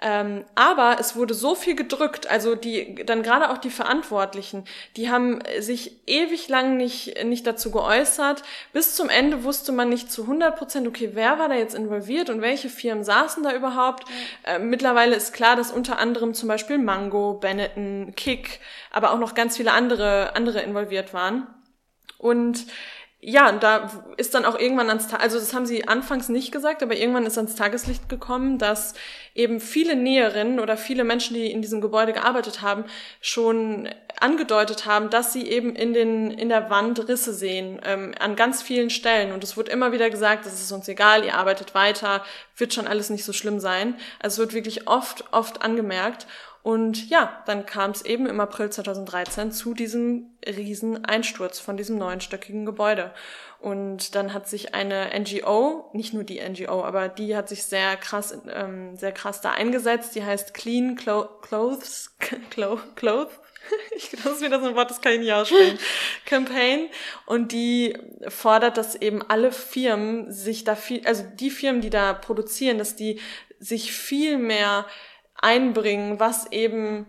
Ähm, 0.00 0.44
aber 0.54 0.96
es 0.98 1.16
wurde 1.16 1.32
so 1.32 1.54
viel 1.54 1.76
gedrückt, 1.76 2.26
also 2.26 2.56
die, 2.56 2.96
dann 3.06 3.22
gerade 3.22 3.50
auch 3.50 3.58
die 3.58 3.70
Verantwortlichen, 3.70 4.64
die 4.96 5.08
haben 5.08 5.38
sich 5.60 6.00
ewig 6.06 6.48
lang 6.48 6.76
nicht, 6.76 7.24
nicht 7.24 7.46
dazu 7.46 7.70
geäußert. 7.70 8.42
Bis 8.74 8.96
zum 8.96 9.08
Ende 9.08 9.44
wusste 9.44 9.72
man 9.72 9.88
nicht 9.88 10.12
zu 10.12 10.22
100 10.22 10.56
Prozent, 10.56 10.88
okay, 10.88 11.10
wer 11.14 11.38
war 11.38 11.48
da 11.48 11.54
jetzt 11.54 11.74
involviert 11.74 12.28
und 12.28 12.42
welche 12.42 12.68
Firmen 12.68 13.02
saßen 13.02 13.44
da 13.44 13.54
überhaupt. 13.54 14.04
Äh, 14.42 14.58
mittlerweile 14.58 15.14
ist 15.14 15.32
klar, 15.32 15.54
dass 15.56 15.70
unter 15.70 15.98
anderem 15.98 16.34
zum 16.34 16.48
Beispiel 16.48 16.76
Mango, 16.76 17.34
Benetton, 17.34 18.12
Kick, 18.16 18.60
aber 18.90 19.12
auch 19.12 19.18
noch 19.18 19.34
ganz 19.34 19.56
viele 19.56 19.72
andere, 19.72 20.34
andere 20.34 20.60
involviert 20.60 21.14
waren. 21.14 21.46
Und 22.18 22.66
ja, 23.26 23.48
und 23.48 23.62
da 23.62 23.90
ist 24.18 24.34
dann 24.34 24.44
auch 24.44 24.58
irgendwann 24.58 24.90
ans 24.90 25.08
Tag, 25.08 25.22
also 25.22 25.38
das 25.38 25.54
haben 25.54 25.64
sie 25.64 25.88
anfangs 25.88 26.28
nicht 26.28 26.52
gesagt, 26.52 26.82
aber 26.82 26.94
irgendwann 26.94 27.24
ist 27.24 27.38
ans 27.38 27.54
Tageslicht 27.54 28.10
gekommen, 28.10 28.58
dass 28.58 28.92
eben 29.34 29.60
viele 29.60 29.96
Näherinnen 29.96 30.60
oder 30.60 30.76
viele 30.76 31.04
Menschen, 31.04 31.32
die 31.32 31.50
in 31.50 31.62
diesem 31.62 31.80
Gebäude 31.80 32.12
gearbeitet 32.12 32.60
haben, 32.60 32.84
schon 33.22 33.88
angedeutet 34.20 34.84
haben, 34.84 35.08
dass 35.08 35.32
sie 35.32 35.48
eben 35.48 35.74
in 35.74 35.94
den 35.94 36.32
in 36.32 36.50
der 36.50 36.68
Wand 36.68 37.08
Risse 37.08 37.32
sehen 37.32 37.80
ähm, 37.86 38.14
an 38.20 38.36
ganz 38.36 38.60
vielen 38.60 38.90
Stellen 38.90 39.32
und 39.32 39.42
es 39.42 39.56
wird 39.56 39.70
immer 39.70 39.90
wieder 39.90 40.10
gesagt, 40.10 40.44
das 40.44 40.60
ist 40.60 40.70
uns 40.70 40.86
egal, 40.88 41.24
ihr 41.24 41.34
arbeitet 41.34 41.74
weiter, 41.74 42.22
wird 42.58 42.74
schon 42.74 42.86
alles 42.86 43.08
nicht 43.08 43.24
so 43.24 43.32
schlimm 43.32 43.58
sein. 43.58 43.96
Also 44.20 44.34
es 44.34 44.38
wird 44.48 44.54
wirklich 44.54 44.86
oft 44.86 45.24
oft 45.32 45.62
angemerkt 45.62 46.26
und 46.64 47.10
ja, 47.10 47.42
dann 47.44 47.66
kam 47.66 47.90
es 47.90 48.02
eben 48.06 48.24
im 48.24 48.40
April 48.40 48.70
2013 48.70 49.52
zu 49.52 49.74
diesem 49.74 50.30
riesen 50.46 51.04
Einsturz 51.04 51.60
von 51.60 51.76
diesem 51.76 51.98
neunstöckigen 51.98 52.64
Gebäude. 52.64 53.12
Und 53.60 54.14
dann 54.14 54.32
hat 54.32 54.48
sich 54.48 54.74
eine 54.74 55.10
NGO, 55.14 55.90
nicht 55.92 56.14
nur 56.14 56.24
die 56.24 56.40
NGO, 56.40 56.82
aber 56.82 57.08
die 57.08 57.36
hat 57.36 57.50
sich 57.50 57.64
sehr 57.64 57.98
krass, 57.98 58.38
ähm, 58.50 58.96
sehr 58.96 59.12
krass 59.12 59.42
da 59.42 59.50
eingesetzt. 59.50 60.14
Die 60.14 60.24
heißt 60.24 60.54
Clean 60.54 60.96
Clo 60.96 61.28
Clothes, 61.42 62.16
Clo 62.50 62.80
Clothes, 62.94 63.38
ich 63.94 64.12
das 64.12 64.24
ist 64.24 64.40
wieder 64.40 64.58
so 64.58 64.68
ein 64.68 64.74
Wort, 64.74 64.88
das 64.88 65.02
kann 65.02 65.12
ich 65.12 65.20
nicht 65.20 65.34
aussprechen. 65.34 65.78
Campaign. 66.24 66.88
Und 67.26 67.52
die 67.52 67.94
fordert, 68.28 68.78
dass 68.78 68.94
eben 68.94 69.20
alle 69.20 69.52
Firmen 69.52 70.32
sich 70.32 70.64
da 70.64 70.76
viel, 70.76 71.06
also 71.06 71.24
die 71.34 71.50
Firmen, 71.50 71.82
die 71.82 71.90
da 71.90 72.14
produzieren, 72.14 72.78
dass 72.78 72.96
die 72.96 73.20
sich 73.58 73.92
viel 73.92 74.38
mehr 74.38 74.86
einbringen, 75.44 76.18
was 76.18 76.50
eben 76.50 77.06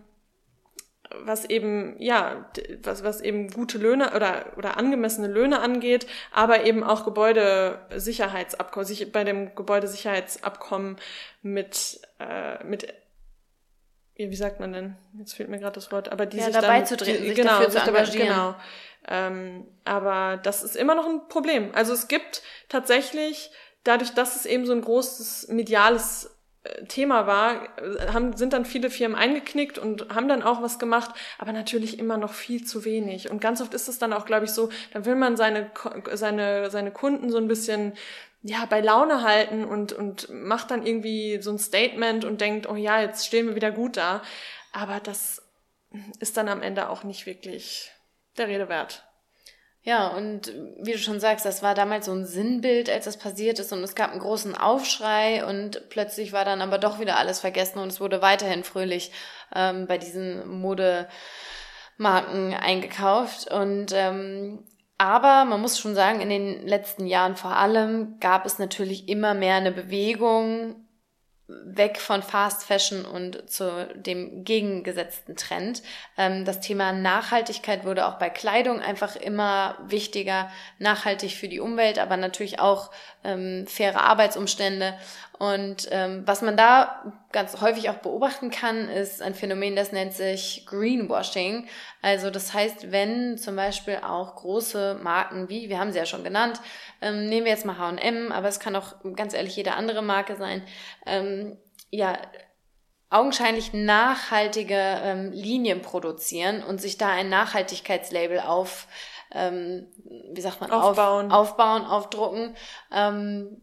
was 1.24 1.44
eben 1.44 2.00
ja 2.00 2.50
was 2.82 3.04
was 3.04 3.20
eben 3.20 3.50
gute 3.50 3.78
Löhne 3.78 4.12
oder 4.14 4.52
oder 4.56 4.76
angemessene 4.76 5.28
Löhne 5.28 5.60
angeht, 5.60 6.06
aber 6.32 6.64
eben 6.64 6.82
auch 6.84 7.04
Gebäudesicherheitsabkommen, 7.04 8.86
sich 8.86 9.12
bei 9.12 9.24
dem 9.24 9.54
Gebäudesicherheitsabkommen 9.54 10.96
mit 11.42 12.00
äh, 12.18 12.62
mit 12.64 12.92
wie 14.18 14.36
sagt 14.36 14.60
man 14.60 14.72
denn? 14.72 14.96
Jetzt 15.18 15.34
fehlt 15.34 15.50
mir 15.50 15.58
gerade 15.58 15.74
das 15.74 15.92
Wort, 15.92 16.10
aber 16.10 16.24
die 16.24 16.38
ja, 16.38 16.44
sich 16.44 16.54
dabei 16.54 16.78
dann, 16.78 16.86
zu 16.86 16.96
treten, 16.96 17.22
die, 17.22 17.28
sich 17.28 17.36
genau, 17.36 17.60
dafür 17.60 17.70
zu 17.70 17.88
engagieren. 17.90 18.28
Genau. 18.28 18.54
Ähm, 19.08 19.68
aber 19.84 20.38
das 20.42 20.62
ist 20.62 20.74
immer 20.74 20.94
noch 20.94 21.06
ein 21.06 21.28
Problem. 21.28 21.70
Also 21.74 21.92
es 21.92 22.08
gibt 22.08 22.42
tatsächlich 22.70 23.50
dadurch, 23.84 24.14
dass 24.14 24.34
es 24.34 24.46
eben 24.46 24.64
so 24.64 24.72
ein 24.72 24.80
großes 24.80 25.48
mediales 25.48 26.35
Thema 26.88 27.26
war, 27.26 27.68
haben, 28.12 28.36
sind 28.36 28.52
dann 28.52 28.64
viele 28.64 28.90
Firmen 28.90 29.16
eingeknickt 29.16 29.78
und 29.78 30.14
haben 30.14 30.28
dann 30.28 30.42
auch 30.42 30.62
was 30.62 30.78
gemacht, 30.78 31.10
aber 31.38 31.52
natürlich 31.52 31.98
immer 31.98 32.16
noch 32.16 32.32
viel 32.32 32.64
zu 32.64 32.84
wenig. 32.84 33.30
Und 33.30 33.40
ganz 33.40 33.60
oft 33.60 33.74
ist 33.74 33.88
es 33.88 33.98
dann 33.98 34.12
auch, 34.12 34.26
glaube 34.26 34.44
ich, 34.44 34.52
so, 34.52 34.70
dann 34.92 35.04
will 35.04 35.14
man 35.14 35.36
seine, 35.36 35.70
seine, 36.12 36.70
seine 36.70 36.90
Kunden 36.90 37.30
so 37.30 37.38
ein 37.38 37.48
bisschen 37.48 37.94
ja, 38.42 38.64
bei 38.66 38.80
Laune 38.80 39.22
halten 39.22 39.64
und, 39.64 39.92
und 39.92 40.28
macht 40.30 40.70
dann 40.70 40.86
irgendwie 40.86 41.40
so 41.42 41.50
ein 41.50 41.58
Statement 41.58 42.24
und 42.24 42.40
denkt, 42.40 42.68
oh 42.68 42.76
ja, 42.76 43.00
jetzt 43.00 43.26
stehen 43.26 43.48
wir 43.48 43.56
wieder 43.56 43.72
gut 43.72 43.96
da. 43.96 44.22
Aber 44.72 45.00
das 45.00 45.42
ist 46.20 46.36
dann 46.36 46.48
am 46.48 46.62
Ende 46.62 46.88
auch 46.88 47.02
nicht 47.02 47.26
wirklich 47.26 47.90
der 48.36 48.48
Rede 48.48 48.68
wert. 48.68 49.05
Ja, 49.86 50.08
und 50.08 50.52
wie 50.80 50.92
du 50.92 50.98
schon 50.98 51.20
sagst, 51.20 51.46
das 51.46 51.62
war 51.62 51.76
damals 51.76 52.06
so 52.06 52.12
ein 52.12 52.26
Sinnbild, 52.26 52.90
als 52.90 53.04
das 53.04 53.16
passiert 53.18 53.60
ist 53.60 53.72
und 53.72 53.84
es 53.84 53.94
gab 53.94 54.10
einen 54.10 54.18
großen 54.18 54.56
Aufschrei 54.56 55.46
und 55.46 55.88
plötzlich 55.90 56.32
war 56.32 56.44
dann 56.44 56.60
aber 56.60 56.78
doch 56.78 56.98
wieder 56.98 57.18
alles 57.18 57.38
vergessen 57.38 57.78
und 57.78 57.92
es 57.92 58.00
wurde 58.00 58.20
weiterhin 58.20 58.64
fröhlich 58.64 59.12
ähm, 59.54 59.86
bei 59.86 59.96
diesen 59.96 60.48
Modemarken 60.60 61.06
eingekauft. 62.54 63.48
Und 63.48 63.92
ähm, 63.92 64.64
aber 64.98 65.44
man 65.44 65.60
muss 65.60 65.78
schon 65.78 65.94
sagen, 65.94 66.20
in 66.20 66.30
den 66.30 66.66
letzten 66.66 67.06
Jahren 67.06 67.36
vor 67.36 67.54
allem 67.56 68.18
gab 68.18 68.44
es 68.44 68.58
natürlich 68.58 69.08
immer 69.08 69.34
mehr 69.34 69.54
eine 69.54 69.70
Bewegung 69.70 70.85
weg 71.48 72.00
von 72.00 72.22
Fast 72.22 72.64
Fashion 72.64 73.04
und 73.04 73.48
zu 73.48 73.86
dem 73.94 74.44
gegengesetzten 74.44 75.36
Trend. 75.36 75.82
Ähm, 76.16 76.44
das 76.44 76.60
Thema 76.60 76.92
Nachhaltigkeit 76.92 77.84
wurde 77.84 78.06
auch 78.06 78.18
bei 78.18 78.30
Kleidung 78.30 78.80
einfach 78.80 79.14
immer 79.14 79.76
wichtiger. 79.86 80.50
Nachhaltig 80.78 81.32
für 81.32 81.48
die 81.48 81.60
Umwelt, 81.60 81.98
aber 81.98 82.16
natürlich 82.16 82.58
auch 82.58 82.90
ähm, 83.22 83.66
faire 83.68 84.00
Arbeitsumstände. 84.02 84.98
Und 85.38 85.88
ähm, 85.90 86.22
was 86.24 86.40
man 86.40 86.56
da 86.56 87.12
ganz 87.32 87.60
häufig 87.60 87.90
auch 87.90 87.96
beobachten 87.96 88.50
kann, 88.50 88.88
ist 88.88 89.20
ein 89.20 89.34
Phänomen, 89.34 89.76
das 89.76 89.92
nennt 89.92 90.14
sich 90.14 90.64
Greenwashing. 90.66 91.68
Also 92.00 92.30
das 92.30 92.54
heißt, 92.54 92.90
wenn 92.90 93.36
zum 93.36 93.56
Beispiel 93.56 93.98
auch 94.02 94.36
große 94.36 94.98
Marken 95.02 95.48
wie, 95.48 95.68
wir 95.68 95.78
haben 95.78 95.92
sie 95.92 95.98
ja 95.98 96.06
schon 96.06 96.24
genannt, 96.24 96.60
ähm, 97.02 97.26
nehmen 97.26 97.44
wir 97.44 97.52
jetzt 97.52 97.66
mal 97.66 97.76
H&M, 97.78 98.32
aber 98.32 98.48
es 98.48 98.60
kann 98.60 98.76
auch 98.76 98.94
ganz 99.14 99.34
ehrlich 99.34 99.56
jede 99.56 99.74
andere 99.74 100.02
Marke 100.02 100.36
sein, 100.36 100.62
ähm, 101.04 101.58
ja, 101.90 102.16
augenscheinlich 103.10 103.72
nachhaltige 103.72 104.74
ähm, 104.74 105.32
Linien 105.32 105.82
produzieren 105.82 106.62
und 106.62 106.80
sich 106.80 106.98
da 106.98 107.08
ein 107.08 107.28
Nachhaltigkeitslabel 107.28 108.40
auf, 108.40 108.88
ähm, 109.32 109.86
wie 110.32 110.40
sagt 110.40 110.60
man, 110.60 110.70
aufbauen, 110.70 111.30
auf, 111.30 111.50
aufbauen 111.50 111.84
aufdrucken. 111.84 112.56
Ähm, 112.90 113.62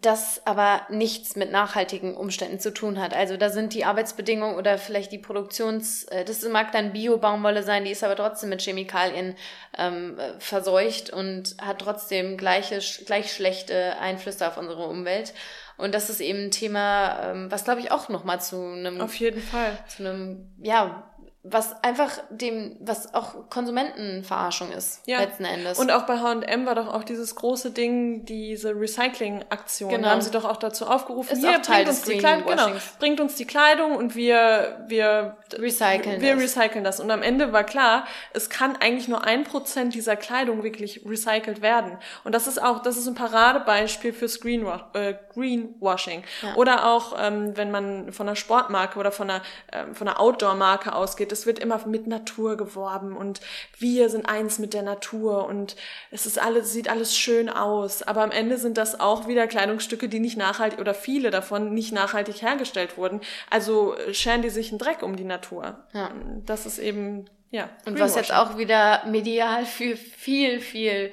das 0.00 0.40
aber 0.46 0.82
nichts 0.88 1.34
mit 1.34 1.50
nachhaltigen 1.50 2.14
Umständen 2.16 2.60
zu 2.60 2.72
tun 2.72 3.00
hat. 3.00 3.14
Also 3.14 3.36
da 3.36 3.50
sind 3.50 3.74
die 3.74 3.84
Arbeitsbedingungen 3.84 4.56
oder 4.56 4.78
vielleicht 4.78 5.10
die 5.10 5.18
Produktions, 5.18 6.04
äh, 6.04 6.24
das 6.24 6.46
mag 6.48 6.70
dann 6.72 6.92
Bio-Baumwolle 6.92 7.62
sein, 7.62 7.84
die 7.84 7.90
ist 7.90 8.04
aber 8.04 8.14
trotzdem 8.14 8.50
mit 8.50 8.62
Chemikalien 8.62 9.34
ähm, 9.76 10.16
verseucht 10.38 11.10
und 11.10 11.56
hat 11.60 11.80
trotzdem 11.80 12.36
gleiche, 12.36 12.78
gleich 13.04 13.32
schlechte 13.32 13.98
Einflüsse 13.98 14.46
auf 14.46 14.58
unsere 14.58 14.86
Umwelt. 14.86 15.34
Und 15.76 15.94
das 15.94 16.10
ist 16.10 16.20
eben 16.20 16.46
ein 16.46 16.50
Thema, 16.50 17.30
ähm, 17.30 17.50
was 17.50 17.64
glaube 17.64 17.80
ich 17.80 17.90
auch 17.90 18.08
nochmal 18.08 18.40
zu 18.40 18.56
einem 18.56 19.00
auf 19.00 19.14
jeden 19.16 19.42
Fall 19.42 19.72
zu 19.88 20.02
einem 20.02 20.52
ja 20.58 21.09
was 21.42 21.82
einfach 21.82 22.10
dem, 22.28 22.76
was 22.80 23.14
auch 23.14 23.48
Konsumentenverarschung 23.48 24.72
ist, 24.72 25.00
ja. 25.06 25.20
letzten 25.20 25.46
Endes. 25.46 25.78
Und 25.78 25.90
auch 25.90 26.02
bei 26.02 26.18
H&M 26.18 26.66
war 26.66 26.74
doch 26.74 26.92
auch 26.92 27.02
dieses 27.02 27.34
große 27.34 27.70
Ding, 27.70 28.26
diese 28.26 28.78
Recycling-Aktion. 28.78 29.88
Genau. 29.88 30.02
Da 30.02 30.10
haben 30.10 30.20
sie 30.20 30.30
doch 30.30 30.44
auch 30.44 30.58
dazu 30.58 30.86
aufgerufen, 30.86 31.32
ist 31.32 31.40
hier, 31.40 31.58
bringt 31.58 31.88
uns 31.88 32.02
die 32.02 32.18
Kleidung, 32.18 32.46
genau, 32.46 32.68
bringt 32.98 33.20
uns 33.20 33.36
die 33.36 33.46
Kleidung 33.46 33.96
und 33.96 34.14
wir, 34.14 34.84
wir 34.86 35.38
recyceln 35.54 36.20
wir 36.20 36.34
das. 36.34 36.42
recyceln 36.42 36.84
das. 36.84 37.00
Und 37.00 37.10
am 37.10 37.22
Ende 37.22 37.54
war 37.54 37.64
klar, 37.64 38.06
es 38.34 38.50
kann 38.50 38.76
eigentlich 38.76 39.08
nur 39.08 39.24
ein 39.24 39.44
Prozent 39.44 39.94
dieser 39.94 40.16
Kleidung 40.16 40.62
wirklich 40.62 41.06
recycelt 41.06 41.62
werden. 41.62 41.96
Und 42.22 42.34
das 42.34 42.48
ist 42.48 42.62
auch, 42.62 42.82
das 42.82 42.98
ist 42.98 43.06
ein 43.06 43.14
Paradebeispiel 43.14 44.12
fürs 44.12 44.40
Greenwash, 44.40 44.82
äh, 44.92 45.14
Greenwashing. 45.32 46.22
Ja. 46.42 46.54
Oder 46.56 46.86
auch, 46.86 47.16
ähm, 47.18 47.56
wenn 47.56 47.70
man 47.70 48.12
von 48.12 48.28
einer 48.28 48.36
Sportmarke 48.36 48.98
oder 48.98 49.10
von 49.10 49.30
einer, 49.30 49.42
ähm, 49.72 49.94
von 49.94 50.06
einer 50.06 50.20
Outdoor-Marke 50.20 50.94
ausgeht, 50.94 51.29
aussieht. 51.30 51.32
Es 51.32 51.46
wird 51.46 51.58
immer 51.58 51.80
mit 51.86 52.06
Natur 52.06 52.56
geworben 52.56 53.16
und 53.16 53.40
wir 53.78 54.08
sind 54.08 54.26
eins 54.26 54.58
mit 54.58 54.74
der 54.74 54.82
Natur 54.82 55.46
und 55.46 55.76
es 56.10 56.26
ist 56.26 56.38
alles, 56.38 56.72
sieht 56.72 56.88
alles 56.88 57.16
schön 57.16 57.48
aus. 57.48 58.02
Aber 58.02 58.22
am 58.22 58.30
Ende 58.30 58.58
sind 58.58 58.76
das 58.76 58.98
auch 58.98 59.28
wieder 59.28 59.46
Kleidungsstücke, 59.46 60.08
die 60.08 60.20
nicht 60.20 60.36
nachhaltig 60.36 60.78
oder 60.78 60.94
viele 60.94 61.30
davon 61.30 61.74
nicht 61.74 61.92
nachhaltig 61.92 62.42
hergestellt 62.42 62.96
wurden. 62.96 63.20
Also 63.48 63.94
scheren 64.12 64.42
die 64.42 64.50
sich 64.50 64.70
einen 64.70 64.78
Dreck 64.78 65.02
um 65.02 65.16
die 65.16 65.24
Natur. 65.24 65.78
Ja. 65.92 66.10
Das 66.46 66.66
ist 66.66 66.78
eben 66.78 67.26
ja, 67.52 67.68
und 67.84 67.98
was 67.98 68.14
jetzt 68.14 68.32
auch 68.32 68.58
wieder 68.58 69.04
medial 69.06 69.66
für 69.66 69.96
viel, 69.96 70.60
viel 70.60 71.10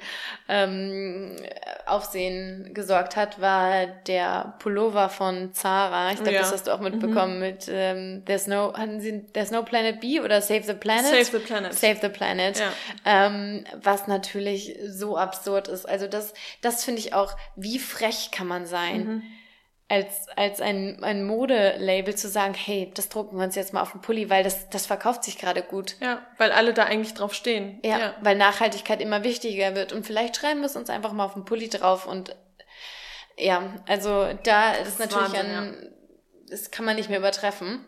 ähm, 0.48 1.34
Aufsehen 1.84 2.72
gesorgt 2.74 3.16
hat, 3.16 3.40
war 3.40 3.86
der 4.06 4.54
Pullover 4.60 5.08
von 5.08 5.52
Zara. 5.52 6.12
Ich 6.12 6.18
glaube, 6.18 6.34
ja. 6.34 6.42
das 6.42 6.52
hast 6.52 6.68
du 6.68 6.72
auch 6.72 6.78
mitbekommen 6.78 7.34
mhm. 7.34 7.40
mit 7.40 7.68
ähm, 7.68 8.22
There's 8.24 8.46
No, 8.46 8.72
hatten 8.72 9.00
sie 9.00 9.26
There's 9.32 9.50
No 9.50 9.64
Planet 9.64 10.00
B 10.00 10.20
oder 10.20 10.40
Save 10.40 10.62
the 10.62 10.74
Planet? 10.74 11.06
Save 11.06 11.24
the 11.24 11.44
Planet. 11.44 11.74
Save 11.74 11.98
the 12.02 12.08
Planet. 12.08 12.60
Ja. 12.60 12.72
Ähm, 13.04 13.64
was 13.82 14.06
natürlich 14.06 14.78
so 14.86 15.16
absurd 15.16 15.66
ist. 15.66 15.88
Also 15.88 16.06
das, 16.06 16.34
das 16.60 16.84
finde 16.84 17.00
ich 17.00 17.14
auch, 17.14 17.36
wie 17.56 17.80
frech 17.80 18.30
kann 18.30 18.46
man 18.46 18.64
sein? 18.64 19.06
Mhm 19.06 19.22
als, 19.88 20.28
als 20.36 20.60
ein, 20.60 21.02
ein 21.02 21.24
Modelabel 21.24 22.14
zu 22.14 22.28
sagen, 22.28 22.54
hey, 22.54 22.90
das 22.94 23.08
drucken 23.08 23.38
wir 23.38 23.44
uns 23.44 23.54
jetzt 23.54 23.72
mal 23.72 23.80
auf 23.80 23.92
den 23.92 24.02
Pulli, 24.02 24.28
weil 24.28 24.44
das, 24.44 24.68
das 24.68 24.84
verkauft 24.84 25.24
sich 25.24 25.38
gerade 25.38 25.62
gut. 25.62 25.96
Ja, 26.00 26.20
weil 26.36 26.52
alle 26.52 26.74
da 26.74 26.84
eigentlich 26.84 27.14
drauf 27.14 27.32
stehen. 27.32 27.80
Ja, 27.82 27.98
ja, 27.98 28.14
weil 28.20 28.36
Nachhaltigkeit 28.36 29.00
immer 29.00 29.24
wichtiger 29.24 29.74
wird. 29.74 29.92
Und 29.92 30.06
vielleicht 30.06 30.36
schreiben 30.36 30.60
wir 30.60 30.66
es 30.66 30.76
uns 30.76 30.90
einfach 30.90 31.12
mal 31.12 31.24
auf 31.24 31.34
den 31.34 31.46
Pulli 31.46 31.68
drauf 31.68 32.06
und 32.06 32.36
ja, 33.38 33.74
also 33.86 34.28
da 34.42 34.72
das 34.76 34.88
ist 34.88 34.98
natürlich 34.98 35.32
Wahnsinn, 35.32 35.46
ein, 35.46 35.74
ja. 35.82 35.88
das 36.50 36.70
kann 36.70 36.84
man 36.84 36.96
nicht 36.96 37.08
mehr 37.08 37.20
übertreffen. 37.20 37.84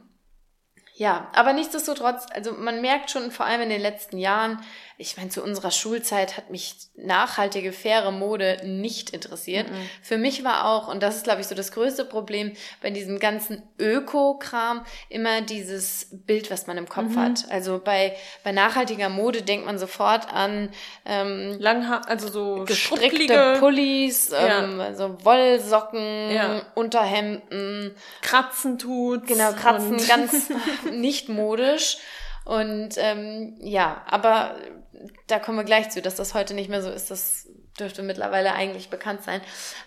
Ja, 0.94 1.30
aber 1.34 1.52
nichtsdestotrotz, 1.52 2.26
also 2.32 2.52
man 2.52 2.80
merkt 2.82 3.10
schon 3.10 3.30
vor 3.30 3.46
allem 3.46 3.62
in 3.62 3.70
den 3.70 3.80
letzten 3.80 4.18
Jahren, 4.18 4.62
ich 5.00 5.16
meine, 5.16 5.30
zu 5.30 5.42
unserer 5.42 5.70
Schulzeit 5.70 6.36
hat 6.36 6.50
mich 6.50 6.74
nachhaltige, 6.94 7.72
faire 7.72 8.10
Mode 8.10 8.60
nicht 8.64 9.10
interessiert. 9.10 9.70
Mhm. 9.70 9.74
Für 10.02 10.18
mich 10.18 10.44
war 10.44 10.66
auch, 10.66 10.88
und 10.88 11.02
das 11.02 11.16
ist, 11.16 11.24
glaube 11.24 11.40
ich, 11.40 11.46
so 11.46 11.54
das 11.54 11.72
größte 11.72 12.04
Problem 12.04 12.52
bei 12.82 12.90
diesem 12.90 13.18
ganzen 13.18 13.62
Öko-Kram, 13.78 14.84
immer 15.08 15.40
dieses 15.40 16.08
Bild, 16.12 16.50
was 16.50 16.66
man 16.66 16.76
im 16.76 16.86
Kopf 16.86 17.12
mhm. 17.12 17.18
hat. 17.18 17.50
Also 17.50 17.80
bei, 17.82 18.14
bei 18.44 18.52
nachhaltiger 18.52 19.08
Mode 19.08 19.40
denkt 19.40 19.64
man 19.64 19.78
sofort 19.78 20.30
an 20.30 20.68
ähm, 21.06 21.56
Langhaar, 21.58 22.06
also 22.06 22.28
so 22.28 22.64
gestrickte 22.66 23.56
Pullis, 23.58 24.32
ähm, 24.32 24.78
ja. 24.78 24.84
also 24.84 25.16
Wollsocken, 25.24 26.30
ja. 26.30 26.62
Unterhemden. 26.74 27.94
Kratzen 28.20 28.78
tut. 28.78 29.26
Genau, 29.26 29.52
Kratzen, 29.52 29.96
ganz 30.06 30.50
nicht 30.92 31.30
modisch. 31.30 31.96
Und 32.44 32.90
ähm, 32.96 33.54
ja, 33.60 34.02
aber 34.06 34.56
da 35.26 35.38
kommen 35.38 35.58
wir 35.58 35.64
gleich 35.64 35.90
zu, 35.90 36.02
dass 36.02 36.16
das 36.16 36.34
heute 36.34 36.54
nicht 36.54 36.70
mehr 36.70 36.82
so 36.82 36.90
ist. 36.90 37.10
Das 37.10 37.48
dürfte 37.78 38.02
mittlerweile 38.02 38.52
eigentlich 38.52 38.90
bekannt 38.90 39.22
sein. 39.22 39.40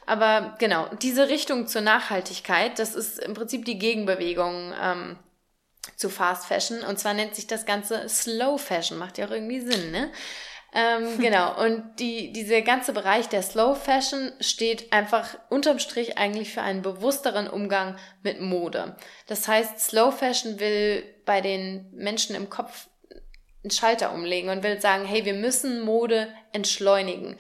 Aber 0.05 0.55
genau, 0.59 0.87
diese 1.01 1.29
Richtung 1.29 1.67
zur 1.67 1.81
Nachhaltigkeit, 1.81 2.79
das 2.79 2.95
ist 2.95 3.19
im 3.19 3.33
Prinzip 3.33 3.65
die 3.65 3.77
Gegenbewegung 3.77 4.73
ähm, 4.81 5.19
zu 5.95 6.09
Fast 6.09 6.47
Fashion. 6.47 6.81
Und 6.81 6.99
zwar 6.99 7.13
nennt 7.13 7.35
sich 7.35 7.47
das 7.47 7.65
Ganze 7.65 8.07
Slow 8.09 8.57
Fashion. 8.57 8.97
Macht 8.97 9.17
ja 9.17 9.27
auch 9.27 9.31
irgendwie 9.31 9.61
Sinn, 9.61 9.91
ne? 9.91 10.11
Ähm, 10.73 11.17
genau, 11.19 11.61
und 11.63 11.99
die, 11.99 12.33
dieser 12.33 12.61
ganze 12.61 12.93
Bereich 12.93 13.29
der 13.29 13.43
Slow 13.43 13.75
Fashion 13.75 14.31
steht 14.39 14.91
einfach 14.91 15.37
unterm 15.49 15.79
Strich 15.79 16.17
eigentlich 16.17 16.51
für 16.51 16.61
einen 16.61 16.81
bewussteren 16.81 17.47
Umgang 17.47 17.97
mit 18.23 18.41
Mode. 18.41 18.95
Das 19.27 19.47
heißt, 19.47 19.79
Slow 19.79 20.11
Fashion 20.11 20.59
will 20.59 21.03
bei 21.25 21.41
den 21.41 21.91
Menschen 21.93 22.35
im 22.35 22.49
Kopf 22.49 22.87
einen 23.63 23.71
Schalter 23.71 24.13
umlegen 24.13 24.49
und 24.49 24.63
will 24.63 24.79
sagen, 24.79 25.05
hey, 25.05 25.25
wir 25.25 25.33
müssen 25.33 25.81
Mode 25.81 26.27
entschleunigen. 26.51 27.37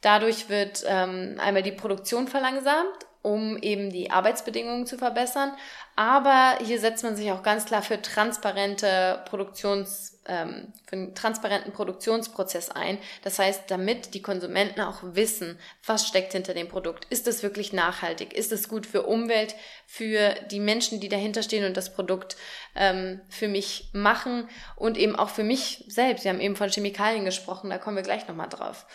Dadurch 0.00 0.48
wird 0.48 0.84
ähm, 0.86 1.36
einmal 1.38 1.62
die 1.62 1.72
Produktion 1.72 2.28
verlangsamt, 2.28 3.06
um 3.22 3.56
eben 3.58 3.90
die 3.90 4.10
Arbeitsbedingungen 4.10 4.86
zu 4.86 4.98
verbessern. 4.98 5.52
Aber 5.96 6.58
hier 6.64 6.80
setzt 6.80 7.04
man 7.04 7.14
sich 7.14 7.30
auch 7.30 7.44
ganz 7.44 7.66
klar 7.66 7.80
für 7.80 8.02
transparente 8.02 9.22
Produktions, 9.26 10.18
ähm, 10.26 10.72
für 10.86 10.96
einen 10.96 11.14
transparenten 11.14 11.72
Produktionsprozess 11.72 12.70
ein. 12.70 12.98
Das 13.22 13.38
heißt, 13.38 13.64
damit 13.68 14.12
die 14.14 14.22
Konsumenten 14.22 14.80
auch 14.80 14.98
wissen, 15.02 15.56
was 15.86 16.08
steckt 16.08 16.32
hinter 16.32 16.52
dem 16.52 16.66
Produkt. 16.66 17.06
Ist 17.10 17.28
es 17.28 17.44
wirklich 17.44 17.72
nachhaltig? 17.72 18.32
Ist 18.32 18.50
es 18.50 18.68
gut 18.68 18.86
für 18.86 19.02
Umwelt, 19.02 19.54
für 19.86 20.34
die 20.50 20.58
Menschen, 20.58 20.98
die 20.98 21.08
dahinter 21.08 21.44
stehen 21.44 21.64
und 21.64 21.76
das 21.76 21.94
Produkt 21.94 22.36
ähm, 22.74 23.20
für 23.28 23.46
mich 23.46 23.90
machen 23.92 24.48
und 24.74 24.98
eben 24.98 25.14
auch 25.14 25.30
für 25.30 25.44
mich 25.44 25.84
selbst. 25.86 26.24
Wir 26.24 26.32
haben 26.32 26.40
eben 26.40 26.56
von 26.56 26.70
Chemikalien 26.70 27.24
gesprochen, 27.24 27.70
da 27.70 27.78
kommen 27.78 27.96
wir 27.96 28.02
gleich 28.02 28.26
nochmal 28.26 28.48
drauf. 28.48 28.86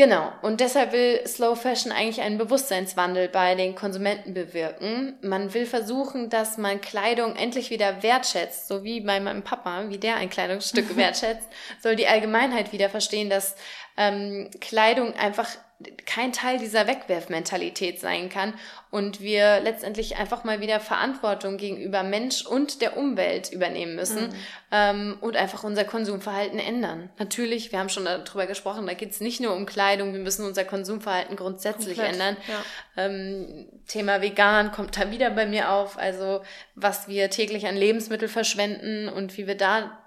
Genau, 0.00 0.32
und 0.40 0.60
deshalb 0.60 0.92
will 0.92 1.20
Slow 1.26 1.54
Fashion 1.54 1.92
eigentlich 1.92 2.22
einen 2.22 2.38
Bewusstseinswandel 2.38 3.28
bei 3.28 3.54
den 3.54 3.74
Konsumenten 3.74 4.32
bewirken. 4.32 5.18
Man 5.20 5.52
will 5.52 5.66
versuchen, 5.66 6.30
dass 6.30 6.56
man 6.56 6.80
Kleidung 6.80 7.36
endlich 7.36 7.68
wieder 7.68 8.02
wertschätzt, 8.02 8.66
so 8.66 8.82
wie 8.82 9.02
bei 9.02 9.20
meinem 9.20 9.42
Papa, 9.42 9.90
wie 9.90 9.98
der 9.98 10.16
ein 10.16 10.30
Kleidungsstück 10.30 10.96
wertschätzt, 10.96 11.46
soll 11.82 11.96
die 11.96 12.06
Allgemeinheit 12.06 12.72
wieder 12.72 12.88
verstehen, 12.88 13.28
dass 13.28 13.56
ähm, 14.00 14.48
Kleidung 14.60 15.14
einfach 15.14 15.46
kein 16.06 16.32
Teil 16.32 16.58
dieser 16.58 16.86
Wegwerfmentalität 16.86 18.00
sein 18.00 18.28
kann 18.28 18.54
und 18.90 19.20
wir 19.20 19.60
letztendlich 19.60 20.16
einfach 20.16 20.44
mal 20.44 20.60
wieder 20.60 20.78
Verantwortung 20.78 21.56
gegenüber 21.56 22.02
Mensch 22.02 22.44
und 22.44 22.82
der 22.82 22.96
Umwelt 22.96 23.50
übernehmen 23.50 23.94
müssen 23.94 24.28
mhm. 24.28 24.34
ähm, 24.72 25.18
und 25.20 25.36
einfach 25.36 25.64
unser 25.64 25.84
Konsumverhalten 25.84 26.58
ändern. 26.58 27.10
Natürlich, 27.18 27.72
wir 27.72 27.78
haben 27.78 27.88
schon 27.88 28.04
darüber 28.04 28.46
gesprochen, 28.46 28.86
da 28.86 28.94
geht 28.94 29.10
es 29.10 29.20
nicht 29.20 29.40
nur 29.40 29.54
um 29.54 29.64
Kleidung, 29.64 30.12
wir 30.12 30.20
müssen 30.20 30.44
unser 30.44 30.64
Konsumverhalten 30.64 31.36
grundsätzlich 31.36 31.96
Komplett, 31.96 32.12
ändern. 32.12 32.36
Ja. 32.46 33.04
Ähm, 33.04 33.68
Thema 33.86 34.20
vegan 34.20 34.72
kommt 34.72 34.98
da 34.98 35.10
wieder 35.10 35.30
bei 35.30 35.46
mir 35.46 35.70
auf, 35.70 35.98
also 35.98 36.42
was 36.74 37.08
wir 37.08 37.30
täglich 37.30 37.66
an 37.66 37.76
Lebensmittel 37.76 38.28
verschwenden 38.28 39.08
und 39.08 39.38
wie 39.38 39.46
wir 39.46 39.56
da 39.56 39.98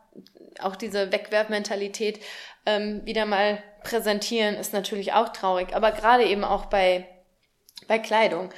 auch 0.60 0.76
diese 0.76 1.12
Wegwerfmentalität 1.12 2.20
ähm, 2.66 3.02
wieder 3.06 3.26
mal 3.26 3.62
präsentieren, 3.84 4.56
ist 4.56 4.74
natürlich 4.74 5.14
auch 5.14 5.30
traurig. 5.30 5.76
Aber 5.76 5.92
gerade 5.92 6.24
eben 6.26 6.44
auch 6.44 6.66
bei, 6.66 7.08
bei 7.88 8.00
Kleidung. 8.00 8.50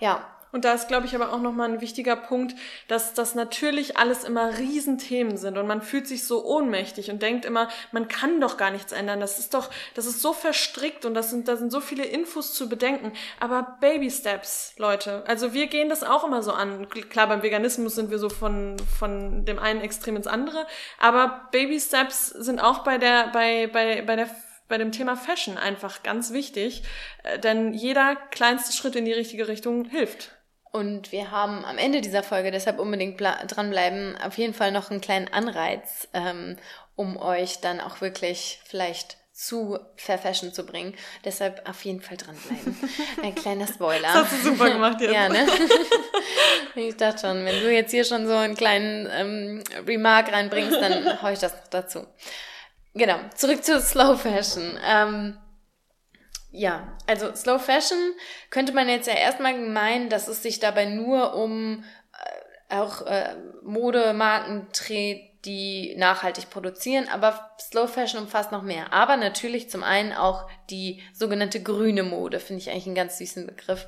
Ja, 0.00 0.26
und 0.54 0.64
da 0.64 0.72
ist, 0.72 0.86
glaube 0.86 1.06
ich, 1.06 1.16
aber 1.16 1.32
auch 1.32 1.40
nochmal 1.40 1.68
ein 1.68 1.80
wichtiger 1.80 2.14
Punkt, 2.14 2.54
dass 2.86 3.12
das 3.12 3.34
natürlich 3.34 3.96
alles 3.96 4.22
immer 4.22 4.56
Riesenthemen 4.56 5.36
sind 5.36 5.58
und 5.58 5.66
man 5.66 5.82
fühlt 5.82 6.06
sich 6.06 6.28
so 6.28 6.44
ohnmächtig 6.44 7.10
und 7.10 7.20
denkt 7.20 7.44
immer, 7.44 7.68
man 7.90 8.06
kann 8.06 8.40
doch 8.40 8.56
gar 8.56 8.70
nichts 8.70 8.92
ändern. 8.92 9.18
Das 9.18 9.40
ist 9.40 9.52
doch, 9.52 9.68
das 9.94 10.06
ist 10.06 10.22
so 10.22 10.32
verstrickt 10.32 11.06
und 11.06 11.14
das 11.14 11.30
sind, 11.30 11.48
da 11.48 11.56
sind 11.56 11.72
so 11.72 11.80
viele 11.80 12.04
Infos 12.04 12.54
zu 12.54 12.68
bedenken. 12.68 13.10
Aber 13.40 13.78
Baby 13.80 14.12
Steps, 14.12 14.74
Leute. 14.76 15.24
Also 15.26 15.54
wir 15.54 15.66
gehen 15.66 15.88
das 15.88 16.04
auch 16.04 16.22
immer 16.22 16.40
so 16.44 16.52
an. 16.52 16.88
Klar, 16.88 17.26
beim 17.26 17.42
Veganismus 17.42 17.96
sind 17.96 18.12
wir 18.12 18.20
so 18.20 18.28
von, 18.28 18.76
von 18.96 19.44
dem 19.44 19.58
einen 19.58 19.80
Extrem 19.80 20.14
ins 20.14 20.28
andere. 20.28 20.68
Aber 21.00 21.48
Baby 21.50 21.80
Steps 21.80 22.28
sind 22.28 22.60
auch 22.60 22.84
bei 22.84 22.98
der, 22.98 23.26
bei, 23.32 23.66
bei, 23.66 24.02
bei 24.02 24.14
der 24.14 24.30
bei 24.74 24.78
dem 24.78 24.90
Thema 24.90 25.16
Fashion 25.16 25.56
einfach 25.56 26.02
ganz 26.02 26.32
wichtig, 26.32 26.82
äh, 27.22 27.38
denn 27.38 27.74
jeder 27.74 28.16
kleinste 28.32 28.72
Schritt 28.72 28.96
in 28.96 29.04
die 29.04 29.12
richtige 29.12 29.46
Richtung 29.46 29.84
hilft. 29.84 30.32
Und 30.72 31.12
wir 31.12 31.30
haben 31.30 31.64
am 31.64 31.78
Ende 31.78 32.00
dieser 32.00 32.24
Folge, 32.24 32.50
deshalb 32.50 32.80
unbedingt 32.80 33.20
dranbleiben, 33.20 34.18
auf 34.20 34.36
jeden 34.36 34.52
Fall 34.52 34.72
noch 34.72 34.90
einen 34.90 35.00
kleinen 35.00 35.32
Anreiz, 35.32 36.08
ähm, 36.12 36.56
um 36.96 37.16
euch 37.16 37.60
dann 37.60 37.80
auch 37.80 38.00
wirklich 38.00 38.58
vielleicht 38.64 39.16
zu 39.32 39.78
Fair 39.96 40.18
Fashion 40.18 40.52
zu 40.52 40.66
bringen. 40.66 40.96
Deshalb 41.24 41.68
auf 41.68 41.84
jeden 41.84 42.00
Fall 42.00 42.16
dranbleiben. 42.16 42.76
Ein 43.22 43.36
kleiner 43.36 43.68
Spoiler. 43.68 44.08
Das 44.12 44.24
hast 44.24 44.32
du 44.32 44.50
super 44.50 44.70
gemacht 44.70 45.00
jetzt. 45.00 45.12
ja, 45.14 45.28
ne? 45.28 45.46
Ich 46.76 46.96
dachte 46.96 47.28
schon, 47.28 47.44
wenn 47.44 47.60
du 47.60 47.72
jetzt 47.72 47.92
hier 47.92 48.04
schon 48.04 48.26
so 48.26 48.34
einen 48.34 48.56
kleinen 48.56 49.08
ähm, 49.12 49.62
Remark 49.86 50.32
reinbringst, 50.32 50.80
dann 50.80 51.22
hau 51.22 51.28
ich 51.28 51.38
das 51.38 51.52
noch 51.52 51.68
dazu. 51.68 52.04
Genau, 52.94 53.18
zurück 53.34 53.64
zu 53.64 53.80
Slow 53.80 54.16
Fashion. 54.16 54.78
Ähm, 54.86 55.36
ja, 56.52 56.96
also 57.08 57.34
Slow 57.34 57.58
Fashion 57.58 57.98
könnte 58.50 58.72
man 58.72 58.88
jetzt 58.88 59.08
ja 59.08 59.14
erstmal 59.14 59.58
meinen, 59.58 60.08
dass 60.08 60.28
es 60.28 60.42
sich 60.42 60.60
dabei 60.60 60.84
nur 60.84 61.34
um 61.34 61.84
äh, 62.68 62.76
auch 62.76 63.02
äh, 63.02 63.36
Modemarken 63.64 64.68
dreht, 64.72 65.44
die 65.44 65.94
nachhaltig 65.98 66.48
produzieren, 66.50 67.08
aber 67.08 67.50
Slow 67.60 67.88
Fashion 67.88 68.22
umfasst 68.22 68.52
noch 68.52 68.62
mehr. 68.62 68.92
Aber 68.92 69.16
natürlich 69.16 69.68
zum 69.68 69.82
einen 69.82 70.12
auch 70.12 70.48
die 70.70 71.02
sogenannte 71.12 71.62
grüne 71.62 72.04
Mode, 72.04 72.38
finde 72.38 72.62
ich 72.62 72.70
eigentlich 72.70 72.86
einen 72.86 72.94
ganz 72.94 73.18
süßen 73.18 73.46
Begriff. 73.46 73.86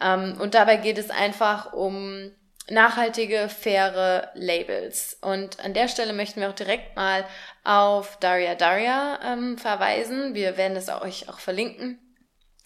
Ähm, 0.00 0.40
und 0.40 0.54
dabei 0.54 0.76
geht 0.76 0.98
es 0.98 1.10
einfach 1.10 1.72
um 1.72 2.30
nachhaltige, 2.70 3.48
faire 3.48 4.30
Labels. 4.34 5.18
Und 5.20 5.60
an 5.64 5.74
der 5.74 5.88
Stelle 5.88 6.12
möchten 6.12 6.40
wir 6.40 6.48
auch 6.48 6.54
direkt 6.54 6.96
mal 6.96 7.24
auf 7.62 8.18
Daria 8.18 8.54
Daria 8.54 9.20
ähm, 9.24 9.58
verweisen. 9.58 10.34
Wir 10.34 10.56
werden 10.56 10.76
es 10.76 10.88
euch 10.88 11.28
auch 11.28 11.38
verlinken. 11.38 11.98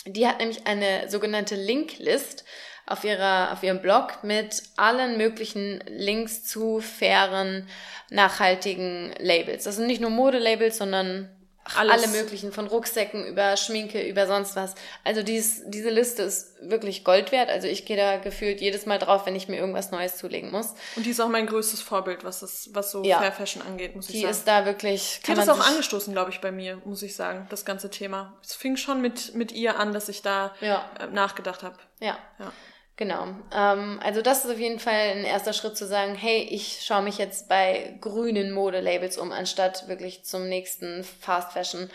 Die 0.06 0.26
hat 0.26 0.38
nämlich 0.38 0.66
eine 0.66 1.08
sogenannte 1.10 1.56
Linklist, 1.56 2.44
auf 2.88 3.04
ihrer, 3.04 3.52
auf 3.52 3.62
ihrem 3.62 3.82
Blog 3.82 4.22
mit 4.24 4.62
allen 4.76 5.18
möglichen 5.18 5.80
Links 5.88 6.44
zu 6.44 6.80
fairen, 6.80 7.68
nachhaltigen 8.10 9.14
Labels. 9.18 9.64
Das 9.64 9.76
sind 9.76 9.86
nicht 9.86 10.00
nur 10.00 10.10
Modelabels, 10.10 10.78
sondern 10.78 11.28
alles. 11.76 11.92
alle 11.92 12.08
möglichen, 12.08 12.52
von 12.52 12.66
Rucksäcken 12.66 13.26
über 13.26 13.56
Schminke, 13.56 14.06
über 14.06 14.26
sonst 14.26 14.56
was. 14.56 14.74
Also 15.04 15.22
dies, 15.22 15.62
diese 15.66 15.90
Liste 15.90 16.22
ist 16.22 16.54
wirklich 16.60 17.04
Gold 17.04 17.32
wert. 17.32 17.50
Also 17.50 17.68
ich 17.68 17.84
gehe 17.84 17.96
da 17.96 18.16
gefühlt 18.16 18.60
jedes 18.60 18.86
Mal 18.86 18.98
drauf, 18.98 19.26
wenn 19.26 19.36
ich 19.36 19.48
mir 19.48 19.56
irgendwas 19.56 19.90
Neues 19.90 20.16
zulegen 20.16 20.50
muss. 20.50 20.74
Und 20.96 21.06
die 21.06 21.10
ist 21.10 21.20
auch 21.20 21.28
mein 21.28 21.46
größtes 21.46 21.80
Vorbild, 21.80 22.24
was 22.24 22.40
das, 22.40 22.70
was 22.72 22.90
so 22.90 23.04
ja. 23.04 23.18
Fair 23.18 23.32
Fashion 23.32 23.62
angeht, 23.62 23.96
muss 23.96 24.06
die 24.06 24.14
ich 24.14 24.22
sagen. 24.22 24.32
Die 24.32 24.38
ist 24.38 24.48
da 24.48 24.64
wirklich. 24.64 25.20
Kann 25.22 25.34
die 25.34 25.40
hat 25.40 25.48
es 25.48 25.54
auch 25.54 25.66
angestoßen, 25.66 26.12
glaube 26.12 26.30
ich, 26.30 26.40
bei 26.40 26.52
mir, 26.52 26.80
muss 26.84 27.02
ich 27.02 27.14
sagen, 27.14 27.46
das 27.50 27.64
ganze 27.64 27.90
Thema. 27.90 28.38
Es 28.42 28.54
fing 28.54 28.76
schon 28.76 29.00
mit 29.00 29.34
mit 29.34 29.52
ihr 29.52 29.78
an, 29.78 29.92
dass 29.92 30.08
ich 30.08 30.22
da 30.22 30.54
ja. 30.60 30.88
äh, 30.98 31.06
nachgedacht 31.08 31.62
habe. 31.62 31.76
Ja. 32.00 32.18
ja. 32.38 32.52
Genau. 32.98 33.28
Ähm, 33.54 34.00
also 34.02 34.22
das 34.22 34.44
ist 34.44 34.50
auf 34.50 34.58
jeden 34.58 34.80
Fall 34.80 35.12
ein 35.12 35.24
erster 35.24 35.52
Schritt 35.52 35.76
zu 35.76 35.86
sagen, 35.86 36.16
hey, 36.16 36.48
ich 36.50 36.80
schaue 36.82 37.02
mich 37.02 37.16
jetzt 37.16 37.48
bei 37.48 37.96
grünen 38.00 38.50
Modelabels 38.50 39.18
um, 39.18 39.30
anstatt 39.30 39.86
wirklich 39.86 40.24
zum 40.24 40.48
nächsten 40.48 41.04
Fast 41.04 41.52
Fashion 41.52 41.88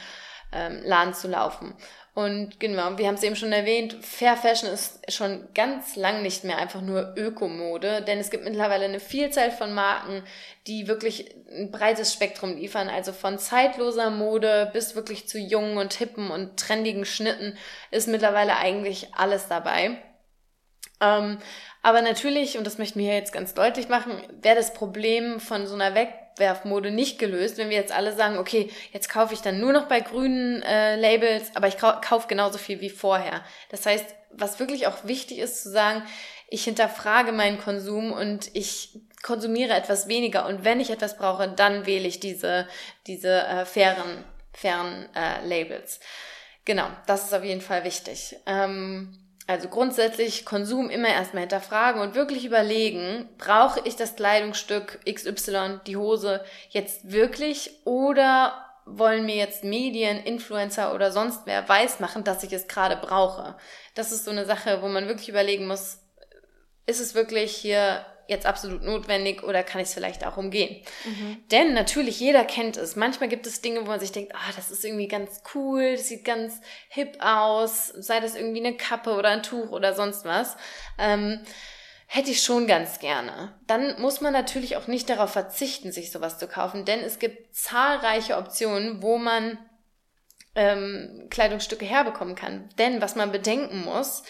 ähm, 0.53 0.81
Laden 0.85 1.13
zu 1.13 1.27
laufen. 1.27 1.75
Und 2.13 2.57
genau, 2.61 2.97
wir 2.97 3.07
haben 3.07 3.15
es 3.15 3.23
eben 3.23 3.35
schon 3.35 3.51
erwähnt, 3.51 3.97
Fair 4.01 4.37
Fashion 4.37 4.69
ist 4.69 5.11
schon 5.11 5.49
ganz 5.53 5.97
lang 5.97 6.21
nicht 6.21 6.45
mehr 6.45 6.57
einfach 6.57 6.79
nur 6.79 7.15
Ökomode, 7.17 8.01
denn 8.01 8.19
es 8.19 8.29
gibt 8.29 8.45
mittlerweile 8.45 8.85
eine 8.85 9.01
Vielzahl 9.01 9.51
von 9.51 9.73
Marken, 9.73 10.23
die 10.67 10.87
wirklich 10.87 11.35
ein 11.51 11.69
breites 11.69 12.13
Spektrum 12.13 12.55
liefern, 12.55 12.87
also 12.87 13.11
von 13.11 13.39
zeitloser 13.39 14.09
Mode 14.09 14.69
bis 14.71 14.95
wirklich 14.95 15.27
zu 15.27 15.37
jungen 15.37 15.77
und 15.77 15.95
hippen 15.95 16.31
und 16.31 16.55
trendigen 16.57 17.03
Schnitten 17.03 17.57
ist 17.91 18.07
mittlerweile 18.07 18.55
eigentlich 18.55 19.13
alles 19.15 19.49
dabei. 19.49 19.97
Ähm, 21.03 21.39
aber 21.81 22.01
natürlich, 22.01 22.57
und 22.57 22.65
das 22.65 22.77
möchten 22.77 22.99
wir 22.99 23.13
jetzt 23.13 23.33
ganz 23.33 23.53
deutlich 23.53 23.89
machen, 23.89 24.13
wäre 24.41 24.55
das 24.55 24.73
Problem 24.73 25.41
von 25.41 25.67
so 25.67 25.75
einer 25.75 25.93
Wegwerfmode 25.95 26.91
nicht 26.91 27.19
gelöst, 27.19 27.57
wenn 27.57 27.69
wir 27.69 27.75
jetzt 27.75 27.91
alle 27.91 28.13
sagen, 28.13 28.37
okay, 28.37 28.71
jetzt 28.93 29.09
kaufe 29.09 29.33
ich 29.33 29.41
dann 29.41 29.59
nur 29.59 29.73
noch 29.73 29.87
bei 29.87 29.99
grünen 29.99 30.61
äh, 30.63 30.95
Labels, 30.95 31.55
aber 31.55 31.67
ich 31.67 31.77
kaufe 31.77 32.27
genauso 32.27 32.57
viel 32.57 32.79
wie 32.79 32.89
vorher. 32.89 33.43
Das 33.69 33.85
heißt, 33.85 34.05
was 34.31 34.59
wirklich 34.59 34.87
auch 34.87 35.03
wichtig 35.03 35.39
ist 35.39 35.61
zu 35.61 35.69
sagen, 35.69 36.03
ich 36.47 36.63
hinterfrage 36.63 37.33
meinen 37.33 37.59
Konsum 37.59 38.13
und 38.13 38.49
ich 38.55 39.01
konsumiere 39.21 39.73
etwas 39.73 40.07
weniger 40.07 40.45
und 40.45 40.63
wenn 40.63 40.79
ich 40.79 40.89
etwas 40.89 41.17
brauche, 41.17 41.49
dann 41.49 41.85
wähle 41.85 42.07
ich 42.07 42.19
diese, 42.19 42.67
diese 43.07 43.41
äh, 43.41 43.65
fairen, 43.65 44.23
fairen 44.53 45.09
äh, 45.15 45.45
Labels. 45.45 45.99
Genau, 46.63 46.87
das 47.07 47.25
ist 47.25 47.33
auf 47.33 47.43
jeden 47.43 47.61
Fall 47.61 47.83
wichtig. 47.83 48.37
Ähm, 48.45 49.22
also 49.45 49.67
grundsätzlich 49.67 50.45
Konsum 50.45 50.89
immer 50.89 51.09
erstmal 51.09 51.41
hinterfragen 51.41 52.01
und 52.01 52.15
wirklich 52.15 52.45
überlegen, 52.45 53.27
brauche 53.37 53.81
ich 53.83 53.95
das 53.95 54.15
Kleidungsstück 54.15 54.99
XY, 55.05 55.79
die 55.85 55.97
Hose 55.97 56.43
jetzt 56.69 57.11
wirklich 57.11 57.71
oder 57.83 58.63
wollen 58.85 59.25
mir 59.25 59.35
jetzt 59.35 59.63
Medien, 59.63 60.23
Influencer 60.23 60.93
oder 60.93 61.11
sonst 61.11 61.41
wer 61.45 61.67
weiß 61.67 61.99
machen, 61.99 62.23
dass 62.23 62.43
ich 62.43 62.53
es 62.53 62.67
gerade 62.67 62.97
brauche. 62.97 63.55
Das 63.95 64.11
ist 64.11 64.25
so 64.25 64.31
eine 64.31 64.45
Sache, 64.45 64.81
wo 64.81 64.87
man 64.87 65.07
wirklich 65.07 65.29
überlegen 65.29 65.67
muss, 65.67 65.99
ist 66.85 66.99
es 66.99 67.15
wirklich 67.15 67.55
hier 67.55 68.05
jetzt 68.27 68.45
absolut 68.45 68.83
notwendig 68.83 69.43
oder 69.43 69.63
kann 69.63 69.81
ich 69.81 69.87
es 69.87 69.93
vielleicht 69.93 70.25
auch 70.25 70.37
umgehen? 70.37 70.83
Mhm. 71.05 71.43
Denn 71.51 71.73
natürlich, 71.73 72.19
jeder 72.19 72.45
kennt 72.45 72.77
es. 72.77 72.95
Manchmal 72.95 73.29
gibt 73.29 73.47
es 73.47 73.61
Dinge, 73.61 73.81
wo 73.81 73.85
man 73.85 73.99
sich 73.99 74.11
denkt, 74.11 74.33
ah, 74.35 74.51
das 74.55 74.71
ist 74.71 74.85
irgendwie 74.85 75.07
ganz 75.07 75.41
cool, 75.53 75.93
das 75.95 76.07
sieht 76.07 76.25
ganz 76.25 76.61
hip 76.89 77.17
aus, 77.19 77.87
sei 77.87 78.19
das 78.19 78.35
irgendwie 78.35 78.65
eine 78.65 78.77
Kappe 78.77 79.13
oder 79.13 79.29
ein 79.29 79.43
Tuch 79.43 79.71
oder 79.71 79.93
sonst 79.93 80.25
was. 80.25 80.57
Ähm, 80.97 81.39
hätte 82.07 82.31
ich 82.31 82.43
schon 82.43 82.67
ganz 82.67 82.99
gerne. 82.99 83.59
Dann 83.65 83.99
muss 83.99 84.21
man 84.21 84.33
natürlich 84.33 84.77
auch 84.77 84.87
nicht 84.87 85.09
darauf 85.09 85.31
verzichten, 85.31 85.91
sich 85.91 86.11
sowas 86.11 86.37
zu 86.37 86.47
kaufen, 86.47 86.85
denn 86.85 86.99
es 86.99 87.19
gibt 87.19 87.55
zahlreiche 87.55 88.37
Optionen, 88.37 89.01
wo 89.01 89.17
man 89.17 89.57
ähm, 90.55 91.27
Kleidungsstücke 91.29 91.85
herbekommen 91.85 92.35
kann. 92.35 92.69
Denn 92.77 93.01
was 93.01 93.15
man 93.15 93.31
bedenken 93.31 93.83
muss, 93.83 94.23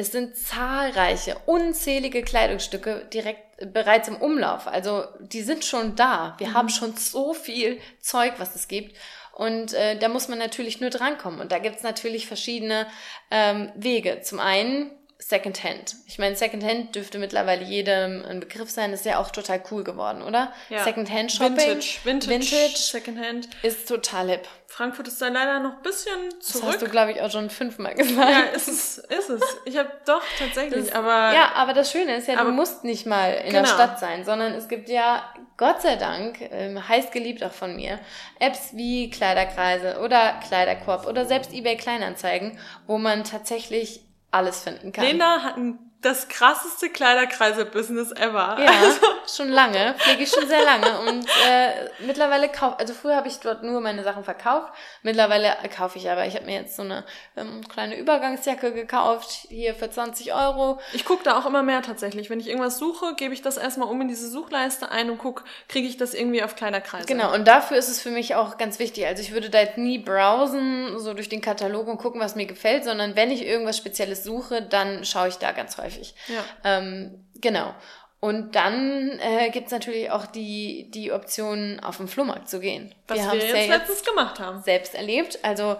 es 0.00 0.12
sind 0.12 0.36
zahlreiche, 0.36 1.36
unzählige 1.46 2.22
Kleidungsstücke 2.22 3.06
direkt 3.12 3.72
bereits 3.72 4.08
im 4.08 4.16
Umlauf. 4.16 4.66
Also 4.66 5.04
die 5.20 5.42
sind 5.42 5.64
schon 5.64 5.94
da. 5.94 6.34
Wir 6.38 6.48
mhm. 6.48 6.54
haben 6.54 6.68
schon 6.70 6.96
so 6.96 7.34
viel 7.34 7.78
Zeug, 8.00 8.34
was 8.38 8.56
es 8.56 8.66
gibt. 8.66 8.96
Und 9.32 9.74
äh, 9.74 9.98
da 9.98 10.08
muss 10.08 10.28
man 10.28 10.38
natürlich 10.38 10.80
nur 10.80 10.90
drankommen. 10.90 11.40
Und 11.40 11.52
da 11.52 11.58
gibt's 11.58 11.82
natürlich 11.82 12.26
verschiedene 12.26 12.86
ähm, 13.30 13.70
Wege. 13.74 14.22
Zum 14.22 14.40
einen 14.40 14.90
Secondhand. 15.20 15.96
Ich 16.06 16.18
meine, 16.18 16.34
Secondhand 16.34 16.94
dürfte 16.94 17.18
mittlerweile 17.18 17.62
jedem 17.62 18.24
ein 18.24 18.40
Begriff 18.40 18.70
sein. 18.70 18.92
ist 18.94 19.04
ja 19.04 19.18
auch 19.18 19.30
total 19.30 19.62
cool 19.70 19.84
geworden, 19.84 20.22
oder? 20.22 20.50
Ja. 20.70 20.82
Secondhand 20.82 21.30
Shopping. 21.30 21.56
Vintage. 21.56 21.98
Vintage. 22.04 22.30
Vintage. 22.30 22.76
Secondhand. 22.76 23.48
Ist 23.62 23.86
total 23.86 24.30
hip. 24.30 24.48
Frankfurt 24.66 25.08
ist 25.08 25.20
da 25.20 25.28
leider 25.28 25.60
noch 25.60 25.76
ein 25.76 25.82
bisschen 25.82 26.30
zurück. 26.40 26.64
Das 26.64 26.72
hast 26.74 26.82
du, 26.82 26.88
glaube 26.88 27.12
ich, 27.12 27.20
auch 27.20 27.30
schon 27.30 27.50
fünfmal 27.50 27.94
gesagt. 27.94 28.30
Ja, 28.30 28.40
ist 28.54 28.68
es, 28.68 28.98
ist 28.98 29.28
es. 29.28 29.42
Ich 29.66 29.76
habe 29.76 29.90
doch 30.06 30.22
tatsächlich, 30.38 30.86
das, 30.86 30.94
aber... 30.94 31.34
Ja, 31.34 31.52
aber 31.54 31.74
das 31.74 31.92
Schöne 31.92 32.16
ist 32.16 32.28
ja, 32.28 32.38
aber, 32.38 32.50
du 32.50 32.56
musst 32.56 32.84
nicht 32.84 33.04
mal 33.04 33.32
in 33.32 33.50
genau. 33.50 33.60
der 33.60 33.66
Stadt 33.66 34.00
sein, 34.00 34.24
sondern 34.24 34.54
es 34.54 34.68
gibt 34.68 34.88
ja, 34.88 35.24
Gott 35.56 35.82
sei 35.82 35.96
Dank, 35.96 36.40
ähm, 36.40 36.88
heiß 36.88 37.10
geliebt 37.10 37.44
auch 37.44 37.52
von 37.52 37.76
mir, 37.76 37.98
Apps 38.38 38.70
wie 38.72 39.10
Kleiderkreise 39.10 40.00
oder 40.00 40.40
Kleiderkorb 40.46 41.06
oder 41.06 41.26
selbst 41.26 41.52
eBay 41.52 41.76
Kleinanzeigen, 41.76 42.58
wo 42.86 42.96
man 42.96 43.24
tatsächlich 43.24 44.02
alles 44.30 44.60
finden 44.62 44.92
kann. 44.92 45.04
Lena 45.04 45.42
hat 45.42 45.56
ein 45.56 45.89
das 46.02 46.28
krasseste 46.28 46.88
Kleiderkreise-Business 46.88 48.12
ever. 48.12 48.56
Ja, 48.58 48.70
also. 48.82 49.00
schon 49.36 49.48
lange, 49.50 49.94
pflege 49.98 50.22
ich 50.22 50.30
schon 50.30 50.48
sehr 50.48 50.64
lange 50.64 51.00
und 51.00 51.26
äh, 51.48 51.90
mittlerweile 52.06 52.48
kaufe, 52.48 52.78
also 52.78 52.94
früher 52.94 53.16
habe 53.16 53.28
ich 53.28 53.38
dort 53.38 53.62
nur 53.62 53.80
meine 53.80 54.02
Sachen 54.02 54.24
verkauft, 54.24 54.72
mittlerweile 55.02 55.54
kaufe 55.74 55.98
ich 55.98 56.10
aber, 56.10 56.26
ich 56.26 56.34
habe 56.34 56.46
mir 56.46 56.54
jetzt 56.54 56.76
so 56.76 56.82
eine 56.82 57.04
ähm, 57.36 57.66
kleine 57.68 57.96
Übergangsjacke 57.96 58.72
gekauft, 58.72 59.46
hier 59.48 59.74
für 59.74 59.90
20 59.90 60.34
Euro. 60.34 60.80
Ich 60.92 61.04
gucke 61.04 61.22
da 61.22 61.38
auch 61.38 61.46
immer 61.46 61.62
mehr 61.62 61.82
tatsächlich. 61.82 62.30
Wenn 62.30 62.40
ich 62.40 62.48
irgendwas 62.48 62.78
suche, 62.78 63.14
gebe 63.14 63.34
ich 63.34 63.42
das 63.42 63.56
erstmal 63.56 63.88
um 63.88 64.00
in 64.00 64.08
diese 64.08 64.28
Suchleiste 64.28 64.90
ein 64.90 65.10
und 65.10 65.18
gucke, 65.18 65.44
kriege 65.68 65.86
ich 65.86 65.96
das 65.96 66.14
irgendwie 66.14 66.42
auf 66.42 66.56
Kleiderkreise. 66.56 67.06
Genau, 67.06 67.32
und 67.34 67.46
dafür 67.46 67.76
ist 67.76 67.88
es 67.88 68.00
für 68.00 68.10
mich 68.10 68.34
auch 68.34 68.58
ganz 68.58 68.78
wichtig. 68.78 69.06
Also 69.06 69.22
ich 69.22 69.32
würde 69.32 69.50
da 69.50 69.60
jetzt 69.60 69.78
nie 69.78 69.98
browsen, 69.98 70.98
so 70.98 71.14
durch 71.14 71.28
den 71.28 71.40
Katalog 71.40 71.88
und 71.88 71.98
gucken, 71.98 72.20
was 72.20 72.34
mir 72.34 72.46
gefällt, 72.46 72.84
sondern 72.84 73.16
wenn 73.16 73.30
ich 73.30 73.44
irgendwas 73.44 73.76
Spezielles 73.76 74.24
suche, 74.24 74.62
dann 74.62 75.04
schaue 75.04 75.28
ich 75.28 75.36
da 75.36 75.52
ganz 75.52 75.76
häufig 75.76 75.89
häufig. 75.90 76.14
Ja. 76.28 76.44
Ähm, 76.64 77.26
genau. 77.40 77.74
Und 78.20 78.54
dann 78.54 79.18
äh, 79.20 79.48
gibt 79.50 79.70
natürlich 79.72 80.10
auch 80.10 80.26
die, 80.26 80.90
die 80.90 81.10
Option, 81.10 81.80
auf 81.80 81.96
den 81.96 82.06
Flohmarkt 82.06 82.50
zu 82.50 82.60
gehen. 82.60 82.94
Was 83.08 83.18
wir, 83.18 83.32
wir 83.32 83.46
jetzt 83.46 83.68
letztens 83.68 84.04
gemacht 84.04 84.38
haben. 84.38 84.62
Selbst 84.62 84.94
erlebt. 84.94 85.38
Also 85.42 85.76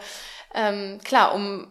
ähm, 0.54 0.98
klar, 1.04 1.34
um 1.34 1.70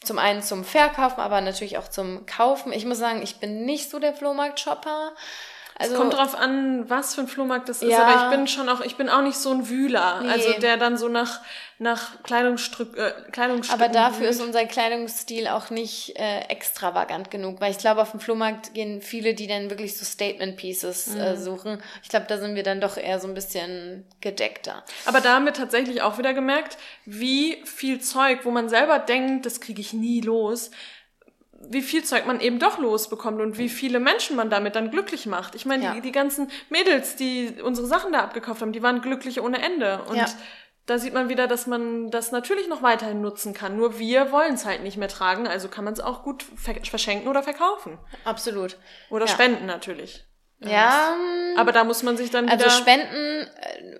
zum 0.00 0.18
einen 0.18 0.42
zum 0.42 0.64
Verkaufen, 0.64 1.20
aber 1.20 1.40
natürlich 1.40 1.78
auch 1.78 1.88
zum 1.88 2.26
Kaufen. 2.26 2.72
Ich 2.72 2.84
muss 2.84 2.98
sagen, 2.98 3.22
ich 3.22 3.36
bin 3.38 3.64
nicht 3.64 3.90
so 3.90 4.00
der 4.00 4.12
Flohmarkt-Shopper. 4.12 5.14
Also, 5.78 5.94
es 5.94 5.98
kommt 5.98 6.14
drauf 6.14 6.36
an, 6.36 6.90
was 6.90 7.14
für 7.14 7.22
ein 7.22 7.28
Flohmarkt 7.28 7.68
das 7.68 7.82
ist, 7.82 7.90
ja, 7.90 8.02
aber 8.02 8.24
ich 8.24 8.36
bin 8.36 8.48
schon 8.48 8.68
auch, 8.68 8.80
ich 8.80 8.96
bin 8.96 9.08
auch 9.08 9.22
nicht 9.22 9.38
so 9.38 9.50
ein 9.50 9.68
Wühler, 9.68 10.20
nee. 10.22 10.30
also 10.30 10.52
der 10.60 10.76
dann 10.76 10.96
so 10.96 11.08
nach 11.08 11.40
nach 11.80 12.22
Kleidungsstück, 12.24 12.96
äh, 12.96 13.12
Kleidungsstücken. 13.30 13.82
Aber 13.82 13.92
dafür 13.92 14.22
wühlt. 14.22 14.30
ist 14.30 14.42
unser 14.42 14.64
Kleidungsstil 14.64 15.46
auch 15.46 15.70
nicht 15.70 16.18
äh, 16.18 16.40
extravagant 16.48 17.30
genug, 17.30 17.60
weil 17.60 17.70
ich 17.70 17.78
glaube, 17.78 18.02
auf 18.02 18.10
dem 18.10 18.20
Flohmarkt 18.20 18.74
gehen 18.74 19.00
viele, 19.00 19.34
die 19.34 19.46
dann 19.46 19.70
wirklich 19.70 19.96
so 19.96 20.04
Statement 20.04 20.56
Pieces 20.56 21.14
äh, 21.14 21.18
mhm. 21.18 21.20
äh, 21.20 21.36
suchen. 21.36 21.82
Ich 22.02 22.08
glaube, 22.08 22.26
da 22.28 22.38
sind 22.38 22.56
wir 22.56 22.64
dann 22.64 22.80
doch 22.80 22.96
eher 22.96 23.20
so 23.20 23.28
ein 23.28 23.34
bisschen 23.34 24.04
gedeckter. 24.20 24.82
Aber 25.06 25.20
da 25.20 25.34
haben 25.34 25.44
wir 25.44 25.52
tatsächlich 25.52 26.02
auch 26.02 26.18
wieder 26.18 26.34
gemerkt, 26.34 26.78
wie 27.04 27.62
viel 27.64 28.00
Zeug, 28.00 28.40
wo 28.42 28.50
man 28.50 28.68
selber 28.68 28.98
denkt, 28.98 29.46
das 29.46 29.60
kriege 29.60 29.80
ich 29.80 29.92
nie 29.92 30.20
los, 30.20 30.72
wie 31.60 31.82
viel 31.82 32.04
Zeug 32.04 32.26
man 32.26 32.40
eben 32.40 32.58
doch 32.58 32.78
losbekommt 32.78 33.40
und 33.40 33.58
wie 33.58 33.68
viele 33.68 34.00
Menschen 34.00 34.36
man 34.36 34.48
damit 34.48 34.76
dann 34.76 34.90
glücklich 34.90 35.26
macht. 35.26 35.54
Ich 35.54 35.66
meine, 35.66 35.84
ja. 35.84 35.94
die, 35.94 36.00
die 36.00 36.12
ganzen 36.12 36.50
Mädels, 36.70 37.16
die 37.16 37.56
unsere 37.62 37.86
Sachen 37.86 38.12
da 38.12 38.20
abgekauft 38.20 38.62
haben, 38.62 38.72
die 38.72 38.82
waren 38.82 39.00
glücklich 39.02 39.40
ohne 39.40 39.60
Ende. 39.60 40.02
Und 40.08 40.16
ja. 40.16 40.26
da 40.86 40.98
sieht 40.98 41.14
man 41.14 41.28
wieder, 41.28 41.46
dass 41.48 41.66
man 41.66 42.10
das 42.10 42.30
natürlich 42.30 42.68
noch 42.68 42.82
weiterhin 42.82 43.20
nutzen 43.20 43.54
kann. 43.54 43.76
Nur 43.76 43.98
wir 43.98 44.30
wollen 44.30 44.54
es 44.54 44.64
halt 44.64 44.82
nicht 44.82 44.96
mehr 44.96 45.08
tragen, 45.08 45.46
also 45.48 45.68
kann 45.68 45.84
man 45.84 45.94
es 45.94 46.00
auch 46.00 46.22
gut 46.22 46.44
verschenken 46.84 47.28
oder 47.28 47.42
verkaufen. 47.42 47.98
Absolut. 48.24 48.76
Oder 49.10 49.26
ja. 49.26 49.32
spenden 49.32 49.66
natürlich. 49.66 50.24
Ja. 50.60 51.16
Aber 51.56 51.72
da 51.72 51.84
muss 51.84 52.02
man 52.02 52.16
sich 52.16 52.30
dann 52.30 52.48
also 52.48 52.64
wieder... 52.64 52.72
Also 52.74 52.82
Spenden, 52.82 53.46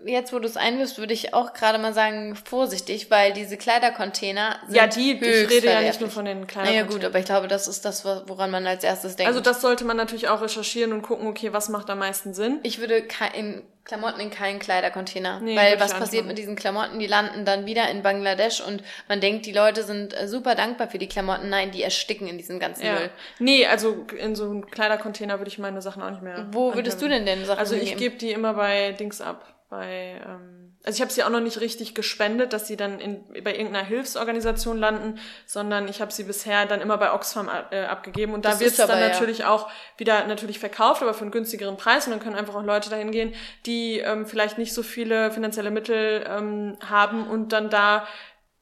äh, 0.05 0.11
jetzt, 0.11 0.33
wo 0.33 0.39
du 0.39 0.47
es 0.47 0.57
einwirfst, 0.57 0.99
würde 0.99 1.15
ich 1.15 1.35
auch 1.35 1.53
gerade 1.53 1.79
mal 1.79 1.93
sagen, 1.93 2.35
vorsichtig, 2.35 3.11
weil 3.11 3.33
diese 3.33 3.57
Kleidercontainer 3.57 4.59
sind 4.67 4.77
Ja, 4.77 4.87
die, 4.87 5.13
ich 5.13 5.51
rede 5.51 5.67
ja 5.69 5.81
nicht 5.81 6.01
nur 6.01 6.11
von 6.11 6.25
den 6.25 6.47
Kleidercontainern. 6.47 6.87
Naja, 6.87 6.99
gut, 6.99 7.05
aber 7.05 7.19
ich 7.19 7.27
glaube, 7.27 7.49
das 7.49 7.69
ist 7.69 7.85
das, 7.85 8.05
woran 8.05 8.51
man 8.51 8.67
als 8.67 8.83
erstes 8.83 9.17
denkt. 9.17 9.29
Also 9.29 9.41
das 9.41 9.61
sollte 9.61 9.85
man 9.85 9.97
natürlich 9.97 10.29
auch 10.29 10.43
recherchieren 10.43 10.93
und 10.93 11.03
gucken, 11.03 11.29
okay, 11.29 11.53
was 11.53 11.69
macht 11.69 11.91
am 11.91 11.99
meisten 11.99 12.35
Sinn? 12.35 12.59
Ich 12.63 12.81
würde 12.81 13.05
in 13.35 13.63
Klamotten 13.89 14.21
in 14.21 14.31
keinen 14.31 14.59
Kleidercontainer. 14.59 15.41
Nee, 15.41 15.57
weil 15.57 15.81
was 15.81 15.95
passiert 15.95 16.27
mit 16.27 16.37
diesen 16.37 16.57
Klamotten? 16.57 16.99
Die 16.99 17.07
landen 17.07 17.47
dann 17.47 17.65
wieder 17.65 17.91
in 17.91 18.03
Bangladesch 18.03 18.61
und 18.61 18.83
man 19.09 19.23
denkt, 19.23 19.47
die 19.47 19.53
Leute 19.53 19.83
sind 19.83 20.13
äh, 20.13 20.29
super 20.29 20.55
dankbar 20.55 20.89
für 20.89 20.99
die 20.99 21.09
Klamotten. 21.09 21.49
Nein, 21.49 21.71
die 21.71 21.83
ersticken 21.83 22.29
in 22.29 22.37
diesem 22.37 22.61
ganzen 22.61 22.85
ja. 22.85 22.93
Müll. 22.93 23.11
Nee, 23.39 23.67
also 23.67 24.07
in 24.19 24.37
so 24.37 24.45
einem 24.45 24.67
Kleidercontainer 24.67 25.39
würde 25.41 25.49
ich 25.49 25.59
meine 25.59 25.81
Sachen 25.81 26.03
auch 26.03 26.11
nicht 26.11 26.23
mehr. 26.23 26.47
Wo 26.53 26.75
würdest 26.75 27.01
du 27.01 27.09
denn 27.09 27.25
denn 27.25 27.47
Sachen 27.47 27.59
Also 27.59 27.77
ich 27.77 27.97
gebe 27.97 28.17
die 28.17 28.31
immer 28.31 28.53
bei 28.53 28.93
Dings 28.93 29.23
ab. 29.23 29.58
Bei, 29.71 30.23
ähm, 30.27 30.77
also 30.83 30.97
ich 30.97 31.03
habe 31.03 31.13
sie 31.13 31.23
auch 31.23 31.29
noch 31.29 31.41
nicht 31.41 31.61
richtig 31.61 31.95
gespendet, 31.95 32.55
dass 32.55 32.67
sie 32.67 32.77
dann 32.77 33.01
in, 33.01 33.23
bei 33.45 33.55
irgendeiner 33.55 33.85
Hilfsorganisation 33.85 34.79
landen, 34.79 35.19
sondern 35.45 35.89
ich 35.89 36.01
habe 36.01 36.11
sie 36.11 36.25
bisher 36.25 36.65
dann 36.65 36.81
immer 36.81 36.97
bei 36.97 37.13
Oxfam 37.13 37.51
äh, 37.71 37.85
abgegeben. 37.85 38.33
Und 38.33 38.47
da 38.47 38.61
wird 38.61 38.71
es 38.71 38.77
dann 38.79 38.89
ja. 38.99 39.09
natürlich 39.09 39.45
auch 39.45 39.71
wieder 39.99 40.27
natürlich 40.27 40.59
verkauft, 40.59 41.03
aber 41.03 41.13
für 41.13 41.23
einen 41.23 41.33
günstigeren 41.33 41.77
Preis. 41.77 42.07
Und 42.07 42.13
dann 42.13 42.21
können 42.21 42.37
einfach 42.37 42.55
auch 42.55 42.63
Leute 42.63 42.89
dahin 42.89 43.11
gehen, 43.11 43.35
die 43.67 43.99
ähm, 43.99 44.25
vielleicht 44.25 44.57
nicht 44.57 44.73
so 44.73 44.83
viele 44.83 45.31
finanzielle 45.31 45.71
Mittel 45.71 46.25
ähm, 46.27 46.79
haben 46.89 47.27
und 47.27 47.53
dann 47.53 47.69
da 47.69 48.07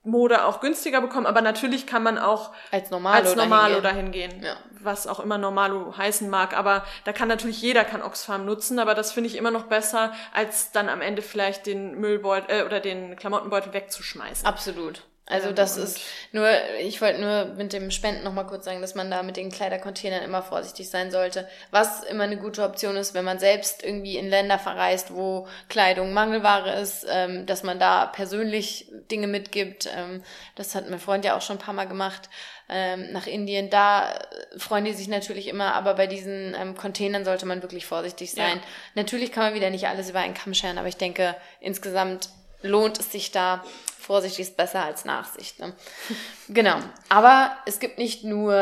Mode 0.06 0.44
auch 0.44 0.60
günstiger 0.60 1.00
bekommen, 1.00 1.26
aber 1.26 1.40
natürlich 1.40 1.86
kann 1.86 2.02
man 2.02 2.16
auch 2.16 2.52
als 2.70 2.90
Normalo, 2.90 3.16
als 3.16 3.36
Normalo 3.36 3.80
dahin 3.80 4.12
gehen, 4.12 4.42
ja. 4.42 4.56
Was 4.82 5.06
auch 5.06 5.20
immer 5.20 5.38
Normalo 5.38 5.96
heißen 5.96 6.28
mag. 6.28 6.56
Aber 6.56 6.84
da 7.04 7.12
kann 7.12 7.28
natürlich 7.28 7.60
jeder 7.60 7.84
kann 7.84 8.02
Oxfam 8.02 8.44
nutzen, 8.44 8.78
aber 8.78 8.94
das 8.94 9.12
finde 9.12 9.28
ich 9.28 9.36
immer 9.36 9.50
noch 9.50 9.64
besser, 9.64 10.12
als 10.32 10.72
dann 10.72 10.88
am 10.88 11.00
Ende 11.00 11.22
vielleicht 11.22 11.66
den 11.66 11.98
Müllbeutel 12.00 12.60
äh, 12.60 12.64
oder 12.64 12.80
den 12.80 13.16
Klamottenbeutel 13.16 13.72
wegzuschmeißen. 13.72 14.46
Absolut. 14.46 15.02
Also 15.28 15.50
das 15.50 15.76
ist 15.76 16.00
nur, 16.30 16.48
ich 16.80 17.00
wollte 17.02 17.20
nur 17.20 17.46
mit 17.56 17.72
dem 17.72 17.90
Spenden 17.90 18.22
nochmal 18.22 18.46
kurz 18.46 18.64
sagen, 18.64 18.80
dass 18.80 18.94
man 18.94 19.10
da 19.10 19.24
mit 19.24 19.36
den 19.36 19.50
Kleidercontainern 19.50 20.22
immer 20.22 20.40
vorsichtig 20.40 20.88
sein 20.88 21.10
sollte. 21.10 21.48
Was 21.72 22.04
immer 22.04 22.24
eine 22.24 22.36
gute 22.36 22.62
Option 22.62 22.96
ist, 22.96 23.12
wenn 23.12 23.24
man 23.24 23.40
selbst 23.40 23.82
irgendwie 23.82 24.18
in 24.18 24.28
Länder 24.28 24.56
verreist, 24.60 25.12
wo 25.12 25.48
Kleidung 25.68 26.12
Mangelware 26.12 26.80
ist, 26.80 27.04
ähm, 27.10 27.44
dass 27.44 27.64
man 27.64 27.80
da 27.80 28.06
persönlich 28.06 28.86
Dinge 29.10 29.26
mitgibt. 29.26 29.88
Ähm, 29.96 30.22
das 30.54 30.76
hat 30.76 30.88
mein 30.88 31.00
Freund 31.00 31.24
ja 31.24 31.36
auch 31.36 31.42
schon 31.42 31.56
ein 31.56 31.62
paar 31.62 31.74
Mal 31.74 31.88
gemacht. 31.88 32.30
Ähm, 32.68 33.12
nach 33.12 33.26
Indien, 33.28 33.70
da 33.70 34.18
freuen 34.56 34.84
die 34.84 34.92
sich 34.92 35.06
natürlich 35.06 35.46
immer, 35.46 35.74
aber 35.74 35.94
bei 35.94 36.08
diesen 36.08 36.54
ähm, 36.54 36.76
Containern 36.76 37.24
sollte 37.24 37.46
man 37.46 37.62
wirklich 37.62 37.86
vorsichtig 37.86 38.32
sein. 38.32 38.56
Ja. 38.56 38.62
Natürlich 38.96 39.30
kann 39.30 39.44
man 39.44 39.54
wieder 39.54 39.70
nicht 39.70 39.86
alles 39.86 40.10
über 40.10 40.18
einen 40.18 40.34
Kamm 40.34 40.52
scheren, 40.52 40.78
aber 40.78 40.88
ich 40.88 40.96
denke, 40.96 41.36
insgesamt 41.60 42.28
lohnt 42.62 42.98
es 42.98 43.12
sich 43.12 43.30
da. 43.30 43.64
Vorsicht 43.98 44.38
ist 44.38 44.56
besser 44.56 44.84
als 44.84 45.04
Nachsicht. 45.04 45.60
Ne? 45.60 45.74
genau. 46.48 46.76
Aber 47.08 47.56
es 47.66 47.78
gibt 47.78 47.98
nicht 47.98 48.24
nur 48.24 48.54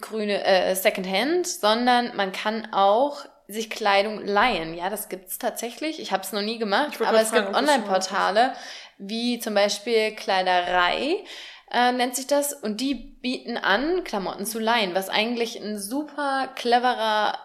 grüne 0.00 0.44
äh, 0.44 0.74
Secondhand, 0.74 1.46
sondern 1.46 2.16
man 2.16 2.32
kann 2.32 2.72
auch 2.72 3.24
sich 3.48 3.68
Kleidung 3.68 4.24
leihen. 4.24 4.74
Ja, 4.74 4.88
das 4.88 5.08
gibt's 5.08 5.38
tatsächlich. 5.38 6.00
Ich 6.00 6.12
habe 6.12 6.22
es 6.22 6.32
noch 6.32 6.40
nie 6.40 6.58
gemacht, 6.58 7.00
aber 7.02 7.20
es 7.20 7.28
fragen, 7.28 7.46
gibt 7.46 7.56
Online-Portale 7.56 8.54
wie 8.98 9.38
zum 9.38 9.54
Beispiel 9.54 10.12
Kleiderei 10.12 11.24
äh, 11.72 11.92
nennt 11.92 12.14
sich 12.14 12.26
das 12.26 12.52
und 12.52 12.80
die 12.80 12.94
bieten 12.94 13.56
an, 13.56 14.04
Klamotten 14.04 14.44
zu 14.44 14.58
leihen, 14.58 14.94
was 14.94 15.08
eigentlich 15.08 15.60
ein 15.60 15.78
super 15.78 16.48
cleverer 16.54 17.38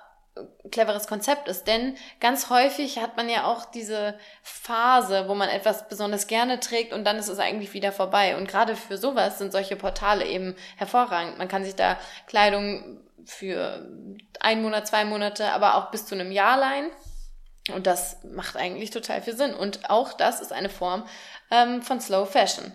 cleveres 0.69 1.07
Konzept 1.07 1.47
ist, 1.47 1.65
denn 1.65 1.97
ganz 2.19 2.51
häufig 2.51 2.99
hat 2.99 3.17
man 3.17 3.27
ja 3.27 3.45
auch 3.45 3.65
diese 3.65 4.19
Phase, 4.43 5.27
wo 5.27 5.33
man 5.33 5.49
etwas 5.49 5.87
besonders 5.87 6.27
gerne 6.27 6.59
trägt 6.59 6.93
und 6.93 7.05
dann 7.05 7.17
ist 7.17 7.27
es 7.27 7.39
eigentlich 7.39 7.73
wieder 7.73 7.91
vorbei. 7.91 8.37
Und 8.37 8.47
gerade 8.47 8.75
für 8.75 8.97
sowas 8.97 9.39
sind 9.39 9.51
solche 9.51 9.75
Portale 9.75 10.25
eben 10.25 10.55
hervorragend. 10.75 11.39
Man 11.39 11.47
kann 11.47 11.63
sich 11.63 11.75
da 11.75 11.97
Kleidung 12.27 12.99
für 13.25 13.89
einen 14.39 14.61
Monat, 14.61 14.87
zwei 14.87 15.05
Monate, 15.05 15.51
aber 15.51 15.75
auch 15.75 15.89
bis 15.89 16.05
zu 16.05 16.13
einem 16.13 16.31
Jahr 16.31 16.59
leihen. 16.59 16.91
Und 17.73 17.87
das 17.87 18.23
macht 18.23 18.55
eigentlich 18.55 18.91
total 18.91 19.23
viel 19.23 19.35
Sinn. 19.35 19.55
Und 19.55 19.89
auch 19.89 20.13
das 20.13 20.39
ist 20.39 20.53
eine 20.53 20.69
Form 20.69 21.03
ähm, 21.49 21.81
von 21.81 21.99
Slow 21.99 22.25
Fashion. 22.25 22.73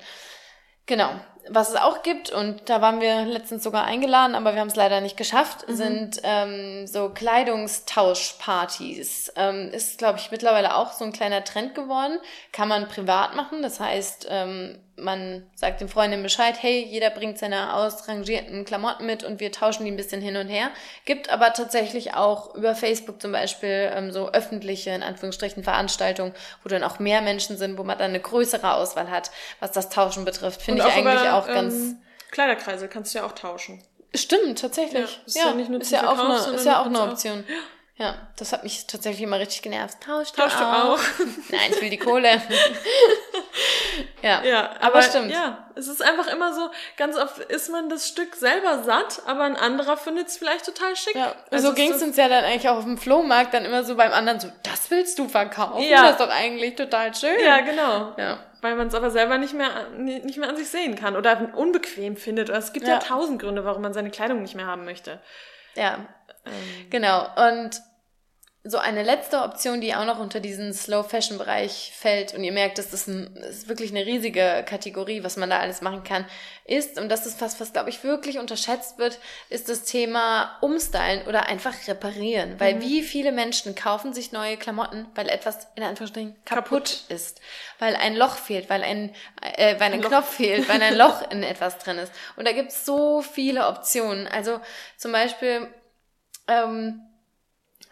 Genau 0.86 1.12
was 1.48 1.70
es 1.70 1.76
auch 1.76 2.02
gibt, 2.02 2.30
und 2.30 2.68
da 2.68 2.80
waren 2.80 3.00
wir 3.00 3.24
letztens 3.24 3.64
sogar 3.64 3.84
eingeladen, 3.84 4.34
aber 4.34 4.54
wir 4.54 4.60
haben 4.60 4.68
es 4.68 4.76
leider 4.76 5.00
nicht 5.00 5.16
geschafft, 5.16 5.68
mhm. 5.68 5.74
sind 5.74 6.20
ähm, 6.22 6.86
so 6.86 7.08
Kleidungstauschpartys. 7.08 9.32
Ähm, 9.36 9.70
ist, 9.72 9.98
glaube 9.98 10.18
ich, 10.18 10.30
mittlerweile 10.30 10.76
auch 10.76 10.92
so 10.92 11.04
ein 11.04 11.12
kleiner 11.12 11.44
Trend 11.44 11.74
geworden. 11.74 12.18
Kann 12.52 12.68
man 12.68 12.88
privat 12.88 13.34
machen. 13.34 13.62
Das 13.62 13.80
heißt, 13.80 14.26
ähm, 14.30 14.78
man 14.96 15.44
sagt 15.54 15.80
den 15.80 15.88
Freunden 15.88 16.22
Bescheid, 16.22 16.56
hey, 16.60 16.84
jeder 16.84 17.10
bringt 17.10 17.38
seine 17.38 17.74
ausrangierten 17.74 18.64
Klamotten 18.64 19.06
mit 19.06 19.24
und 19.24 19.40
wir 19.40 19.50
tauschen 19.50 19.84
die 19.84 19.90
ein 19.90 19.96
bisschen 19.96 20.20
hin 20.20 20.36
und 20.36 20.48
her. 20.48 20.70
Gibt 21.04 21.30
aber 21.30 21.52
tatsächlich 21.52 22.14
auch 22.14 22.54
über 22.54 22.74
Facebook 22.74 23.20
zum 23.20 23.32
Beispiel 23.32 23.90
ähm, 23.94 24.12
so 24.12 24.30
öffentliche, 24.30 24.90
in 24.90 25.02
Anführungsstrichen, 25.02 25.64
Veranstaltungen, 25.64 26.34
wo 26.62 26.68
dann 26.68 26.84
auch 26.84 26.98
mehr 26.98 27.22
Menschen 27.22 27.56
sind, 27.56 27.78
wo 27.78 27.84
man 27.84 27.98
dann 27.98 28.10
eine 28.10 28.20
größere 28.20 28.74
Auswahl 28.74 29.10
hat, 29.10 29.30
was 29.60 29.72
das 29.72 29.88
Tauschen 29.88 30.24
betrifft. 30.24 30.62
Finde 30.62 30.82
ich 30.82 30.92
eigentlich 30.92 31.30
auch 31.34 31.46
ganz... 31.46 31.74
Ähm, 31.74 31.98
Kleiderkreise 32.30 32.88
kannst 32.88 33.14
du 33.14 33.18
ja 33.18 33.26
auch 33.26 33.32
tauschen. 33.32 33.82
Stimmt, 34.14 34.58
tatsächlich. 34.60 35.10
Ja, 35.10 35.26
ist 35.26 35.36
ja, 35.36 35.46
ja 35.48 35.54
nicht 35.54 35.70
nur 35.70 35.80
ist 35.80 35.90
ja 35.90 36.08
auch 36.08 36.18
eine, 36.18 36.56
ist 36.56 36.66
ja 36.66 36.80
auch 36.80 36.86
eine 36.86 37.02
Option. 37.02 37.44
Auch, 37.44 38.02
ja, 38.02 38.16
das 38.36 38.52
hat 38.52 38.64
mich 38.64 38.86
tatsächlich 38.86 39.22
immer 39.22 39.38
richtig 39.38 39.62
genervt. 39.62 39.98
Tausch 40.00 40.32
Tausch 40.32 40.54
du 40.54 40.64
auch. 40.64 40.98
Nein, 41.50 41.70
ich 41.70 41.80
will 41.80 41.90
die 41.90 41.98
Kohle. 41.98 42.30
ja, 44.22 44.42
ja 44.42 44.70
aber, 44.80 44.84
aber, 44.84 45.02
stimmt. 45.02 45.30
Ja, 45.30 45.70
es 45.76 45.88
ist 45.88 46.02
einfach 46.02 46.26
immer 46.26 46.54
so, 46.54 46.70
ganz 46.96 47.16
oft 47.16 47.38
ist 47.38 47.70
man 47.70 47.88
das 47.88 48.08
Stück 48.08 48.34
selber 48.34 48.82
satt, 48.82 49.22
aber 49.26 49.44
ein 49.44 49.56
anderer 49.56 49.96
findet 49.96 50.28
es 50.28 50.36
vielleicht 50.36 50.64
total 50.64 50.96
schick. 50.96 51.14
Ja, 51.14 51.34
also 51.50 51.68
so 51.68 51.74
ging 51.74 51.92
es 51.92 52.02
uns 52.02 52.16
ja 52.16 52.28
dann 52.28 52.44
eigentlich 52.44 52.68
auch 52.68 52.78
auf 52.78 52.84
dem 52.84 52.98
Flohmarkt 52.98 53.54
dann 53.54 53.64
immer 53.64 53.84
so 53.84 53.94
beim 53.94 54.12
anderen 54.12 54.40
so, 54.40 54.48
willst 54.92 55.18
du 55.18 55.26
verkaufen? 55.28 55.82
Ja. 55.82 56.02
Das 56.02 56.12
ist 56.12 56.20
doch 56.20 56.30
eigentlich 56.30 56.76
total 56.76 57.12
schön. 57.14 57.40
Ja, 57.44 57.60
genau. 57.60 58.14
Ja. 58.16 58.38
Weil 58.60 58.76
man 58.76 58.86
es 58.86 58.94
aber 58.94 59.10
selber 59.10 59.38
nicht 59.38 59.54
mehr, 59.54 59.88
nicht 59.96 60.38
mehr 60.38 60.48
an 60.48 60.56
sich 60.56 60.68
sehen 60.68 60.94
kann 60.94 61.16
oder 61.16 61.50
unbequem 61.56 62.16
findet. 62.16 62.48
Oder 62.48 62.58
es 62.58 62.72
gibt 62.72 62.86
ja. 62.86 62.94
ja 62.94 62.98
tausend 63.00 63.42
Gründe, 63.42 63.64
warum 63.64 63.82
man 63.82 63.92
seine 63.92 64.10
Kleidung 64.10 64.42
nicht 64.42 64.54
mehr 64.54 64.66
haben 64.66 64.84
möchte. 64.84 65.18
Ja, 65.74 65.98
ähm. 66.46 66.90
genau. 66.90 67.26
Und 67.48 67.82
so 68.64 68.78
eine 68.78 69.02
letzte 69.02 69.42
Option, 69.42 69.80
die 69.80 69.92
auch 69.92 70.04
noch 70.04 70.20
unter 70.20 70.38
diesen 70.38 70.72
Slow 70.72 71.02
Fashion 71.02 71.36
Bereich 71.36 71.92
fällt 71.96 72.32
und 72.32 72.44
ihr 72.44 72.52
merkt, 72.52 72.78
das 72.78 72.92
ist, 72.92 73.08
ein, 73.08 73.34
das 73.34 73.56
ist 73.56 73.68
wirklich 73.68 73.90
eine 73.90 74.06
riesige 74.06 74.64
Kategorie, 74.64 75.24
was 75.24 75.36
man 75.36 75.50
da 75.50 75.58
alles 75.58 75.80
machen 75.80 76.04
kann, 76.04 76.26
ist, 76.64 76.96
und 77.00 77.08
das 77.08 77.26
ist 77.26 77.40
was, 77.40 77.60
was 77.60 77.72
glaube 77.72 77.90
ich 77.90 78.04
wirklich 78.04 78.38
unterschätzt 78.38 78.98
wird, 78.98 79.18
ist 79.48 79.68
das 79.68 79.82
Thema 79.82 80.58
Umstylen 80.60 81.26
oder 81.26 81.46
einfach 81.48 81.74
reparieren. 81.88 82.60
Weil 82.60 82.76
mhm. 82.76 82.82
wie 82.82 83.02
viele 83.02 83.32
Menschen 83.32 83.74
kaufen 83.74 84.14
sich 84.14 84.30
neue 84.30 84.56
Klamotten, 84.56 85.08
weil 85.16 85.28
etwas 85.28 85.66
in 85.74 85.82
Anführungsstrichen 85.82 86.36
kaputt, 86.44 86.64
kaputt. 86.64 87.04
ist. 87.08 87.40
Weil 87.80 87.96
ein 87.96 88.14
Loch 88.14 88.36
fehlt, 88.36 88.70
weil 88.70 88.84
ein, 88.84 89.12
äh, 89.40 89.74
weil 89.80 89.92
ein, 89.92 89.94
ein 89.94 90.02
Knopf 90.02 90.36
fehlt, 90.36 90.68
weil 90.68 90.80
ein 90.80 90.94
Loch 90.96 91.28
in 91.32 91.42
etwas 91.42 91.78
drin 91.78 91.98
ist. 91.98 92.12
Und 92.36 92.46
da 92.46 92.52
gibt 92.52 92.70
es 92.70 92.86
so 92.86 93.22
viele 93.22 93.66
Optionen. 93.66 94.28
Also 94.28 94.60
zum 94.96 95.10
Beispiel, 95.10 95.66
ähm, 96.46 97.02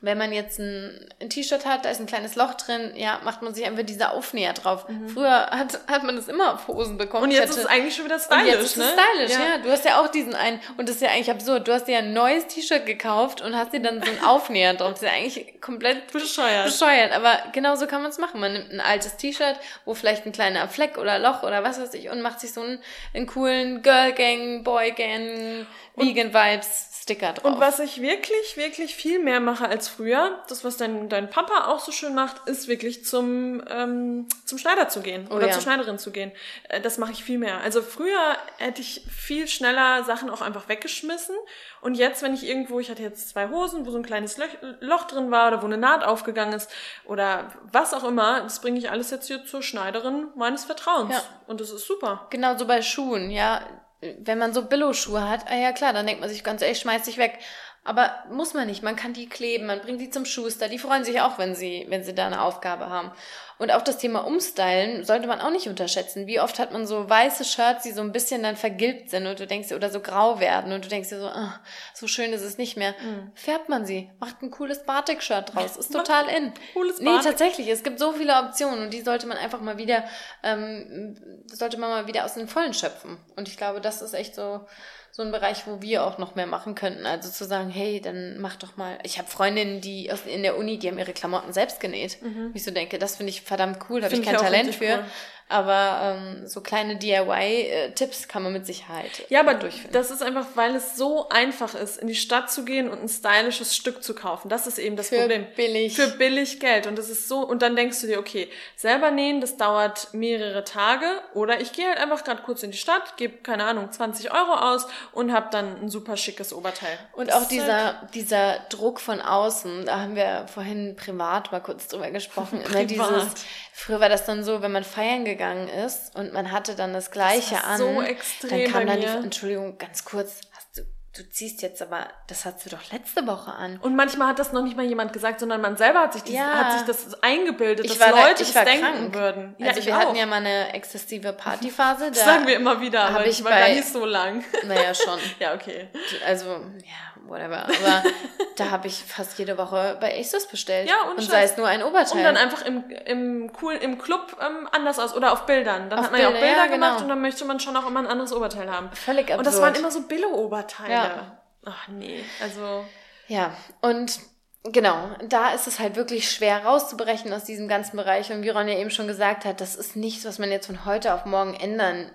wenn 0.03 0.17
man 0.17 0.33
jetzt 0.33 0.59
ein, 0.59 1.09
ein 1.21 1.29
T-Shirt 1.29 1.67
hat, 1.67 1.85
da 1.85 1.91
ist 1.91 2.01
ein 2.01 2.07
kleines 2.07 2.35
Loch 2.35 2.55
drin, 2.55 2.93
ja, 2.97 3.21
macht 3.23 3.43
man 3.43 3.55
sich 3.55 3.67
einfach 3.67 3.83
diese 3.83 4.11
Aufnäher 4.11 4.55
drauf. 4.55 4.89
Mhm. 4.89 5.09
Früher 5.09 5.47
hat, 5.51 5.79
hat 5.87 6.05
man 6.05 6.17
das 6.17 6.29
immer 6.29 6.55
auf 6.55 6.69
Hosen 6.69 6.97
bekommen. 6.97 7.25
Und 7.25 7.31
jetzt 7.33 7.43
hatte, 7.43 7.51
ist 7.53 7.59
es 7.59 7.67
eigentlich 7.67 7.95
schon 7.95 8.07
wieder 8.07 8.19
stylisch, 8.19 8.43
und 8.43 8.49
jetzt 8.49 8.65
ist 8.65 8.77
ne? 8.79 8.85
es 8.85 8.93
stylisch, 8.93 9.33
ja. 9.33 9.57
ja. 9.57 9.63
Du 9.63 9.71
hast 9.71 9.85
ja 9.85 10.01
auch 10.01 10.09
diesen 10.09 10.35
einen, 10.35 10.61
und 10.79 10.89
das 10.89 10.97
ist 10.97 11.03
ja 11.03 11.11
eigentlich 11.11 11.31
absurd, 11.31 11.69
du 11.69 11.73
hast 11.73 11.87
dir 11.87 11.99
ein 11.99 12.15
neues 12.15 12.47
T-Shirt 12.47 12.87
gekauft 12.87 13.43
und 13.43 13.55
hast 13.55 13.75
dir 13.75 13.81
dann 13.81 14.03
so 14.03 14.11
ein 14.11 14.25
Aufnäher 14.25 14.73
drauf. 14.73 14.93
Das 14.93 15.03
ist 15.03 15.09
ja 15.09 15.15
eigentlich 15.15 15.61
komplett 15.61 16.11
bescheuert. 16.13 16.65
Bescheuert, 16.65 17.13
aber 17.13 17.39
genau 17.53 17.77
so 17.77 17.87
kann 17.87 18.01
man 18.01 18.11
es 18.11 18.19
machen. 18.19 18.41
Man 18.41 18.55
nimmt 18.55 18.73
ein 18.73 18.81
altes 18.81 19.17
T-Shirt, 19.17 19.57
wo 19.85 19.93
vielleicht 19.93 20.25
ein 20.25 20.33
kleiner 20.33 20.67
Fleck 20.69 20.97
oder 20.97 21.19
Loch 21.19 21.43
oder 21.43 21.63
was 21.63 21.79
weiß 21.79 21.93
ich, 21.95 22.09
und 22.09 22.23
macht 22.23 22.41
sich 22.41 22.55
so 22.55 22.63
einen, 22.63 22.79
einen 23.15 23.27
coolen 23.27 23.83
Girl 23.83 24.13
Gang, 24.13 24.65
Boy 24.65 24.93
Gang, 24.93 25.67
Vegan 26.01 26.35
Vibes 26.35 26.91
Sticker 27.11 27.33
drauf. 27.33 27.55
Und 27.55 27.61
was 27.61 27.79
ich 27.79 28.01
wirklich, 28.03 28.57
wirklich 28.57 28.95
viel 28.95 29.19
mehr 29.19 29.41
mache 29.41 29.67
als 29.67 29.89
früher, 29.89 30.43
das, 30.49 30.65
was 30.65 30.77
dein, 30.77 31.09
dein 31.09 31.31
Papa 31.31 31.67
auch 31.67 31.81
so 31.81 31.93
schön 31.93 32.15
macht, 32.15 32.47
ist 32.47 32.69
wirklich 32.69 33.05
zum, 33.05 33.63
ähm, 33.69 34.29
zum 34.45 34.59
Schneider 34.59 34.89
zu 34.89 35.01
gehen 35.01 35.27
oh, 35.31 35.35
oder 35.35 35.47
ja. 35.47 35.53
zur 35.53 35.63
Schneiderin 35.63 35.99
zu 35.99 36.13
gehen. 36.13 36.31
Äh, 36.69 36.81
das 36.81 36.99
mache 36.99 37.13
ich 37.13 37.25
viel 37.25 37.39
mehr. 37.39 37.61
Also 37.63 37.83
früher 37.83 38.37
hätte 38.59 38.83
ich 38.83 39.03
viel 39.11 39.49
schneller 39.49 40.05
Sachen 40.05 40.31
auch 40.31 40.43
einfach 40.43 40.69
weggeschmissen. 40.69 41.35
Und 41.81 41.95
jetzt, 41.95 42.23
wenn 42.23 42.35
ich 42.35 42.47
irgendwo, 42.47 42.79
ich 42.81 42.91
hatte 42.91 43.03
jetzt 43.03 43.31
zwei 43.31 43.49
Hosen, 43.49 43.87
wo 43.87 43.91
so 43.91 43.97
ein 43.97 44.05
kleines 44.05 44.37
Loch, 44.37 44.49
Loch 44.81 45.05
drin 45.05 45.31
war 45.31 45.49
oder 45.49 45.63
wo 45.63 45.67
eine 45.67 45.79
Naht 45.79 46.05
aufgegangen 46.05 46.53
ist 46.53 46.71
oder 47.07 47.51
was 47.73 47.95
auch 47.95 48.05
immer, 48.05 48.43
das 48.43 48.61
bringe 48.61 48.79
ich 48.79 48.91
alles 48.91 49.11
jetzt 49.11 49.27
hier 49.27 49.45
zur 49.45 49.63
Schneiderin 49.63 50.29
meines 50.37 50.65
Vertrauens. 50.65 51.15
Ja. 51.15 51.23
Und 51.47 51.61
das 51.61 51.71
ist 51.71 51.87
super. 51.87 52.27
Genau 52.31 52.57
so 52.57 52.67
bei 52.67 52.83
Schuhen, 52.83 53.31
ja 53.31 53.63
wenn 54.01 54.39
man 54.39 54.55
so 54.55 54.65
Billo-Schuhe 54.67 55.29
hat, 55.29 55.47
ah 55.51 55.57
ja 55.57 55.73
klar, 55.73 55.93
dann 55.93 56.07
denkt 56.07 56.21
man 56.21 56.31
sich 56.31 56.43
ganz 56.43 56.63
ehrlich, 56.63 56.79
schmeiß 56.79 57.05
dich 57.05 57.19
weg. 57.19 57.39
Aber 57.83 58.13
muss 58.31 58.53
man 58.53 58.67
nicht. 58.67 58.83
Man 58.83 58.95
kann 58.95 59.15
die 59.15 59.29
kleben, 59.29 59.67
man 59.67 59.81
bringt 59.81 60.01
die 60.01 60.11
zum 60.11 60.27
Schuster. 60.27 60.69
Die 60.69 60.79
freuen 60.79 61.05
sich 61.05 61.23
auch, 61.23 61.39
wenn 61.39 61.55
sie, 61.55 61.87
wenn 61.89 62.05
sie 62.05 62.15
da 62.15 62.27
eine 62.27 62.43
Aufgabe 62.43 62.91
haben. 62.91 63.11
Und 63.57 63.71
auch 63.73 63.83
das 63.83 63.99
Thema 63.99 64.27
Umstylen 64.27 65.05
sollte 65.05 65.27
man 65.27 65.41
auch 65.41 65.51
nicht 65.51 65.67
unterschätzen. 65.67 66.27
Wie 66.27 66.41
oft 66.41 66.59
hat 66.59 66.73
man 66.73 66.87
so 66.87 67.09
weiße 67.09 67.45
Shirts, 67.45 67.83
die 67.83 67.93
so 67.93 68.01
ein 68.01 68.13
bisschen 68.13 68.43
dann 68.43 68.57
vergilbt 68.57 69.11
sind 69.11 69.27
und 69.27 69.39
du 69.39 69.47
denkst 69.47 69.69
dir, 69.69 69.77
oder 69.77 69.91
so 69.91 70.01
grau 70.01 70.41
werden 70.41 70.73
und 70.73 70.85
du 70.85 70.89
denkst 70.89 71.11
dir 71.11 71.21
so, 71.21 71.27
ah, 71.27 71.61
so 71.93 72.07
schön 72.07 72.33
ist 72.33 72.41
es 72.43 72.57
nicht 72.57 72.79
mehr. 72.79 72.93
Mhm. 72.93 73.33
Färbt 73.35 73.69
man 73.69 73.85
sie, 73.85 74.11
macht 74.19 74.41
ein 74.41 74.51
cooles 74.51 74.85
Batik-Shirt 74.85 75.55
draus, 75.55 75.77
ist 75.77 75.93
total 75.93 76.27
in. 76.29 76.53
Cooles 76.73 77.01
Batik. 77.01 77.13
Nee, 77.13 77.23
tatsächlich, 77.23 77.69
es 77.69 77.83
gibt 77.83 77.99
so 77.99 78.13
viele 78.13 78.35
Optionen 78.35 78.85
und 78.85 78.95
die 78.95 79.03
sollte 79.03 79.27
man 79.27 79.37
einfach 79.37 79.61
mal 79.61 79.77
wieder, 79.77 80.05
ähm, 80.43 81.45
sollte 81.47 81.79
man 81.79 81.91
mal 81.91 82.07
wieder 82.07 82.25
aus 82.25 82.35
den 82.35 82.49
Vollen 82.49 82.73
schöpfen. 82.73 83.19
Und 83.37 83.47
ich 83.49 83.59
glaube, 83.59 83.83
das 83.83 84.01
ist 84.01 84.15
echt 84.15 84.35
so, 84.35 84.67
so 85.13 85.23
ein 85.23 85.33
Bereich, 85.33 85.67
wo 85.67 85.83
wir 85.83 86.05
auch 86.05 86.19
noch 86.19 86.35
mehr 86.35 86.47
machen 86.47 86.75
könnten. 86.75 87.07
Also 87.07 87.31
zu 87.31 87.45
sagen, 87.45 87.71
hey, 87.71 88.01
dann 88.01 88.41
mach 88.41 88.57
doch 88.57 88.77
mal. 88.77 88.99
Ich 89.03 89.19
habe 89.19 89.29
Freundinnen, 89.29 89.81
die 89.81 90.13
aus, 90.13 90.21
in 90.27 90.43
der 90.43 90.57
Uni, 90.57 90.79
die 90.79 90.89
haben 90.89 90.99
ihre 90.99 91.13
Klamotten 91.13 91.53
selbst 91.53 91.81
genäht. 91.81 92.23
Mhm. 92.23 92.51
Ich 92.55 92.65
so 92.65 92.71
denke, 92.71 92.99
das 92.99 93.17
finde 93.17 93.31
ich 93.31 93.43
verdammt 93.43 93.79
cool, 93.89 94.01
da 94.01 94.07
habe 94.07 94.17
ich 94.17 94.23
kein 94.23 94.37
Talent 94.37 94.75
für. 94.75 94.99
Cool. 94.99 95.05
Aber 95.51 96.17
ähm, 96.17 96.47
so 96.47 96.61
kleine 96.61 96.97
DIY-Tipps 96.97 98.29
kann 98.29 98.45
man 98.45 98.53
mit 98.53 98.67
Sicherheit 98.67 99.25
Ja, 99.29 99.41
aber 99.41 99.55
durchführen. 99.55 99.93
Das 99.93 100.11
ist 100.11 100.23
einfach, 100.23 100.47
weil 100.55 100.77
es 100.77 100.97
so 100.97 101.29
einfach 101.29 101.75
ist, 101.75 101.99
in 101.99 102.07
die 102.07 102.15
Stadt 102.15 102.51
zu 102.51 102.65
gehen 102.65 102.89
und 102.89 103.03
ein 103.03 103.09
stylisches 103.09 103.75
Stück 103.75 104.03
zu 104.05 104.15
kaufen. 104.15 104.49
Das 104.49 104.67
ist 104.67 104.79
eben 104.79 104.97
das 104.97 105.09
Für 105.09 105.19
Problem. 105.21 105.47
billig. 105.57 105.97
Für 105.97 106.07
billig 106.09 106.61
Geld. 106.61 106.87
Und 106.87 106.97
das 106.97 107.11
ist 107.11 107.29
so, 107.29 107.41
und 107.41 107.63
dann 107.63 107.75
denkst 107.75 108.01
du 108.01 108.07
dir, 108.07 108.21
okay, 108.21 108.49
selber 108.77 109.11
nähen, 109.11 109.41
das 109.41 109.57
dauert 109.57 110.15
mehrere 110.15 110.63
Tage. 110.65 111.07
Oder 111.35 111.61
ich 111.61 111.73
gehe 111.73 111.89
halt 111.89 111.99
einfach 111.99 112.23
gerade 112.23 112.43
kurz 112.43 112.63
in 112.63 112.71
die 112.71 112.79
Stadt, 112.79 113.17
gebe, 113.17 113.39
keine 113.39 113.65
Ahnung, 113.65 113.91
20 113.91 114.33
Euro 114.33 114.55
aus 114.55 114.87
und 115.13 115.33
habe 115.33 115.49
dann 115.51 115.83
ein 115.83 115.89
super 115.89 116.17
schickes 116.17 116.53
Oberteil. 116.53 116.97
Und 117.13 117.33
auch 117.33 117.49
dieser, 117.49 118.01
halt 118.01 118.15
dieser 118.15 118.61
Druck 118.69 119.01
von 119.01 119.21
außen, 119.21 119.87
da 119.87 120.01
haben 120.01 120.15
wir 120.15 120.47
vorhin 120.53 120.95
privat 120.97 121.51
mal 121.51 121.61
kurz 121.61 121.89
drüber 121.89 122.11
gesprochen. 122.11 122.61
Immer 122.61 122.85
dieses, 122.85 123.45
früher 123.81 124.01
war 124.01 124.09
das 124.09 124.27
dann 124.27 124.45
so, 124.45 124.63
wenn 124.63 124.73
man 124.73 124.85
feiern 124.85 125.25
gegangen 125.25 125.69
ist 125.69 126.15
und 126.15 126.33
man 126.33 126.53
hatte 126.53 126.75
dann 126.75 126.93
das 126.93 127.11
Gleiche 127.11 127.55
das 127.55 127.65
an. 127.65 127.79
So 127.79 128.03
extrem. 128.03 128.51
Dann 128.51 128.73
kam 128.73 128.87
dann 128.87 129.01
die, 129.01 129.07
Entschuldigung, 129.07 129.79
ganz 129.79 130.05
kurz, 130.05 130.41
hast 130.55 130.77
du, 130.77 130.83
du 131.17 131.29
ziehst 131.31 131.63
jetzt 131.63 131.81
aber, 131.81 132.09
das 132.29 132.45
hast 132.45 132.65
du 132.65 132.71
doch 132.71 132.93
letzte 132.93 133.27
Woche 133.27 133.53
an. 133.53 133.79
Und 133.79 133.97
manchmal 133.97 134.29
hat 134.29 134.39
das 134.39 134.53
noch 134.53 134.63
nicht 134.63 134.77
mal 134.77 134.85
jemand 134.85 135.13
gesagt, 135.13 135.41
sondern 135.41 135.63
man 135.63 135.77
selber 135.77 136.01
hat 136.01 136.13
sich, 136.13 136.23
dies, 136.23 136.35
ja. 136.35 136.53
hat 136.53 136.73
sich 136.79 136.87
das 136.87 137.23
eingebildet, 137.23 137.87
ich 137.87 137.99
dass 137.99 138.01
war, 138.01 138.29
Leute 138.29 138.43
ich 138.43 138.53
das 138.53 138.65
krank. 138.65 138.67
denken 138.67 139.15
würden. 139.15 139.55
Ja, 139.59 139.69
also 139.69 139.85
wir 139.85 139.97
auch. 139.97 140.01
hatten 140.01 140.17
ja 140.17 140.27
mal 140.27 140.37
eine 140.37 140.75
exzessive 140.75 141.33
Partyphase. 141.33 142.11
das 142.11 142.23
sagen 142.23 142.47
wir 142.47 142.57
immer 142.57 142.81
wieder, 142.81 143.05
aber 143.05 143.27
ich 143.27 143.43
war 143.43 143.51
bei, 143.51 143.61
gar 143.61 143.69
nicht 143.71 143.89
so 143.89 144.05
lang. 144.05 144.45
Naja, 144.67 144.95
schon. 144.95 145.19
ja, 145.39 145.55
okay. 145.55 145.89
Also, 146.27 146.51
ja, 146.51 147.27
whatever. 147.27 147.65
Aber 147.65 148.03
da 148.61 148.71
habe 148.71 148.87
ich 148.87 149.05
fast 149.05 149.39
jede 149.39 149.59
Woche 149.59 149.97
bei 150.01 150.19
ASOS 150.19 150.47
bestellt. 150.47 150.89
Ja, 150.89 151.11
und, 151.11 151.19
und 151.19 151.23
sei 151.23 151.43
es 151.43 151.57
nur 151.57 151.67
ein 151.67 151.83
Oberteil. 151.83 152.19
Und 152.19 152.25
dann 152.25 152.37
einfach 152.37 152.65
im, 152.65 152.85
im 153.07 153.53
cool 153.63 153.75
im 153.75 153.99
Club 153.99 154.37
ähm, 154.41 154.69
anders 154.73 154.99
aus 154.99 155.15
oder 155.15 155.33
auf 155.33 155.47
Bildern. 155.47 155.91
Dann 155.91 155.99
auf 155.99 156.07
hat 156.07 156.13
man 156.13 156.21
Bilder, 156.21 156.31
ja 156.31 156.37
auch 156.37 156.41
Bilder 156.41 156.65
ja, 156.65 156.67
gemacht 156.67 156.91
genau. 156.93 157.03
und 157.03 157.09
dann 157.09 157.21
möchte 157.21 157.45
man 157.45 157.59
schon 157.61 157.77
auch 157.77 157.87
immer 157.87 158.01
ein 158.01 158.07
anderes 158.07 158.33
Oberteil 158.33 158.71
haben. 158.71 158.91
Völlig 158.93 159.33
absurd. 159.33 159.39
Und 159.39 159.47
das 159.47 159.61
waren 159.61 159.75
immer 159.75 159.91
so 159.91 160.03
Billo-Oberteile. 160.03 160.93
Ja. 160.93 161.43
Ach 161.65 161.89
nee, 161.89 162.25
also. 162.43 162.85
Ja, 163.29 163.53
und 163.81 164.21
Genau, 164.63 165.09
da 165.27 165.55
ist 165.55 165.67
es 165.67 165.79
halt 165.79 165.97
wirklich 165.97 166.31
schwer 166.31 166.67
rauszubrechen 166.67 167.33
aus 167.33 167.45
diesem 167.45 167.67
ganzen 167.67 167.97
Bereich. 167.97 168.31
Und 168.31 168.43
wie 168.43 168.51
Ron 168.51 168.69
ja 168.69 168.77
eben 168.77 168.91
schon 168.91 169.07
gesagt 169.07 169.47
hat, 169.47 169.63
das 169.63 169.75
ist 169.75 169.97
nichts, 169.97 170.27
was 170.27 170.39
man 170.39 170.51
jetzt 170.51 170.67
von 170.67 170.85
heute 170.85 171.15
auf 171.15 171.25
morgen 171.25 171.55
ändern 171.55 172.11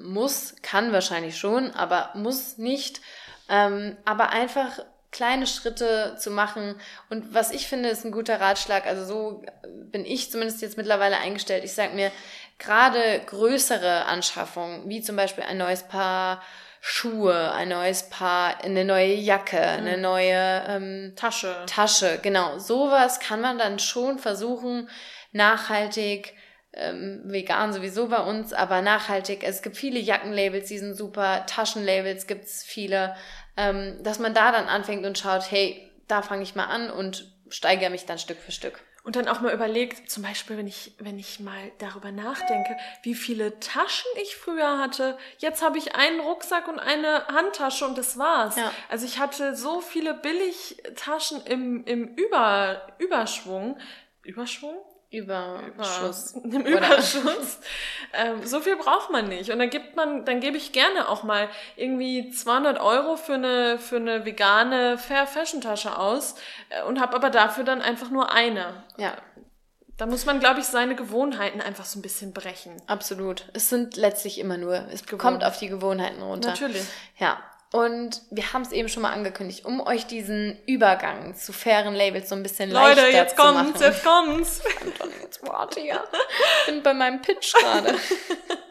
muss, 0.00 0.54
kann 0.62 0.92
wahrscheinlich 0.92 1.36
schon, 1.36 1.72
aber 1.72 2.10
muss 2.14 2.56
nicht. 2.56 3.02
Ähm, 3.50 3.98
aber 4.06 4.30
einfach 4.30 4.80
kleine 5.10 5.46
Schritte 5.46 6.16
zu 6.18 6.30
machen. 6.30 6.74
Und 7.10 7.34
was 7.34 7.50
ich 7.50 7.68
finde, 7.68 7.88
ist 7.88 8.04
ein 8.04 8.12
guter 8.12 8.40
Ratschlag. 8.40 8.86
Also 8.86 9.04
so 9.04 9.42
bin 9.90 10.04
ich 10.04 10.30
zumindest 10.30 10.62
jetzt 10.62 10.76
mittlerweile 10.76 11.18
eingestellt. 11.18 11.64
Ich 11.64 11.72
sage 11.72 11.94
mir, 11.94 12.10
gerade 12.58 13.20
größere 13.26 14.06
Anschaffungen, 14.06 14.88
wie 14.88 15.00
zum 15.00 15.16
Beispiel 15.16 15.44
ein 15.44 15.58
neues 15.58 15.82
Paar 15.84 16.42
Schuhe, 16.80 17.52
ein 17.52 17.70
neues 17.70 18.08
Paar, 18.10 18.62
eine 18.62 18.84
neue 18.84 19.14
Jacke, 19.14 19.56
mhm. 19.56 19.86
eine 19.86 19.98
neue 19.98 20.64
ähm, 20.68 21.12
Tasche. 21.16 21.64
Tasche, 21.66 22.20
genau. 22.22 22.58
Sowas 22.58 23.18
kann 23.18 23.40
man 23.40 23.58
dann 23.58 23.78
schon 23.78 24.18
versuchen, 24.18 24.88
nachhaltig 25.32 26.34
ähm, 26.76 27.22
vegan 27.24 27.72
sowieso 27.72 28.08
bei 28.08 28.20
uns, 28.20 28.52
aber 28.52 28.82
nachhaltig. 28.82 29.42
Es 29.42 29.62
gibt 29.62 29.76
viele 29.76 29.98
Jackenlabels, 29.98 30.68
die 30.68 30.78
sind 30.78 30.94
super, 30.94 31.44
Taschenlabels 31.46 32.26
gibt's 32.26 32.62
viele, 32.62 33.16
ähm, 33.56 34.02
dass 34.02 34.18
man 34.18 34.34
da 34.34 34.52
dann 34.52 34.68
anfängt 34.68 35.04
und 35.04 35.18
schaut, 35.18 35.50
hey, 35.50 35.90
da 36.08 36.22
fange 36.22 36.42
ich 36.42 36.54
mal 36.54 36.66
an 36.66 36.90
und 36.90 37.32
steigere 37.48 37.90
mich 37.90 38.06
dann 38.06 38.18
Stück 38.18 38.38
für 38.38 38.52
Stück. 38.52 38.80
Und 39.06 39.14
dann 39.14 39.28
auch 39.28 39.40
mal 39.40 39.54
überlegt, 39.54 40.10
zum 40.10 40.24
Beispiel, 40.24 40.56
wenn 40.56 40.66
ich, 40.66 40.92
wenn 40.98 41.16
ich 41.16 41.38
mal 41.38 41.70
darüber 41.78 42.10
nachdenke, 42.10 42.76
wie 43.04 43.14
viele 43.14 43.60
Taschen 43.60 44.10
ich 44.20 44.34
früher 44.34 44.78
hatte. 44.78 45.16
Jetzt 45.38 45.62
habe 45.62 45.78
ich 45.78 45.94
einen 45.94 46.18
Rucksack 46.18 46.66
und 46.66 46.80
eine 46.80 47.24
Handtasche 47.28 47.86
und 47.86 47.96
das 47.96 48.18
war's. 48.18 48.56
Ja. 48.56 48.72
Also 48.88 49.06
ich 49.06 49.20
hatte 49.20 49.54
so 49.54 49.80
viele 49.80 50.12
Billigtaschen 50.12 51.40
im, 51.46 51.84
im 51.84 52.16
Über, 52.16 52.82
Überschwung. 52.98 53.78
Überschwung? 54.24 54.74
Überschuss. 55.16 56.34
Über, 56.34 56.56
Im 56.56 56.66
Überschuss. 56.66 57.58
ähm, 58.12 58.44
so 58.44 58.60
viel 58.60 58.76
braucht 58.76 59.10
man 59.10 59.28
nicht. 59.28 59.50
Und 59.50 59.58
dann 59.58 59.70
gibt 59.70 59.96
man, 59.96 60.24
dann 60.24 60.40
gebe 60.40 60.56
ich 60.56 60.72
gerne 60.72 61.08
auch 61.08 61.22
mal 61.22 61.48
irgendwie 61.76 62.30
200 62.30 62.80
Euro 62.80 63.16
für 63.16 63.34
eine, 63.34 63.78
für 63.78 63.96
eine 63.96 64.24
vegane 64.24 64.98
Fair 64.98 65.26
Fashion 65.26 65.60
Tasche 65.60 65.98
aus 65.98 66.34
äh, 66.70 66.82
und 66.82 67.00
habe 67.00 67.14
aber 67.14 67.30
dafür 67.30 67.64
dann 67.64 67.82
einfach 67.82 68.10
nur 68.10 68.32
eine. 68.32 68.82
Ja. 68.96 69.14
Da 69.96 70.04
muss 70.04 70.26
man, 70.26 70.40
glaube 70.40 70.60
ich, 70.60 70.66
seine 70.66 70.94
Gewohnheiten 70.94 71.62
einfach 71.62 71.86
so 71.86 71.98
ein 71.98 72.02
bisschen 72.02 72.34
brechen. 72.34 72.76
Absolut. 72.86 73.46
Es 73.54 73.70
sind 73.70 73.96
letztlich 73.96 74.38
immer 74.38 74.58
nur, 74.58 74.86
es 74.92 75.06
Gewohn. 75.06 75.18
kommt 75.18 75.44
auf 75.44 75.58
die 75.58 75.68
Gewohnheiten 75.68 76.20
runter. 76.22 76.50
Natürlich. 76.50 76.84
Ja. 77.18 77.38
Und 77.76 78.22
wir 78.30 78.54
haben 78.54 78.62
es 78.62 78.72
eben 78.72 78.88
schon 78.88 79.02
mal 79.02 79.12
angekündigt, 79.12 79.66
um 79.66 79.86
euch 79.86 80.06
diesen 80.06 80.56
Übergang 80.64 81.34
zu 81.34 81.52
fairen 81.52 81.94
Labels 81.94 82.30
so 82.30 82.34
ein 82.34 82.42
bisschen 82.42 82.70
Leute, 82.70 83.02
leichter 83.02 83.10
jetzt 83.10 83.36
zu 83.36 83.42
kommt's, 83.42 83.80
machen. 83.80 83.82
jetzt 83.82 84.02
kommt's. 84.02 84.60
Anton, 84.80 85.10
jetzt 85.22 85.46
warte 85.46 85.80
ja. 85.80 86.02
Ich 86.60 86.72
bin 86.72 86.82
bei 86.82 86.94
meinem 86.94 87.20
Pitch 87.20 87.52
gerade. 87.52 87.94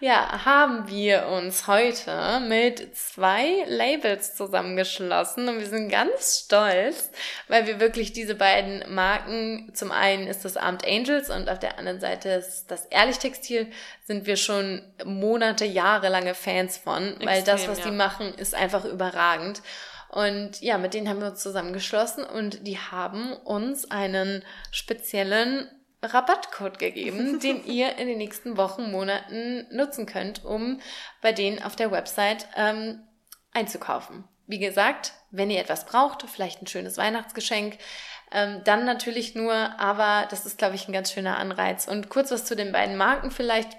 ja, 0.00 0.44
haben 0.44 0.88
wir 0.88 1.26
uns 1.28 1.66
heute 1.66 2.40
mit 2.40 2.96
zwei 2.96 3.64
Labels 3.66 4.34
zusammengeschlossen 4.34 5.48
und 5.48 5.58
wir 5.58 5.66
sind 5.66 5.88
ganz 5.88 6.44
stolz, 6.44 7.10
weil 7.48 7.66
wir 7.66 7.80
wirklich 7.80 8.12
diese 8.12 8.34
beiden 8.34 8.84
Marken, 8.92 9.70
zum 9.74 9.90
einen 9.92 10.26
ist 10.26 10.44
das 10.44 10.56
Armed 10.56 10.86
Angels 10.86 11.30
und 11.30 11.48
auf 11.48 11.58
der 11.58 11.78
anderen 11.78 12.00
Seite 12.00 12.30
ist 12.30 12.66
das 12.70 12.86
Ehrlich 12.86 13.18
Textil, 13.18 13.70
sind 14.04 14.26
wir 14.26 14.36
schon 14.36 14.82
Monate, 15.04 15.64
jahrelange 15.64 16.34
Fans 16.34 16.76
von, 16.76 17.08
Extrem, 17.08 17.28
weil 17.28 17.42
das, 17.42 17.68
was 17.68 17.78
ja. 17.78 17.84
die 17.86 17.92
machen, 17.92 18.34
ist 18.34 18.54
einfach 18.54 18.84
überragend. 18.84 19.62
Und 20.14 20.60
ja, 20.60 20.78
mit 20.78 20.94
denen 20.94 21.08
haben 21.08 21.20
wir 21.20 21.28
uns 21.28 21.42
zusammengeschlossen 21.42 22.22
und 22.22 22.66
die 22.66 22.78
haben 22.78 23.32
uns 23.32 23.90
einen 23.90 24.44
speziellen 24.70 25.68
Rabattcode 26.12 26.78
gegeben, 26.78 27.40
den 27.42 27.64
ihr 27.64 27.96
in 27.96 28.08
den 28.08 28.18
nächsten 28.18 28.56
Wochen, 28.56 28.90
Monaten 28.90 29.66
nutzen 29.70 30.06
könnt, 30.06 30.44
um 30.44 30.80
bei 31.22 31.32
denen 31.32 31.62
auf 31.62 31.76
der 31.76 31.90
Website 31.90 32.46
ähm, 32.56 33.00
einzukaufen. 33.52 34.24
Wie 34.46 34.58
gesagt, 34.58 35.14
wenn 35.30 35.50
ihr 35.50 35.60
etwas 35.60 35.86
braucht, 35.86 36.28
vielleicht 36.28 36.60
ein 36.60 36.66
schönes 36.66 36.98
Weihnachtsgeschenk, 36.98 37.78
ähm, 38.30 38.62
dann 38.64 38.84
natürlich 38.84 39.34
nur, 39.34 39.54
aber 39.54 40.26
das 40.28 40.44
ist, 40.44 40.58
glaube 40.58 40.74
ich, 40.74 40.88
ein 40.88 40.92
ganz 40.92 41.12
schöner 41.12 41.38
Anreiz. 41.38 41.86
Und 41.86 42.10
kurz 42.10 42.30
was 42.30 42.44
zu 42.44 42.56
den 42.56 42.72
beiden 42.72 42.96
Marken 42.96 43.30
vielleicht. 43.30 43.70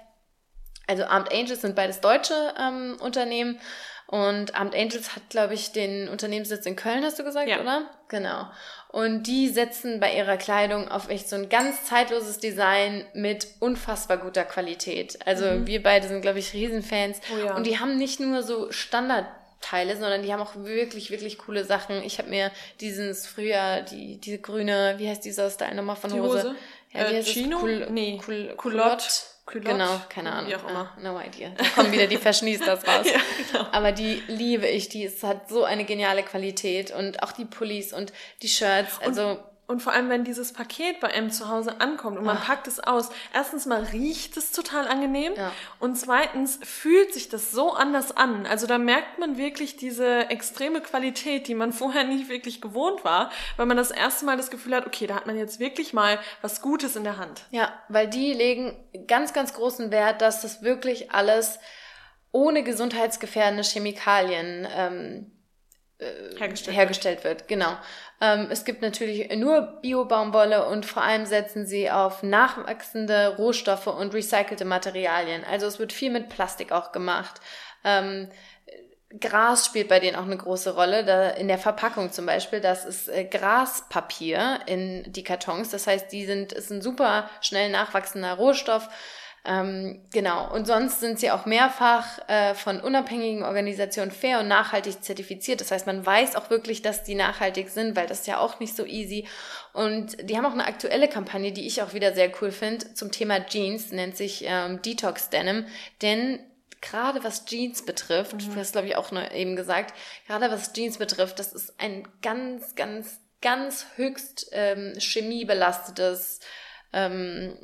Also 0.88 1.04
Armed 1.04 1.32
Angels 1.32 1.62
sind 1.62 1.74
beides 1.74 2.00
deutsche 2.00 2.54
ähm, 2.58 2.96
Unternehmen 3.00 3.58
und 4.06 4.54
Armed 4.54 4.74
Angels 4.74 5.16
hat, 5.16 5.22
glaube 5.30 5.54
ich, 5.54 5.72
den 5.72 6.08
Unternehmenssitz 6.08 6.64
in 6.64 6.76
Köln, 6.76 7.02
hast 7.04 7.18
du 7.18 7.24
gesagt, 7.24 7.48
ja. 7.48 7.60
oder? 7.60 7.90
Genau. 8.08 8.46
Und 8.88 9.24
die 9.24 9.48
setzen 9.48 9.98
bei 9.98 10.16
ihrer 10.16 10.36
Kleidung 10.36 10.88
auf 10.88 11.08
echt 11.08 11.28
so 11.28 11.34
ein 11.34 11.48
ganz 11.48 11.84
zeitloses 11.84 12.38
Design 12.38 13.04
mit 13.14 13.48
unfassbar 13.58 14.18
guter 14.18 14.44
Qualität. 14.44 15.18
Also 15.26 15.46
mhm. 15.46 15.66
wir 15.66 15.82
beide 15.82 16.06
sind, 16.06 16.22
glaube 16.22 16.38
ich, 16.38 16.52
Riesenfans. 16.52 17.20
Oh 17.34 17.44
ja. 17.44 17.56
Und 17.56 17.66
die 17.66 17.80
haben 17.80 17.98
nicht 17.98 18.20
nur 18.20 18.44
so 18.44 18.70
Standardteile, 18.70 19.96
sondern 19.96 20.22
die 20.22 20.32
haben 20.32 20.40
auch 20.40 20.54
wirklich, 20.54 21.10
wirklich 21.10 21.36
coole 21.38 21.64
Sachen. 21.64 22.02
Ich 22.04 22.18
habe 22.18 22.30
mir 22.30 22.52
dieses 22.80 23.26
früher, 23.26 23.82
die, 23.82 24.18
diese 24.20 24.38
grüne, 24.38 24.94
wie 24.98 25.08
heißt 25.08 25.24
dieser 25.24 25.50
Style 25.50 25.74
nochmal 25.74 25.96
von 25.96 26.12
Hose? 26.12 26.38
Hose? 26.38 26.54
Ja, 26.92 27.10
wie 27.10 27.16
äh, 27.16 27.22
Chino? 27.24 27.58
Cool, 27.60 27.88
nee, 27.90 28.20
cool, 28.28 28.54
Culotte. 28.56 29.04
Culotte? 29.46 29.70
Genau, 29.70 30.00
keine 30.08 30.32
Ahnung. 30.32 30.50
Wie 30.50 30.56
auch 30.56 30.68
immer. 30.68 30.92
Ah, 30.96 31.00
no 31.00 31.20
idea. 31.20 31.50
Da 31.56 31.64
kommen 31.64 31.92
wieder 31.92 32.08
die 32.08 32.16
Fashionistas 32.16 32.86
raus. 32.86 33.06
ja, 33.12 33.20
genau. 33.52 33.66
Aber 33.70 33.92
die 33.92 34.20
liebe 34.26 34.66
ich. 34.66 34.88
Die 34.88 35.04
es 35.04 35.22
hat 35.22 35.48
so 35.48 35.64
eine 35.64 35.84
geniale 35.84 36.24
Qualität 36.24 36.90
und 36.90 37.22
auch 37.22 37.32
die 37.32 37.44
Pullis 37.44 37.92
und 37.92 38.12
die 38.42 38.48
Shirts. 38.48 39.00
Also 39.00 39.30
und 39.30 39.38
vor 39.80 39.92
allem, 39.92 40.08
wenn 40.08 40.22
dieses 40.22 40.52
Paket 40.52 41.00
bei 41.00 41.12
einem 41.12 41.30
zu 41.30 41.48
Hause 41.48 41.80
ankommt 41.80 42.16
und 42.18 42.24
man 42.24 42.38
Ach. 42.40 42.46
packt 42.46 42.68
es 42.68 42.78
aus, 42.78 43.10
erstens 43.34 43.66
mal 43.66 43.82
riecht 43.82 44.36
es 44.36 44.52
total 44.52 44.86
angenehm 44.86 45.32
ja. 45.36 45.50
und 45.80 45.96
zweitens 45.96 46.60
fühlt 46.62 47.12
sich 47.12 47.28
das 47.28 47.50
so 47.50 47.72
anders 47.72 48.16
an. 48.16 48.46
Also 48.46 48.66
da 48.66 48.78
merkt 48.78 49.18
man 49.18 49.38
wirklich 49.38 49.76
diese 49.76 50.30
extreme 50.30 50.80
Qualität, 50.80 51.48
die 51.48 51.54
man 51.54 51.72
vorher 51.72 52.04
nicht 52.04 52.28
wirklich 52.28 52.60
gewohnt 52.60 53.04
war, 53.04 53.30
weil 53.56 53.66
man 53.66 53.76
das 53.76 53.90
erste 53.90 54.24
Mal 54.24 54.36
das 54.36 54.50
Gefühl 54.50 54.76
hat, 54.76 54.86
okay, 54.86 55.06
da 55.06 55.16
hat 55.16 55.26
man 55.26 55.36
jetzt 55.36 55.58
wirklich 55.58 55.92
mal 55.92 56.18
was 56.42 56.62
Gutes 56.62 56.94
in 56.94 57.02
der 57.02 57.16
Hand. 57.16 57.44
Ja, 57.50 57.72
weil 57.88 58.08
die 58.08 58.32
legen 58.32 58.76
ganz, 59.08 59.32
ganz 59.32 59.52
großen 59.52 59.90
Wert, 59.90 60.22
dass 60.22 60.42
das 60.42 60.62
wirklich 60.62 61.10
alles 61.10 61.58
ohne 62.30 62.62
gesundheitsgefährdende 62.62 63.64
Chemikalien 63.64 64.68
ähm, 64.70 65.32
äh, 65.98 66.36
hergestellt, 66.38 66.76
hergestellt 66.76 67.24
wird. 67.24 67.40
wird. 67.40 67.48
Genau. 67.48 67.76
Ähm, 68.20 68.48
es 68.50 68.64
gibt 68.64 68.82
natürlich 68.82 69.34
nur 69.36 69.78
Bio-Baumwolle 69.82 70.66
und 70.66 70.86
vor 70.86 71.02
allem 71.02 71.26
setzen 71.26 71.66
sie 71.66 71.90
auf 71.90 72.22
nachwachsende 72.22 73.36
Rohstoffe 73.36 73.88
und 73.88 74.14
recycelte 74.14 74.64
Materialien. 74.64 75.44
Also 75.44 75.66
es 75.66 75.78
wird 75.78 75.92
viel 75.92 76.10
mit 76.10 76.28
Plastik 76.28 76.72
auch 76.72 76.92
gemacht. 76.92 77.40
Ähm, 77.84 78.28
Gras 79.20 79.66
spielt 79.66 79.88
bei 79.88 80.00
denen 80.00 80.16
auch 80.16 80.24
eine 80.24 80.36
große 80.36 80.74
Rolle. 80.74 81.04
Da 81.04 81.30
in 81.30 81.48
der 81.48 81.58
Verpackung 81.58 82.10
zum 82.10 82.26
Beispiel, 82.26 82.60
das 82.60 82.84
ist 82.84 83.08
äh, 83.08 83.24
Graspapier 83.24 84.60
in 84.66 85.04
die 85.12 85.22
Kartons. 85.22 85.70
Das 85.70 85.86
heißt, 85.86 86.10
die 86.10 86.24
sind, 86.24 86.52
ist 86.52 86.70
ein 86.70 86.82
super 86.82 87.30
schnell 87.40 87.70
nachwachsender 87.70 88.34
Rohstoff. 88.34 88.88
Ähm, 89.46 90.00
genau. 90.12 90.52
Und 90.52 90.66
sonst 90.66 90.98
sind 90.98 91.20
sie 91.20 91.30
auch 91.30 91.46
mehrfach 91.46 92.18
äh, 92.28 92.54
von 92.54 92.80
unabhängigen 92.80 93.44
Organisationen 93.44 94.10
fair 94.10 94.40
und 94.40 94.48
nachhaltig 94.48 95.04
zertifiziert. 95.04 95.60
Das 95.60 95.70
heißt, 95.70 95.86
man 95.86 96.04
weiß 96.04 96.34
auch 96.34 96.50
wirklich, 96.50 96.82
dass 96.82 97.04
die 97.04 97.14
nachhaltig 97.14 97.68
sind, 97.68 97.94
weil 97.94 98.08
das 98.08 98.20
ist 98.20 98.26
ja 98.26 98.38
auch 98.38 98.58
nicht 98.58 98.74
so 98.74 98.84
easy. 98.84 99.28
Und 99.72 100.28
die 100.28 100.36
haben 100.36 100.46
auch 100.46 100.52
eine 100.52 100.66
aktuelle 100.66 101.08
Kampagne, 101.08 101.52
die 101.52 101.66
ich 101.66 101.80
auch 101.80 101.94
wieder 101.94 102.12
sehr 102.12 102.32
cool 102.40 102.50
finde, 102.50 102.92
zum 102.94 103.12
Thema 103.12 103.46
Jeans, 103.46 103.92
nennt 103.92 104.16
sich 104.16 104.44
ähm, 104.46 104.82
Detox 104.82 105.30
Denim. 105.30 105.66
Denn 106.02 106.40
gerade 106.80 107.22
was 107.22 107.44
Jeans 107.44 107.84
betrifft, 107.84 108.32
mhm. 108.34 108.52
du 108.52 108.56
hast 108.56 108.72
glaube 108.72 108.88
ich 108.88 108.96
auch 108.96 109.12
nur 109.12 109.30
eben 109.30 109.54
gesagt, 109.54 109.94
gerade 110.26 110.50
was 110.50 110.72
Jeans 110.72 110.98
betrifft, 110.98 111.38
das 111.38 111.52
ist 111.52 111.78
ein 111.78 112.08
ganz, 112.20 112.74
ganz, 112.74 113.20
ganz 113.42 113.86
höchst 113.94 114.48
ähm, 114.50 114.94
chemiebelastetes 114.98 116.40
ähm, 116.92 117.56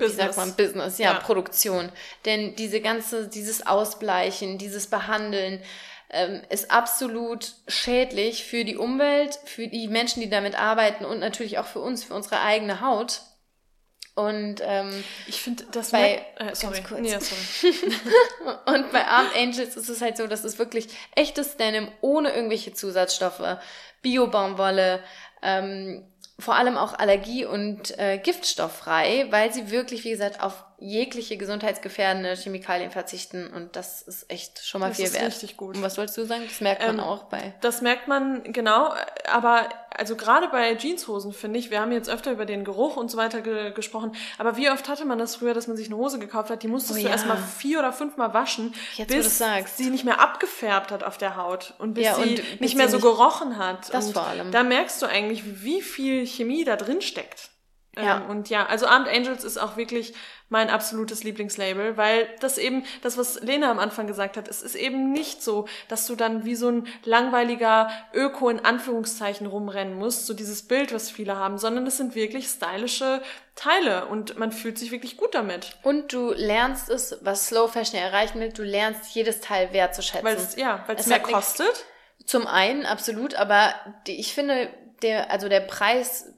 Business. 0.00 0.18
wie 0.18 0.32
sagt 0.34 0.36
man, 0.36 0.54
Business, 0.56 0.98
ja, 0.98 1.12
ja, 1.12 1.18
Produktion. 1.18 1.90
Denn 2.24 2.56
diese 2.56 2.80
ganze, 2.80 3.28
dieses 3.28 3.66
Ausbleichen, 3.66 4.58
dieses 4.58 4.88
Behandeln, 4.88 5.62
ähm, 6.10 6.42
ist 6.50 6.70
absolut 6.70 7.54
schädlich 7.68 8.44
für 8.44 8.64
die 8.64 8.76
Umwelt, 8.76 9.38
für 9.44 9.68
die 9.68 9.88
Menschen, 9.88 10.20
die 10.20 10.28
damit 10.28 10.58
arbeiten 10.58 11.04
und 11.04 11.20
natürlich 11.20 11.58
auch 11.58 11.66
für 11.66 11.80
uns, 11.80 12.04
für 12.04 12.14
unsere 12.14 12.40
eigene 12.40 12.80
Haut. 12.80 13.22
Und 14.16 14.56
ähm, 14.62 15.04
ich 15.28 15.40
finde, 15.40 15.64
das 15.70 15.92
bei 15.92 16.26
äh, 16.36 16.54
sorry. 16.54 16.82
Kurz. 16.82 17.08
Ja, 17.08 17.20
sorry. 17.20 17.72
und 18.66 18.92
bei 18.92 19.06
Armed 19.06 19.34
Angels 19.36 19.76
ist 19.76 19.88
es 19.88 20.02
halt 20.02 20.16
so, 20.16 20.26
dass 20.26 20.44
es 20.44 20.58
wirklich 20.58 20.88
echtes 21.14 21.56
Denim 21.56 21.88
ohne 22.00 22.32
irgendwelche 22.32 22.74
Zusatzstoffe, 22.74 23.58
Bio-Baumwolle, 24.02 25.02
ähm, 25.42 26.04
vor 26.40 26.56
allem 26.56 26.76
auch 26.76 26.98
allergie- 26.98 27.44
und 27.44 27.98
äh, 27.98 28.18
giftstofffrei, 28.18 29.26
weil 29.30 29.52
sie 29.52 29.70
wirklich, 29.70 30.04
wie 30.04 30.10
gesagt, 30.10 30.42
auf 30.42 30.64
jegliche 30.80 31.36
gesundheitsgefährdende 31.36 32.34
Chemikalien 32.34 32.90
verzichten 32.90 33.46
und 33.48 33.76
das 33.76 34.00
ist 34.00 34.30
echt 34.30 34.64
schon 34.66 34.80
mal 34.80 34.88
das 34.88 34.96
viel 34.96 35.06
ist 35.06 35.14
wert. 35.14 35.26
Richtig 35.26 35.58
gut. 35.58 35.76
Und 35.76 35.82
was 35.82 35.94
sollst 35.94 36.16
du 36.16 36.24
sagen? 36.24 36.42
Das 36.48 36.60
merkt 36.62 36.80
man 36.82 36.98
ähm, 36.98 37.04
auch 37.04 37.24
bei. 37.24 37.54
Das 37.60 37.82
merkt 37.82 38.08
man 38.08 38.42
genau, 38.44 38.94
aber 39.30 39.68
also 39.94 40.16
gerade 40.16 40.48
bei 40.48 40.74
Jeanshosen 40.74 41.34
finde 41.34 41.58
ich, 41.58 41.70
wir 41.70 41.80
haben 41.80 41.92
jetzt 41.92 42.08
öfter 42.08 42.32
über 42.32 42.46
den 42.46 42.64
Geruch 42.64 42.96
und 42.96 43.10
so 43.10 43.18
weiter 43.18 43.42
ge 43.42 43.72
gesprochen, 43.72 44.12
aber 44.38 44.56
wie 44.56 44.70
oft 44.70 44.88
hatte 44.88 45.04
man 45.04 45.18
das 45.18 45.36
früher, 45.36 45.52
dass 45.52 45.66
man 45.66 45.76
sich 45.76 45.88
eine 45.88 45.96
Hose 45.96 46.18
gekauft 46.18 46.48
hat, 46.48 46.62
die 46.62 46.68
musstest 46.68 46.98
oh, 46.98 47.02
du 47.02 47.06
ja. 47.06 47.10
erstmal 47.10 47.36
vier 47.36 47.80
oder 47.80 47.92
fünfmal 47.92 48.32
waschen, 48.32 48.74
jetzt, 48.96 49.08
bis 49.08 49.42
sie 49.76 49.90
nicht 49.90 50.04
mehr 50.04 50.20
abgefärbt 50.20 50.90
hat 50.92 51.04
auf 51.04 51.18
der 51.18 51.36
Haut 51.36 51.74
und 51.78 51.94
bis 51.94 52.04
ja, 52.04 52.14
sie 52.14 52.22
und 52.22 52.60
nicht 52.60 52.76
mehr 52.76 52.88
so 52.88 52.96
nicht 52.96 53.04
gerochen 53.04 53.58
hat. 53.58 53.92
Das 53.92 54.06
und 54.06 54.12
vor 54.14 54.26
allem. 54.26 54.50
Da 54.50 54.62
merkst 54.62 55.02
du 55.02 55.06
eigentlich, 55.06 55.62
wie 55.62 55.82
viel 55.82 56.26
Chemie 56.26 56.64
da 56.64 56.76
drin 56.76 57.02
steckt. 57.02 57.50
Ja. 57.96 58.18
Ähm, 58.18 58.30
und 58.30 58.50
ja, 58.50 58.66
also 58.66 58.86
Armed 58.86 59.08
Angels 59.08 59.42
ist 59.42 59.58
auch 59.58 59.76
wirklich 59.76 60.14
mein 60.48 60.70
absolutes 60.70 61.22
Lieblingslabel, 61.24 61.96
weil 61.96 62.28
das 62.40 62.58
eben, 62.58 62.84
das, 63.02 63.16
was 63.16 63.40
Lena 63.40 63.70
am 63.70 63.78
Anfang 63.78 64.06
gesagt 64.06 64.36
hat, 64.36 64.48
es 64.48 64.62
ist 64.62 64.74
eben 64.74 65.12
nicht 65.12 65.42
so, 65.42 65.66
dass 65.88 66.06
du 66.06 66.16
dann 66.16 66.44
wie 66.44 66.54
so 66.54 66.68
ein 66.68 66.88
langweiliger 67.04 67.90
Öko 68.12 68.48
in 68.48 68.64
Anführungszeichen 68.64 69.46
rumrennen 69.46 69.94
musst, 69.94 70.26
so 70.26 70.34
dieses 70.34 70.62
Bild, 70.66 70.92
was 70.92 71.10
viele 71.10 71.36
haben, 71.36 71.58
sondern 71.58 71.86
es 71.86 71.96
sind 71.96 72.14
wirklich 72.14 72.48
stylische 72.48 73.22
Teile 73.54 74.06
und 74.06 74.38
man 74.38 74.52
fühlt 74.52 74.78
sich 74.78 74.90
wirklich 74.90 75.16
gut 75.16 75.34
damit. 75.34 75.76
Und 75.82 76.12
du 76.12 76.32
lernst 76.32 76.90
es, 76.90 77.18
was 77.22 77.48
Slow 77.48 77.68
Fashion 77.68 78.00
erreichen 78.00 78.40
will, 78.40 78.52
du 78.52 78.62
lernst 78.62 79.14
jedes 79.14 79.40
Teil 79.40 79.72
wertzuschätzen. 79.72 80.24
Weil 80.24 80.36
es, 80.36 80.56
ja, 80.56 80.84
weil 80.86 80.96
es 80.96 81.06
mehr 81.06 81.20
kostet. 81.20 81.86
Zum 82.24 82.46
einen, 82.46 82.86
absolut, 82.86 83.34
aber 83.34 83.74
die, 84.06 84.18
ich 84.20 84.34
finde, 84.34 84.68
der, 85.02 85.30
also 85.30 85.48
der 85.48 85.60
Preis 85.60 86.32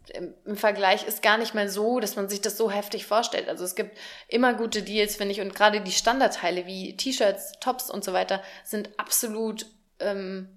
im 0.44 0.56
Vergleich 0.56 1.06
ist 1.06 1.22
gar 1.22 1.38
nicht 1.38 1.54
mal 1.54 1.68
so, 1.68 2.00
dass 2.00 2.16
man 2.16 2.28
sich 2.28 2.40
das 2.40 2.56
so 2.56 2.70
heftig 2.70 3.06
vorstellt. 3.06 3.48
Also 3.48 3.64
es 3.64 3.74
gibt 3.74 3.96
immer 4.28 4.54
gute 4.54 4.82
Deals, 4.82 5.16
finde 5.16 5.32
ich, 5.32 5.40
und 5.40 5.54
gerade 5.54 5.80
die 5.80 5.92
Standardteile 5.92 6.66
wie 6.66 6.96
T-Shirts, 6.96 7.52
Tops 7.60 7.90
und 7.90 8.04
so 8.04 8.12
weiter 8.12 8.42
sind 8.64 8.90
absolut 8.98 9.66
ähm, 10.00 10.48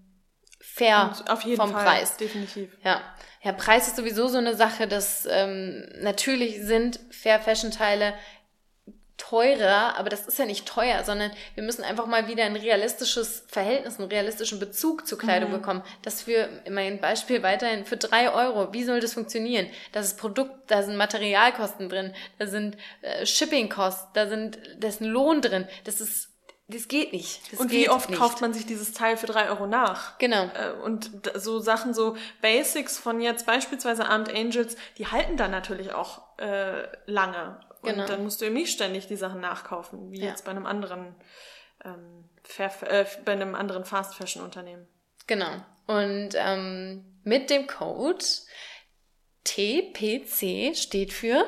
fair 0.60 1.16
auf 1.30 1.44
jeden 1.44 1.58
vom 1.58 1.72
Fall, 1.72 1.84
Preis. 1.84 2.18
Definitiv. 2.18 2.70
Ja. 2.84 3.02
Ja, 3.42 3.52
Preis 3.52 3.88
ist 3.88 3.96
sowieso 3.96 4.28
so 4.28 4.40
eine 4.40 4.56
Sache, 4.56 4.88
dass 4.88 5.28
ähm, 5.30 5.88
natürlich 6.00 6.62
sind 6.64 7.00
Fair 7.12 7.40
Fashion 7.40 7.70
Teile 7.70 8.16
teurer, 9.18 9.98
aber 9.98 10.10
das 10.10 10.28
ist 10.28 10.40
ja 10.40 10.46
nicht 10.46 10.66
teuer, 10.66 11.04
sondern 11.04 11.32
wir 11.54 11.64
müssen 11.64 11.84
einfach 11.84 12.06
mal 12.06 12.28
wieder 12.28 12.44
ein 12.44 12.56
realistisches 12.56 13.44
Verhältnis, 13.48 14.00
einen 14.00 14.10
realistischen 14.10 14.60
Bezug 14.60 15.08
zur 15.08 15.18
Kleidung 15.18 15.50
mhm. 15.50 15.56
bekommen. 15.56 15.84
Dass 16.02 16.28
wir, 16.28 16.50
mein 16.70 17.00
Beispiel 17.00 17.42
weiterhin, 17.42 17.86
für 17.86 17.98
drei 17.98 18.32
Euro, 18.32 18.74
wie 18.74 18.84
soll 18.84 19.00
das 19.00 19.14
funktionieren? 19.14 19.68
Das 19.94 20.06
ist 20.06 20.18
Produkt, 20.18 20.52
da 20.68 20.84
sind 20.84 20.98
Materialkosten 20.98 21.90
drin, 21.90 22.14
da 22.40 22.48
sind 22.48 22.78
äh, 23.02 23.26
Shippingkosten, 23.26 24.10
da 24.14 24.28
sind, 24.28 24.60
da 24.80 24.88
ist 24.88 25.02
ein 25.02 25.08
Lohn 25.08 25.42
drin. 25.42 25.68
Das 25.86 26.02
ist 26.02 26.30
das 26.68 26.88
geht 26.88 27.14
nicht. 27.14 27.52
Das 27.52 27.60
und 27.60 27.72
wie 27.72 27.90
oft 27.90 28.10
nicht. 28.10 28.18
kauft 28.18 28.42
man 28.42 28.52
sich 28.52 28.66
dieses 28.66 28.92
Teil 28.92 29.18
für 29.18 29.28
drei 29.28 29.50
Euro 29.50 29.68
nach? 29.68 30.18
Genau. 30.18 30.46
Äh, 30.46 30.72
und 30.84 31.12
so 31.36 31.60
Sachen, 31.60 31.94
so 31.94 32.18
Basics 32.42 32.98
von 32.98 33.22
jetzt 33.22 33.46
beispielsweise 33.46 34.08
Armed 34.08 34.34
Angels, 34.34 34.76
die 34.98 35.06
halten 35.06 35.38
dann 35.38 35.52
natürlich 35.52 35.94
auch 35.94 36.24
äh, 36.40 36.88
lange. 37.06 37.60
Genau. 37.86 38.04
Und 38.04 38.10
dann 38.10 38.24
musst 38.24 38.42
du 38.42 38.46
eben 38.46 38.56
nicht 38.56 38.72
ständig 38.72 39.08
die 39.08 39.16
Sachen 39.16 39.42
nachkaufen, 39.42 40.12
wie 40.12 40.22
ja. 40.22 40.28
jetzt 40.28 40.46
bei 40.46 40.52
einem 40.52 40.66
anderen 40.66 41.16
ähm, 41.84 42.30
äh, 42.58 43.06
bei 43.24 43.32
einem 43.32 43.56
anderen 43.56 43.86
Fast 43.86 44.16
Fashion 44.16 44.44
Unternehmen. 44.44 44.88
Genau. 45.28 45.64
Und 45.88 46.30
ähm, 46.36 47.06
mit 47.24 47.50
dem 47.50 47.68
Code 47.68 48.24
TPC 49.44 50.76
steht 50.76 51.14
für 51.14 51.48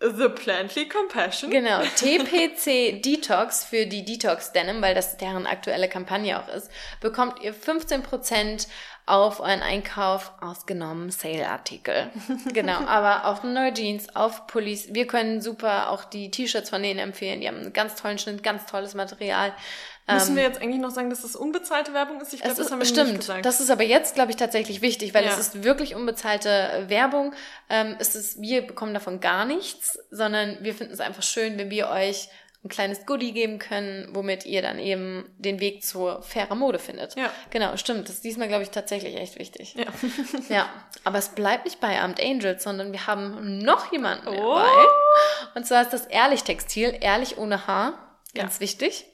The 0.00 0.28
Plantly 0.28 0.88
Compassion. 0.88 1.50
Genau, 1.50 1.82
TPC 1.96 3.02
Detox 3.02 3.64
für 3.64 3.86
die 3.86 4.04
Detox 4.04 4.52
Denim, 4.52 4.80
weil 4.80 4.94
das 4.94 5.18
deren 5.18 5.46
aktuelle 5.46 5.88
Kampagne 5.88 6.40
auch 6.42 6.48
ist, 6.48 6.70
bekommt 7.00 7.40
ihr 7.42 7.54
15% 7.54 8.66
auf 9.06 9.40
euren 9.40 9.62
Einkauf 9.62 10.32
ausgenommen 10.40 11.10
Sale-Artikel. 11.10 12.10
genau, 12.52 12.84
aber 12.86 13.26
auf 13.26 13.42
neue 13.42 13.74
Jeans, 13.74 14.14
auf 14.14 14.46
Pullis. 14.46 14.94
Wir 14.94 15.06
können 15.06 15.40
super 15.40 15.90
auch 15.90 16.04
die 16.04 16.30
T-Shirts 16.30 16.70
von 16.70 16.82
denen 16.82 17.00
empfehlen. 17.00 17.40
Die 17.40 17.48
haben 17.48 17.58
einen 17.58 17.72
ganz 17.72 17.96
tollen 17.96 18.18
Schnitt, 18.18 18.42
ganz 18.42 18.66
tolles 18.66 18.94
Material. 18.94 19.52
Müssen 20.12 20.30
ähm, 20.30 20.36
wir 20.36 20.42
jetzt 20.42 20.60
eigentlich 20.60 20.80
noch 20.80 20.90
sagen, 20.90 21.10
dass 21.10 21.22
das 21.22 21.36
unbezahlte 21.36 21.92
Werbung 21.94 22.20
ist? 22.20 22.32
Ich 22.32 22.40
glaube, 22.40 22.56
das 22.56 22.70
haben 22.70 22.78
wir 22.78 22.86
stimmt. 22.86 23.08
nicht 23.08 23.20
gesagt. 23.20 23.44
Das 23.44 23.60
ist 23.60 23.70
aber 23.70 23.84
jetzt, 23.84 24.14
glaube 24.14 24.30
ich, 24.30 24.36
tatsächlich 24.36 24.82
wichtig, 24.82 25.14
weil 25.14 25.24
ja. 25.24 25.30
es 25.30 25.38
ist 25.38 25.62
wirklich 25.62 25.94
unbezahlte 25.94 26.84
Werbung. 26.88 27.34
Ähm, 27.68 27.96
es 27.98 28.14
ist, 28.14 28.40
wir 28.40 28.66
bekommen 28.66 28.94
davon 28.94 29.20
gar 29.20 29.44
nichts, 29.44 29.98
sondern 30.10 30.58
wir 30.62 30.74
finden 30.74 30.92
es 30.92 31.00
einfach 31.00 31.22
schön, 31.22 31.58
wenn 31.58 31.70
wir 31.70 31.88
euch 31.88 32.28
ein 32.62 32.68
kleines 32.68 33.06
Goodie 33.06 33.32
geben 33.32 33.58
können, 33.58 34.08
womit 34.12 34.44
ihr 34.44 34.60
dann 34.60 34.78
eben 34.78 35.24
den 35.38 35.60
Weg 35.60 35.82
zur 35.82 36.22
fairer 36.22 36.54
Mode 36.54 36.78
findet. 36.78 37.16
Ja. 37.16 37.32
Genau, 37.48 37.76
stimmt. 37.78 38.08
Das 38.08 38.16
ist 38.16 38.24
diesmal, 38.24 38.48
glaube 38.48 38.64
ich, 38.64 38.70
tatsächlich 38.70 39.16
echt 39.16 39.38
wichtig. 39.38 39.74
Ja. 39.74 39.86
ja. 40.50 40.68
Aber 41.04 41.18
es 41.18 41.30
bleibt 41.30 41.64
nicht 41.64 41.80
bei 41.80 41.98
Armed 41.98 42.20
Angels, 42.20 42.62
sondern 42.62 42.92
wir 42.92 43.06
haben 43.06 43.58
noch 43.58 43.90
jemanden 43.92 44.28
oh. 44.28 44.56
dabei. 44.56 44.70
Und 45.54 45.66
zwar 45.66 45.82
ist 45.82 45.92
das 45.92 46.06
Ehrlich 46.06 46.44
Textil, 46.44 46.96
ehrlich 47.00 47.38
ohne 47.38 47.66
Haar. 47.66 48.18
Ganz 48.34 48.56
ja. 48.56 48.60
wichtig. 48.60 49.06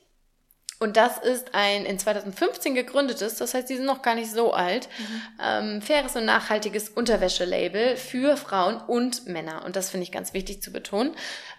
Und 0.79 0.99
das 0.99 1.17
ist 1.17 1.55
ein 1.55 1.87
in 1.87 1.99
2015 1.99 2.75
gegründetes, 2.75 3.37
das 3.37 3.55
heißt, 3.55 3.71
die 3.71 3.77
sind 3.77 3.87
noch 3.87 4.03
gar 4.03 4.15
nicht 4.15 4.31
so 4.31 4.53
alt, 4.53 4.89
mhm. 4.99 5.23
ähm, 5.43 5.83
faires 5.83 6.17
und 6.17 6.27
nachhaltiges 6.27 6.91
Unterwäschelabel 6.91 7.97
für 7.97 8.37
Frauen 8.37 8.77
und 8.77 9.27
Männer. 9.27 9.65
Und 9.65 9.75
das 9.75 9.89
finde 9.89 10.05
ich 10.05 10.13
ganz 10.13 10.35
wichtig 10.35 10.63
zu 10.63 10.73
betonen. 10.73 11.17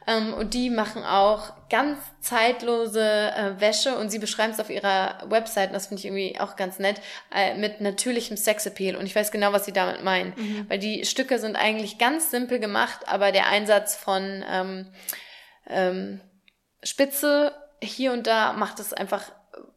Ähm, 0.08 0.34
und 0.34 0.54
die 0.54 0.70
machen 0.70 1.04
auch 1.04 1.52
ganz 1.70 2.00
zeitlose 2.22 3.02
äh, 3.02 3.60
Wäsche 3.60 3.98
und 3.98 4.10
sie 4.10 4.20
beschreiben 4.20 4.54
es 4.54 4.60
auf 4.60 4.70
ihrer 4.70 5.22
Website, 5.30 5.70
und 5.70 5.74
das 5.74 5.88
finde 5.88 6.00
ich 6.00 6.06
irgendwie 6.06 6.40
auch 6.40 6.56
ganz 6.56 6.80
nett, 6.80 7.02
äh, 7.36 7.56
mit 7.56 7.82
natürlichem 7.82 8.38
Sexappeal. 8.38 8.96
Und 8.96 9.06
ich 9.06 9.16
weiß 9.16 9.32
genau, 9.32 9.52
was 9.52 9.66
sie 9.66 9.74
damit 9.74 10.04
meinen. 10.04 10.34
Mhm. 10.38 10.66
Weil 10.70 10.80
die 10.80 11.06
Stücke 11.06 11.40
sind 11.40 11.58
eigentlich 11.58 11.98
ganz 11.98 12.32
simpel 12.32 12.60
gemacht, 12.60 13.02
aber 13.08 13.34
der 13.34 13.48
Einsatz 13.48 13.98
von 13.98 14.46
ähm, 14.50 14.88
ähm, 15.70 16.22
Spitze 16.84 17.54
hier 17.84 18.14
und 18.14 18.28
da 18.28 18.54
macht 18.54 18.80
es 18.80 18.94
einfach 18.94 19.24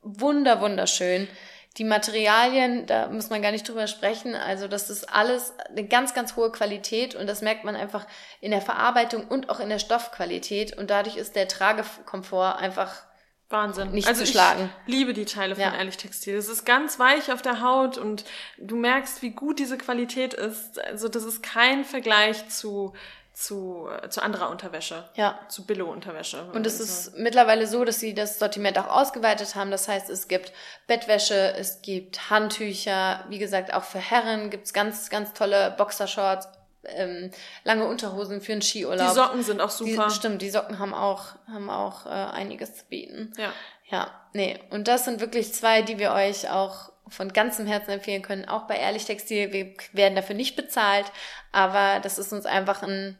wunder, 0.02 0.60
wunderschön. 0.60 1.28
Die 1.76 1.84
Materialien, 1.84 2.86
da 2.86 3.08
muss 3.08 3.30
man 3.30 3.42
gar 3.42 3.52
nicht 3.52 3.68
drüber 3.68 3.86
sprechen. 3.86 4.34
Also 4.34 4.66
das 4.66 4.90
ist 4.90 5.12
alles 5.12 5.54
eine 5.68 5.86
ganz, 5.86 6.14
ganz 6.14 6.34
hohe 6.34 6.50
Qualität 6.50 7.14
und 7.14 7.26
das 7.26 7.42
merkt 7.42 7.64
man 7.64 7.76
einfach 7.76 8.06
in 8.40 8.50
der 8.50 8.60
Verarbeitung 8.60 9.28
und 9.28 9.50
auch 9.50 9.60
in 9.60 9.68
der 9.68 9.78
Stoffqualität 9.78 10.76
und 10.76 10.90
dadurch 10.90 11.16
ist 11.16 11.36
der 11.36 11.46
Tragekomfort 11.46 12.56
einfach 12.56 13.04
Wahnsinn. 13.50 13.90
Nicht 13.90 14.06
also 14.06 14.24
zu 14.24 14.30
schlagen. 14.30 14.70
Ich 14.86 14.94
liebe 14.94 15.12
die 15.12 15.24
Teile 15.24 15.56
von 15.56 15.62
ja. 15.62 15.74
Ehrlich 15.74 15.96
Textil. 15.96 16.36
Es 16.36 16.48
ist 16.48 16.64
ganz 16.64 16.98
weich 16.98 17.32
auf 17.32 17.42
der 17.42 17.60
Haut 17.60 17.98
und 17.98 18.24
du 18.58 18.76
merkst, 18.76 19.22
wie 19.22 19.30
gut 19.30 19.58
diese 19.58 19.76
Qualität 19.76 20.34
ist. 20.34 20.82
Also 20.84 21.08
das 21.08 21.24
ist 21.24 21.42
kein 21.42 21.84
Vergleich 21.84 22.48
zu 22.48 22.94
zu, 23.40 23.88
zu 24.10 24.22
anderer 24.22 24.50
Unterwäsche. 24.50 25.08
Ja. 25.14 25.38
Zu 25.48 25.64
Billo-Unterwäsche. 25.64 26.44
Und 26.52 26.66
es 26.66 26.78
ist 26.78 27.16
mittlerweile 27.16 27.66
so, 27.66 27.84
dass 27.84 27.98
sie 27.98 28.12
das 28.12 28.38
Sortiment 28.38 28.78
auch 28.78 28.88
ausgeweitet 28.88 29.54
haben. 29.54 29.70
Das 29.70 29.88
heißt, 29.88 30.10
es 30.10 30.28
gibt 30.28 30.52
Bettwäsche, 30.86 31.54
es 31.56 31.80
gibt 31.80 32.28
Handtücher, 32.28 33.24
wie 33.28 33.38
gesagt, 33.38 33.72
auch 33.72 33.84
für 33.84 33.98
Herren 33.98 34.50
gibt's 34.50 34.74
ganz, 34.74 35.08
ganz 35.08 35.32
tolle 35.32 35.74
Boxershorts, 35.78 36.48
ähm, 36.84 37.30
lange 37.64 37.86
Unterhosen 37.86 38.42
für 38.42 38.52
einen 38.52 38.62
Skiurlaub. 38.62 39.08
Die 39.08 39.14
Socken 39.14 39.42
sind 39.42 39.60
auch 39.62 39.70
super. 39.70 40.08
Die, 40.08 40.14
stimmt, 40.14 40.42
die 40.42 40.50
Socken 40.50 40.78
haben 40.78 40.92
auch, 40.92 41.36
haben 41.48 41.70
auch 41.70 42.04
äh, 42.04 42.10
einiges 42.10 42.76
zu 42.76 42.84
bieten. 42.86 43.32
Ja. 43.38 43.52
Ja, 43.86 44.10
nee. 44.34 44.60
Und 44.70 44.86
das 44.86 45.04
sind 45.04 45.20
wirklich 45.20 45.52
zwei, 45.52 45.82
die 45.82 45.98
wir 45.98 46.12
euch 46.12 46.48
auch 46.48 46.92
von 47.08 47.32
ganzem 47.32 47.66
Herzen 47.66 47.90
empfehlen 47.90 48.22
können, 48.22 48.48
auch 48.48 48.66
bei 48.66 48.76
Ehrlich 48.76 49.04
Textil. 49.04 49.52
Wir 49.52 49.74
werden 49.92 50.14
dafür 50.14 50.36
nicht 50.36 50.54
bezahlt, 50.56 51.10
aber 51.52 52.00
das 52.00 52.18
ist 52.18 52.32
uns 52.32 52.46
einfach 52.46 52.82
ein 52.82 53.18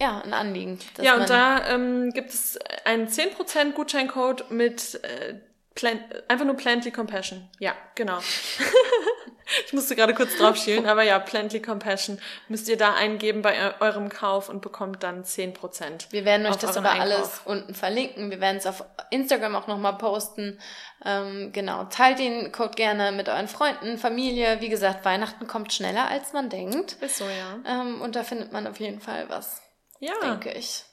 ja, 0.00 0.20
ein 0.22 0.32
Anliegen. 0.32 0.78
Ja, 1.00 1.16
und 1.16 1.28
da 1.28 1.66
ähm, 1.68 2.10
gibt 2.12 2.30
es 2.30 2.58
einen 2.84 3.06
10% 3.06 3.72
Gutscheincode 3.72 4.50
mit 4.50 5.00
äh, 5.04 5.34
Plant, 5.74 6.02
einfach 6.26 6.44
nur 6.44 6.56
Plantly 6.56 6.90
Compassion. 6.90 7.48
Ja, 7.58 7.74
genau. 7.94 8.18
ich 9.66 9.72
musste 9.72 9.94
gerade 9.94 10.14
kurz 10.14 10.36
drauf 10.36 10.56
schielen, 10.56 10.86
aber 10.86 11.02
ja, 11.02 11.18
Plantly 11.18 11.60
Compassion 11.60 12.18
müsst 12.48 12.68
ihr 12.68 12.76
da 12.76 12.94
eingeben 12.94 13.42
bei 13.42 13.78
eurem 13.80 14.08
Kauf 14.08 14.48
und 14.48 14.62
bekommt 14.62 15.02
dann 15.02 15.22
10%. 15.22 16.06
Wir 16.10 16.24
werden 16.24 16.46
euch 16.46 16.56
das 16.56 16.76
aber 16.76 16.90
Einkauf. 16.90 17.00
alles 17.02 17.40
unten 17.44 17.74
verlinken. 17.74 18.30
Wir 18.30 18.40
werden 18.40 18.56
es 18.56 18.66
auf 18.66 18.82
Instagram 19.10 19.54
auch 19.54 19.68
nochmal 19.68 19.96
posten. 19.98 20.58
Ähm, 21.04 21.52
genau, 21.52 21.84
teilt 21.84 22.18
den 22.18 22.52
Code 22.52 22.74
gerne 22.74 23.12
mit 23.12 23.28
euren 23.28 23.48
Freunden, 23.48 23.96
Familie. 23.96 24.60
Wie 24.60 24.70
gesagt, 24.70 25.04
Weihnachten 25.04 25.46
kommt 25.46 25.72
schneller, 25.72 26.08
als 26.08 26.32
man 26.32 26.48
denkt. 26.48 26.94
Ist 27.00 27.18
so, 27.18 27.24
ja. 27.24 27.58
Ähm, 27.64 28.00
und 28.00 28.16
da 28.16 28.24
findet 28.24 28.50
man 28.52 28.66
auf 28.66 28.80
jeden 28.80 29.00
Fall 29.00 29.26
was. 29.28 29.62
Ja. 30.00 30.14
Denke 30.20 30.52
ich. 30.52 30.84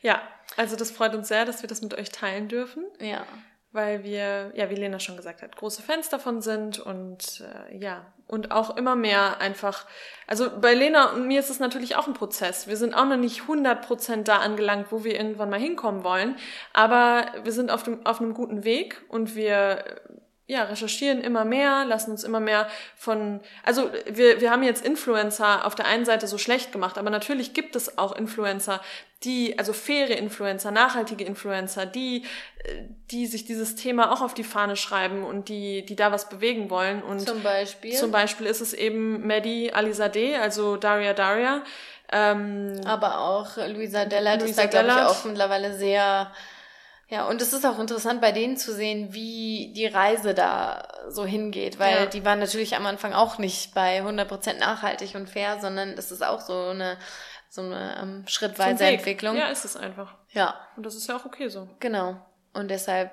Ja, 0.00 0.22
also 0.56 0.76
das 0.76 0.90
freut 0.90 1.14
uns 1.14 1.28
sehr, 1.28 1.44
dass 1.44 1.62
wir 1.62 1.68
das 1.68 1.82
mit 1.82 1.94
euch 1.94 2.10
teilen 2.10 2.48
dürfen. 2.48 2.86
Ja. 3.00 3.24
Weil 3.70 4.02
wir, 4.02 4.50
ja, 4.54 4.70
wie 4.70 4.76
Lena 4.76 4.98
schon 4.98 5.18
gesagt 5.18 5.42
hat, 5.42 5.54
große 5.54 5.82
Fans 5.82 6.08
davon 6.08 6.40
sind 6.40 6.78
und 6.78 7.42
äh, 7.42 7.76
ja, 7.76 8.06
und 8.26 8.50
auch 8.50 8.76
immer 8.78 8.96
mehr 8.96 9.42
einfach, 9.42 9.84
also 10.26 10.48
bei 10.58 10.72
Lena 10.72 11.12
und 11.12 11.26
mir 11.26 11.38
ist 11.38 11.50
es 11.50 11.60
natürlich 11.60 11.94
auch 11.96 12.06
ein 12.06 12.14
Prozess. 12.14 12.66
Wir 12.66 12.78
sind 12.78 12.94
auch 12.94 13.04
noch 13.04 13.18
nicht 13.18 13.42
100% 13.42 14.22
da 14.22 14.38
angelangt, 14.38 14.90
wo 14.90 15.04
wir 15.04 15.14
irgendwann 15.14 15.50
mal 15.50 15.60
hinkommen 15.60 16.02
wollen, 16.02 16.36
aber 16.72 17.26
wir 17.42 17.52
sind 17.52 17.70
auf, 17.70 17.82
dem, 17.82 18.06
auf 18.06 18.22
einem 18.22 18.32
guten 18.32 18.64
Weg 18.64 19.02
und 19.08 19.34
wir 19.34 19.84
ja, 20.48 20.64
recherchieren 20.64 21.20
immer 21.20 21.44
mehr, 21.44 21.84
lassen 21.84 22.10
uns 22.10 22.24
immer 22.24 22.40
mehr 22.40 22.68
von, 22.96 23.40
also 23.64 23.90
wir, 24.10 24.40
wir 24.40 24.50
haben 24.50 24.62
jetzt 24.62 24.84
Influencer 24.84 25.66
auf 25.66 25.74
der 25.74 25.84
einen 25.84 26.06
Seite 26.06 26.26
so 26.26 26.38
schlecht 26.38 26.72
gemacht, 26.72 26.96
aber 26.96 27.10
natürlich 27.10 27.52
gibt 27.52 27.76
es 27.76 27.98
auch 27.98 28.16
Influencer, 28.16 28.80
die, 29.24 29.58
also 29.58 29.74
faire 29.74 30.16
Influencer, 30.16 30.70
nachhaltige 30.70 31.22
Influencer, 31.22 31.84
die, 31.84 32.24
die 33.10 33.26
sich 33.26 33.44
dieses 33.44 33.74
Thema 33.74 34.10
auch 34.10 34.22
auf 34.22 34.32
die 34.32 34.42
Fahne 34.42 34.76
schreiben 34.76 35.22
und 35.22 35.50
die, 35.50 35.84
die 35.84 35.96
da 35.96 36.12
was 36.12 36.30
bewegen 36.30 36.70
wollen. 36.70 37.02
Und 37.02 37.28
zum 37.28 37.42
Beispiel? 37.42 37.92
Zum 37.92 38.10
Beispiel 38.10 38.46
ist 38.46 38.62
es 38.62 38.72
eben 38.72 39.26
Maddie 39.26 39.74
Alizadeh, 39.74 40.36
also 40.36 40.76
Daria 40.76 41.12
Daria. 41.12 41.62
Ähm, 42.10 42.80
aber 42.86 43.20
auch 43.20 43.58
Luisa 43.68 44.06
Dellert 44.06 44.40
Luisa 44.40 44.62
ist 44.62 44.72
da, 44.72 44.82
glaube 44.82 45.00
ich, 45.02 45.06
auch 45.08 45.24
mittlerweile 45.24 45.76
sehr 45.76 46.32
ja, 47.10 47.26
und 47.26 47.40
es 47.40 47.54
ist 47.54 47.64
auch 47.64 47.78
interessant 47.78 48.20
bei 48.20 48.32
denen 48.32 48.58
zu 48.58 48.74
sehen, 48.74 49.14
wie 49.14 49.72
die 49.74 49.86
Reise 49.86 50.34
da 50.34 50.86
so 51.08 51.24
hingeht, 51.24 51.78
weil 51.78 52.00
ja. 52.00 52.06
die 52.06 52.22
waren 52.22 52.38
natürlich 52.38 52.76
am 52.76 52.84
Anfang 52.84 53.14
auch 53.14 53.38
nicht 53.38 53.74
bei 53.74 54.02
100% 54.02 54.58
nachhaltig 54.58 55.14
und 55.14 55.30
fair, 55.30 55.58
sondern 55.58 55.90
es 55.90 56.10
ist 56.12 56.22
auch 56.22 56.42
so 56.42 56.66
eine, 56.66 56.98
so 57.48 57.62
eine 57.62 57.98
ähm, 58.02 58.24
schrittweise 58.26 58.84
Entwicklung. 58.84 59.36
Ja, 59.36 59.48
ist 59.48 59.64
es 59.64 59.74
einfach. 59.74 60.16
Ja. 60.32 60.54
Und 60.76 60.84
das 60.84 60.96
ist 60.96 61.08
ja 61.08 61.16
auch 61.16 61.24
okay 61.24 61.48
so. 61.48 61.66
Genau. 61.80 62.20
Und 62.52 62.68
deshalb, 62.68 63.10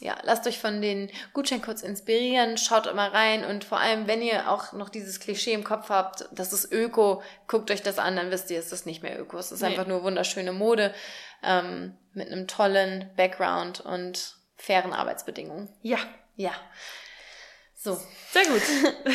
ja, 0.00 0.16
lasst 0.22 0.46
euch 0.46 0.58
von 0.58 0.80
den 0.80 1.10
Gutscheincodes 1.34 1.82
inspirieren, 1.82 2.56
schaut 2.56 2.86
immer 2.86 3.12
rein 3.12 3.44
und 3.44 3.64
vor 3.64 3.78
allem, 3.78 4.06
wenn 4.06 4.22
ihr 4.22 4.50
auch 4.50 4.72
noch 4.72 4.88
dieses 4.88 5.20
Klischee 5.20 5.52
im 5.52 5.64
Kopf 5.64 5.90
habt, 5.90 6.26
das 6.32 6.54
ist 6.54 6.72
Öko, 6.72 7.22
guckt 7.48 7.70
euch 7.70 7.82
das 7.82 7.98
an, 7.98 8.16
dann 8.16 8.30
wisst 8.30 8.50
ihr, 8.50 8.58
es 8.58 8.72
ist 8.72 8.86
nicht 8.86 9.02
mehr 9.02 9.20
Öko, 9.20 9.36
es 9.36 9.52
ist 9.52 9.60
nee. 9.60 9.68
einfach 9.68 9.86
nur 9.86 10.02
wunderschöne 10.02 10.52
Mode 10.52 10.94
ähm, 11.42 11.96
mit 12.12 12.30
einem 12.30 12.46
tollen 12.48 13.10
Background 13.16 13.80
und 13.80 14.36
fairen 14.56 14.92
Arbeitsbedingungen. 14.92 15.68
Ja. 15.82 15.98
Ja. 16.36 16.52
So. 17.74 18.00
Sehr 18.32 18.44
gut. 18.46 18.62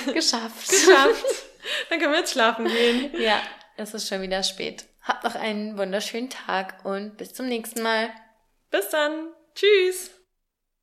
Geschafft. 0.14 0.70
Geschafft. 0.70 1.26
Dann 1.90 2.00
können 2.00 2.12
wir 2.12 2.20
jetzt 2.20 2.34
schlafen 2.34 2.68
gehen. 2.68 3.12
Ja, 3.20 3.42
es 3.78 3.94
ist 3.94 4.08
schon 4.08 4.22
wieder 4.22 4.44
spät. 4.44 4.86
Habt 5.02 5.24
noch 5.24 5.36
einen 5.36 5.78
wunderschönen 5.78 6.30
Tag 6.30 6.86
und 6.86 7.18
bis 7.18 7.34
zum 7.34 7.48
nächsten 7.48 7.82
Mal. 7.82 8.10
Bis 8.70 8.90
dann. 8.90 9.30
Tschüss. 9.56 10.12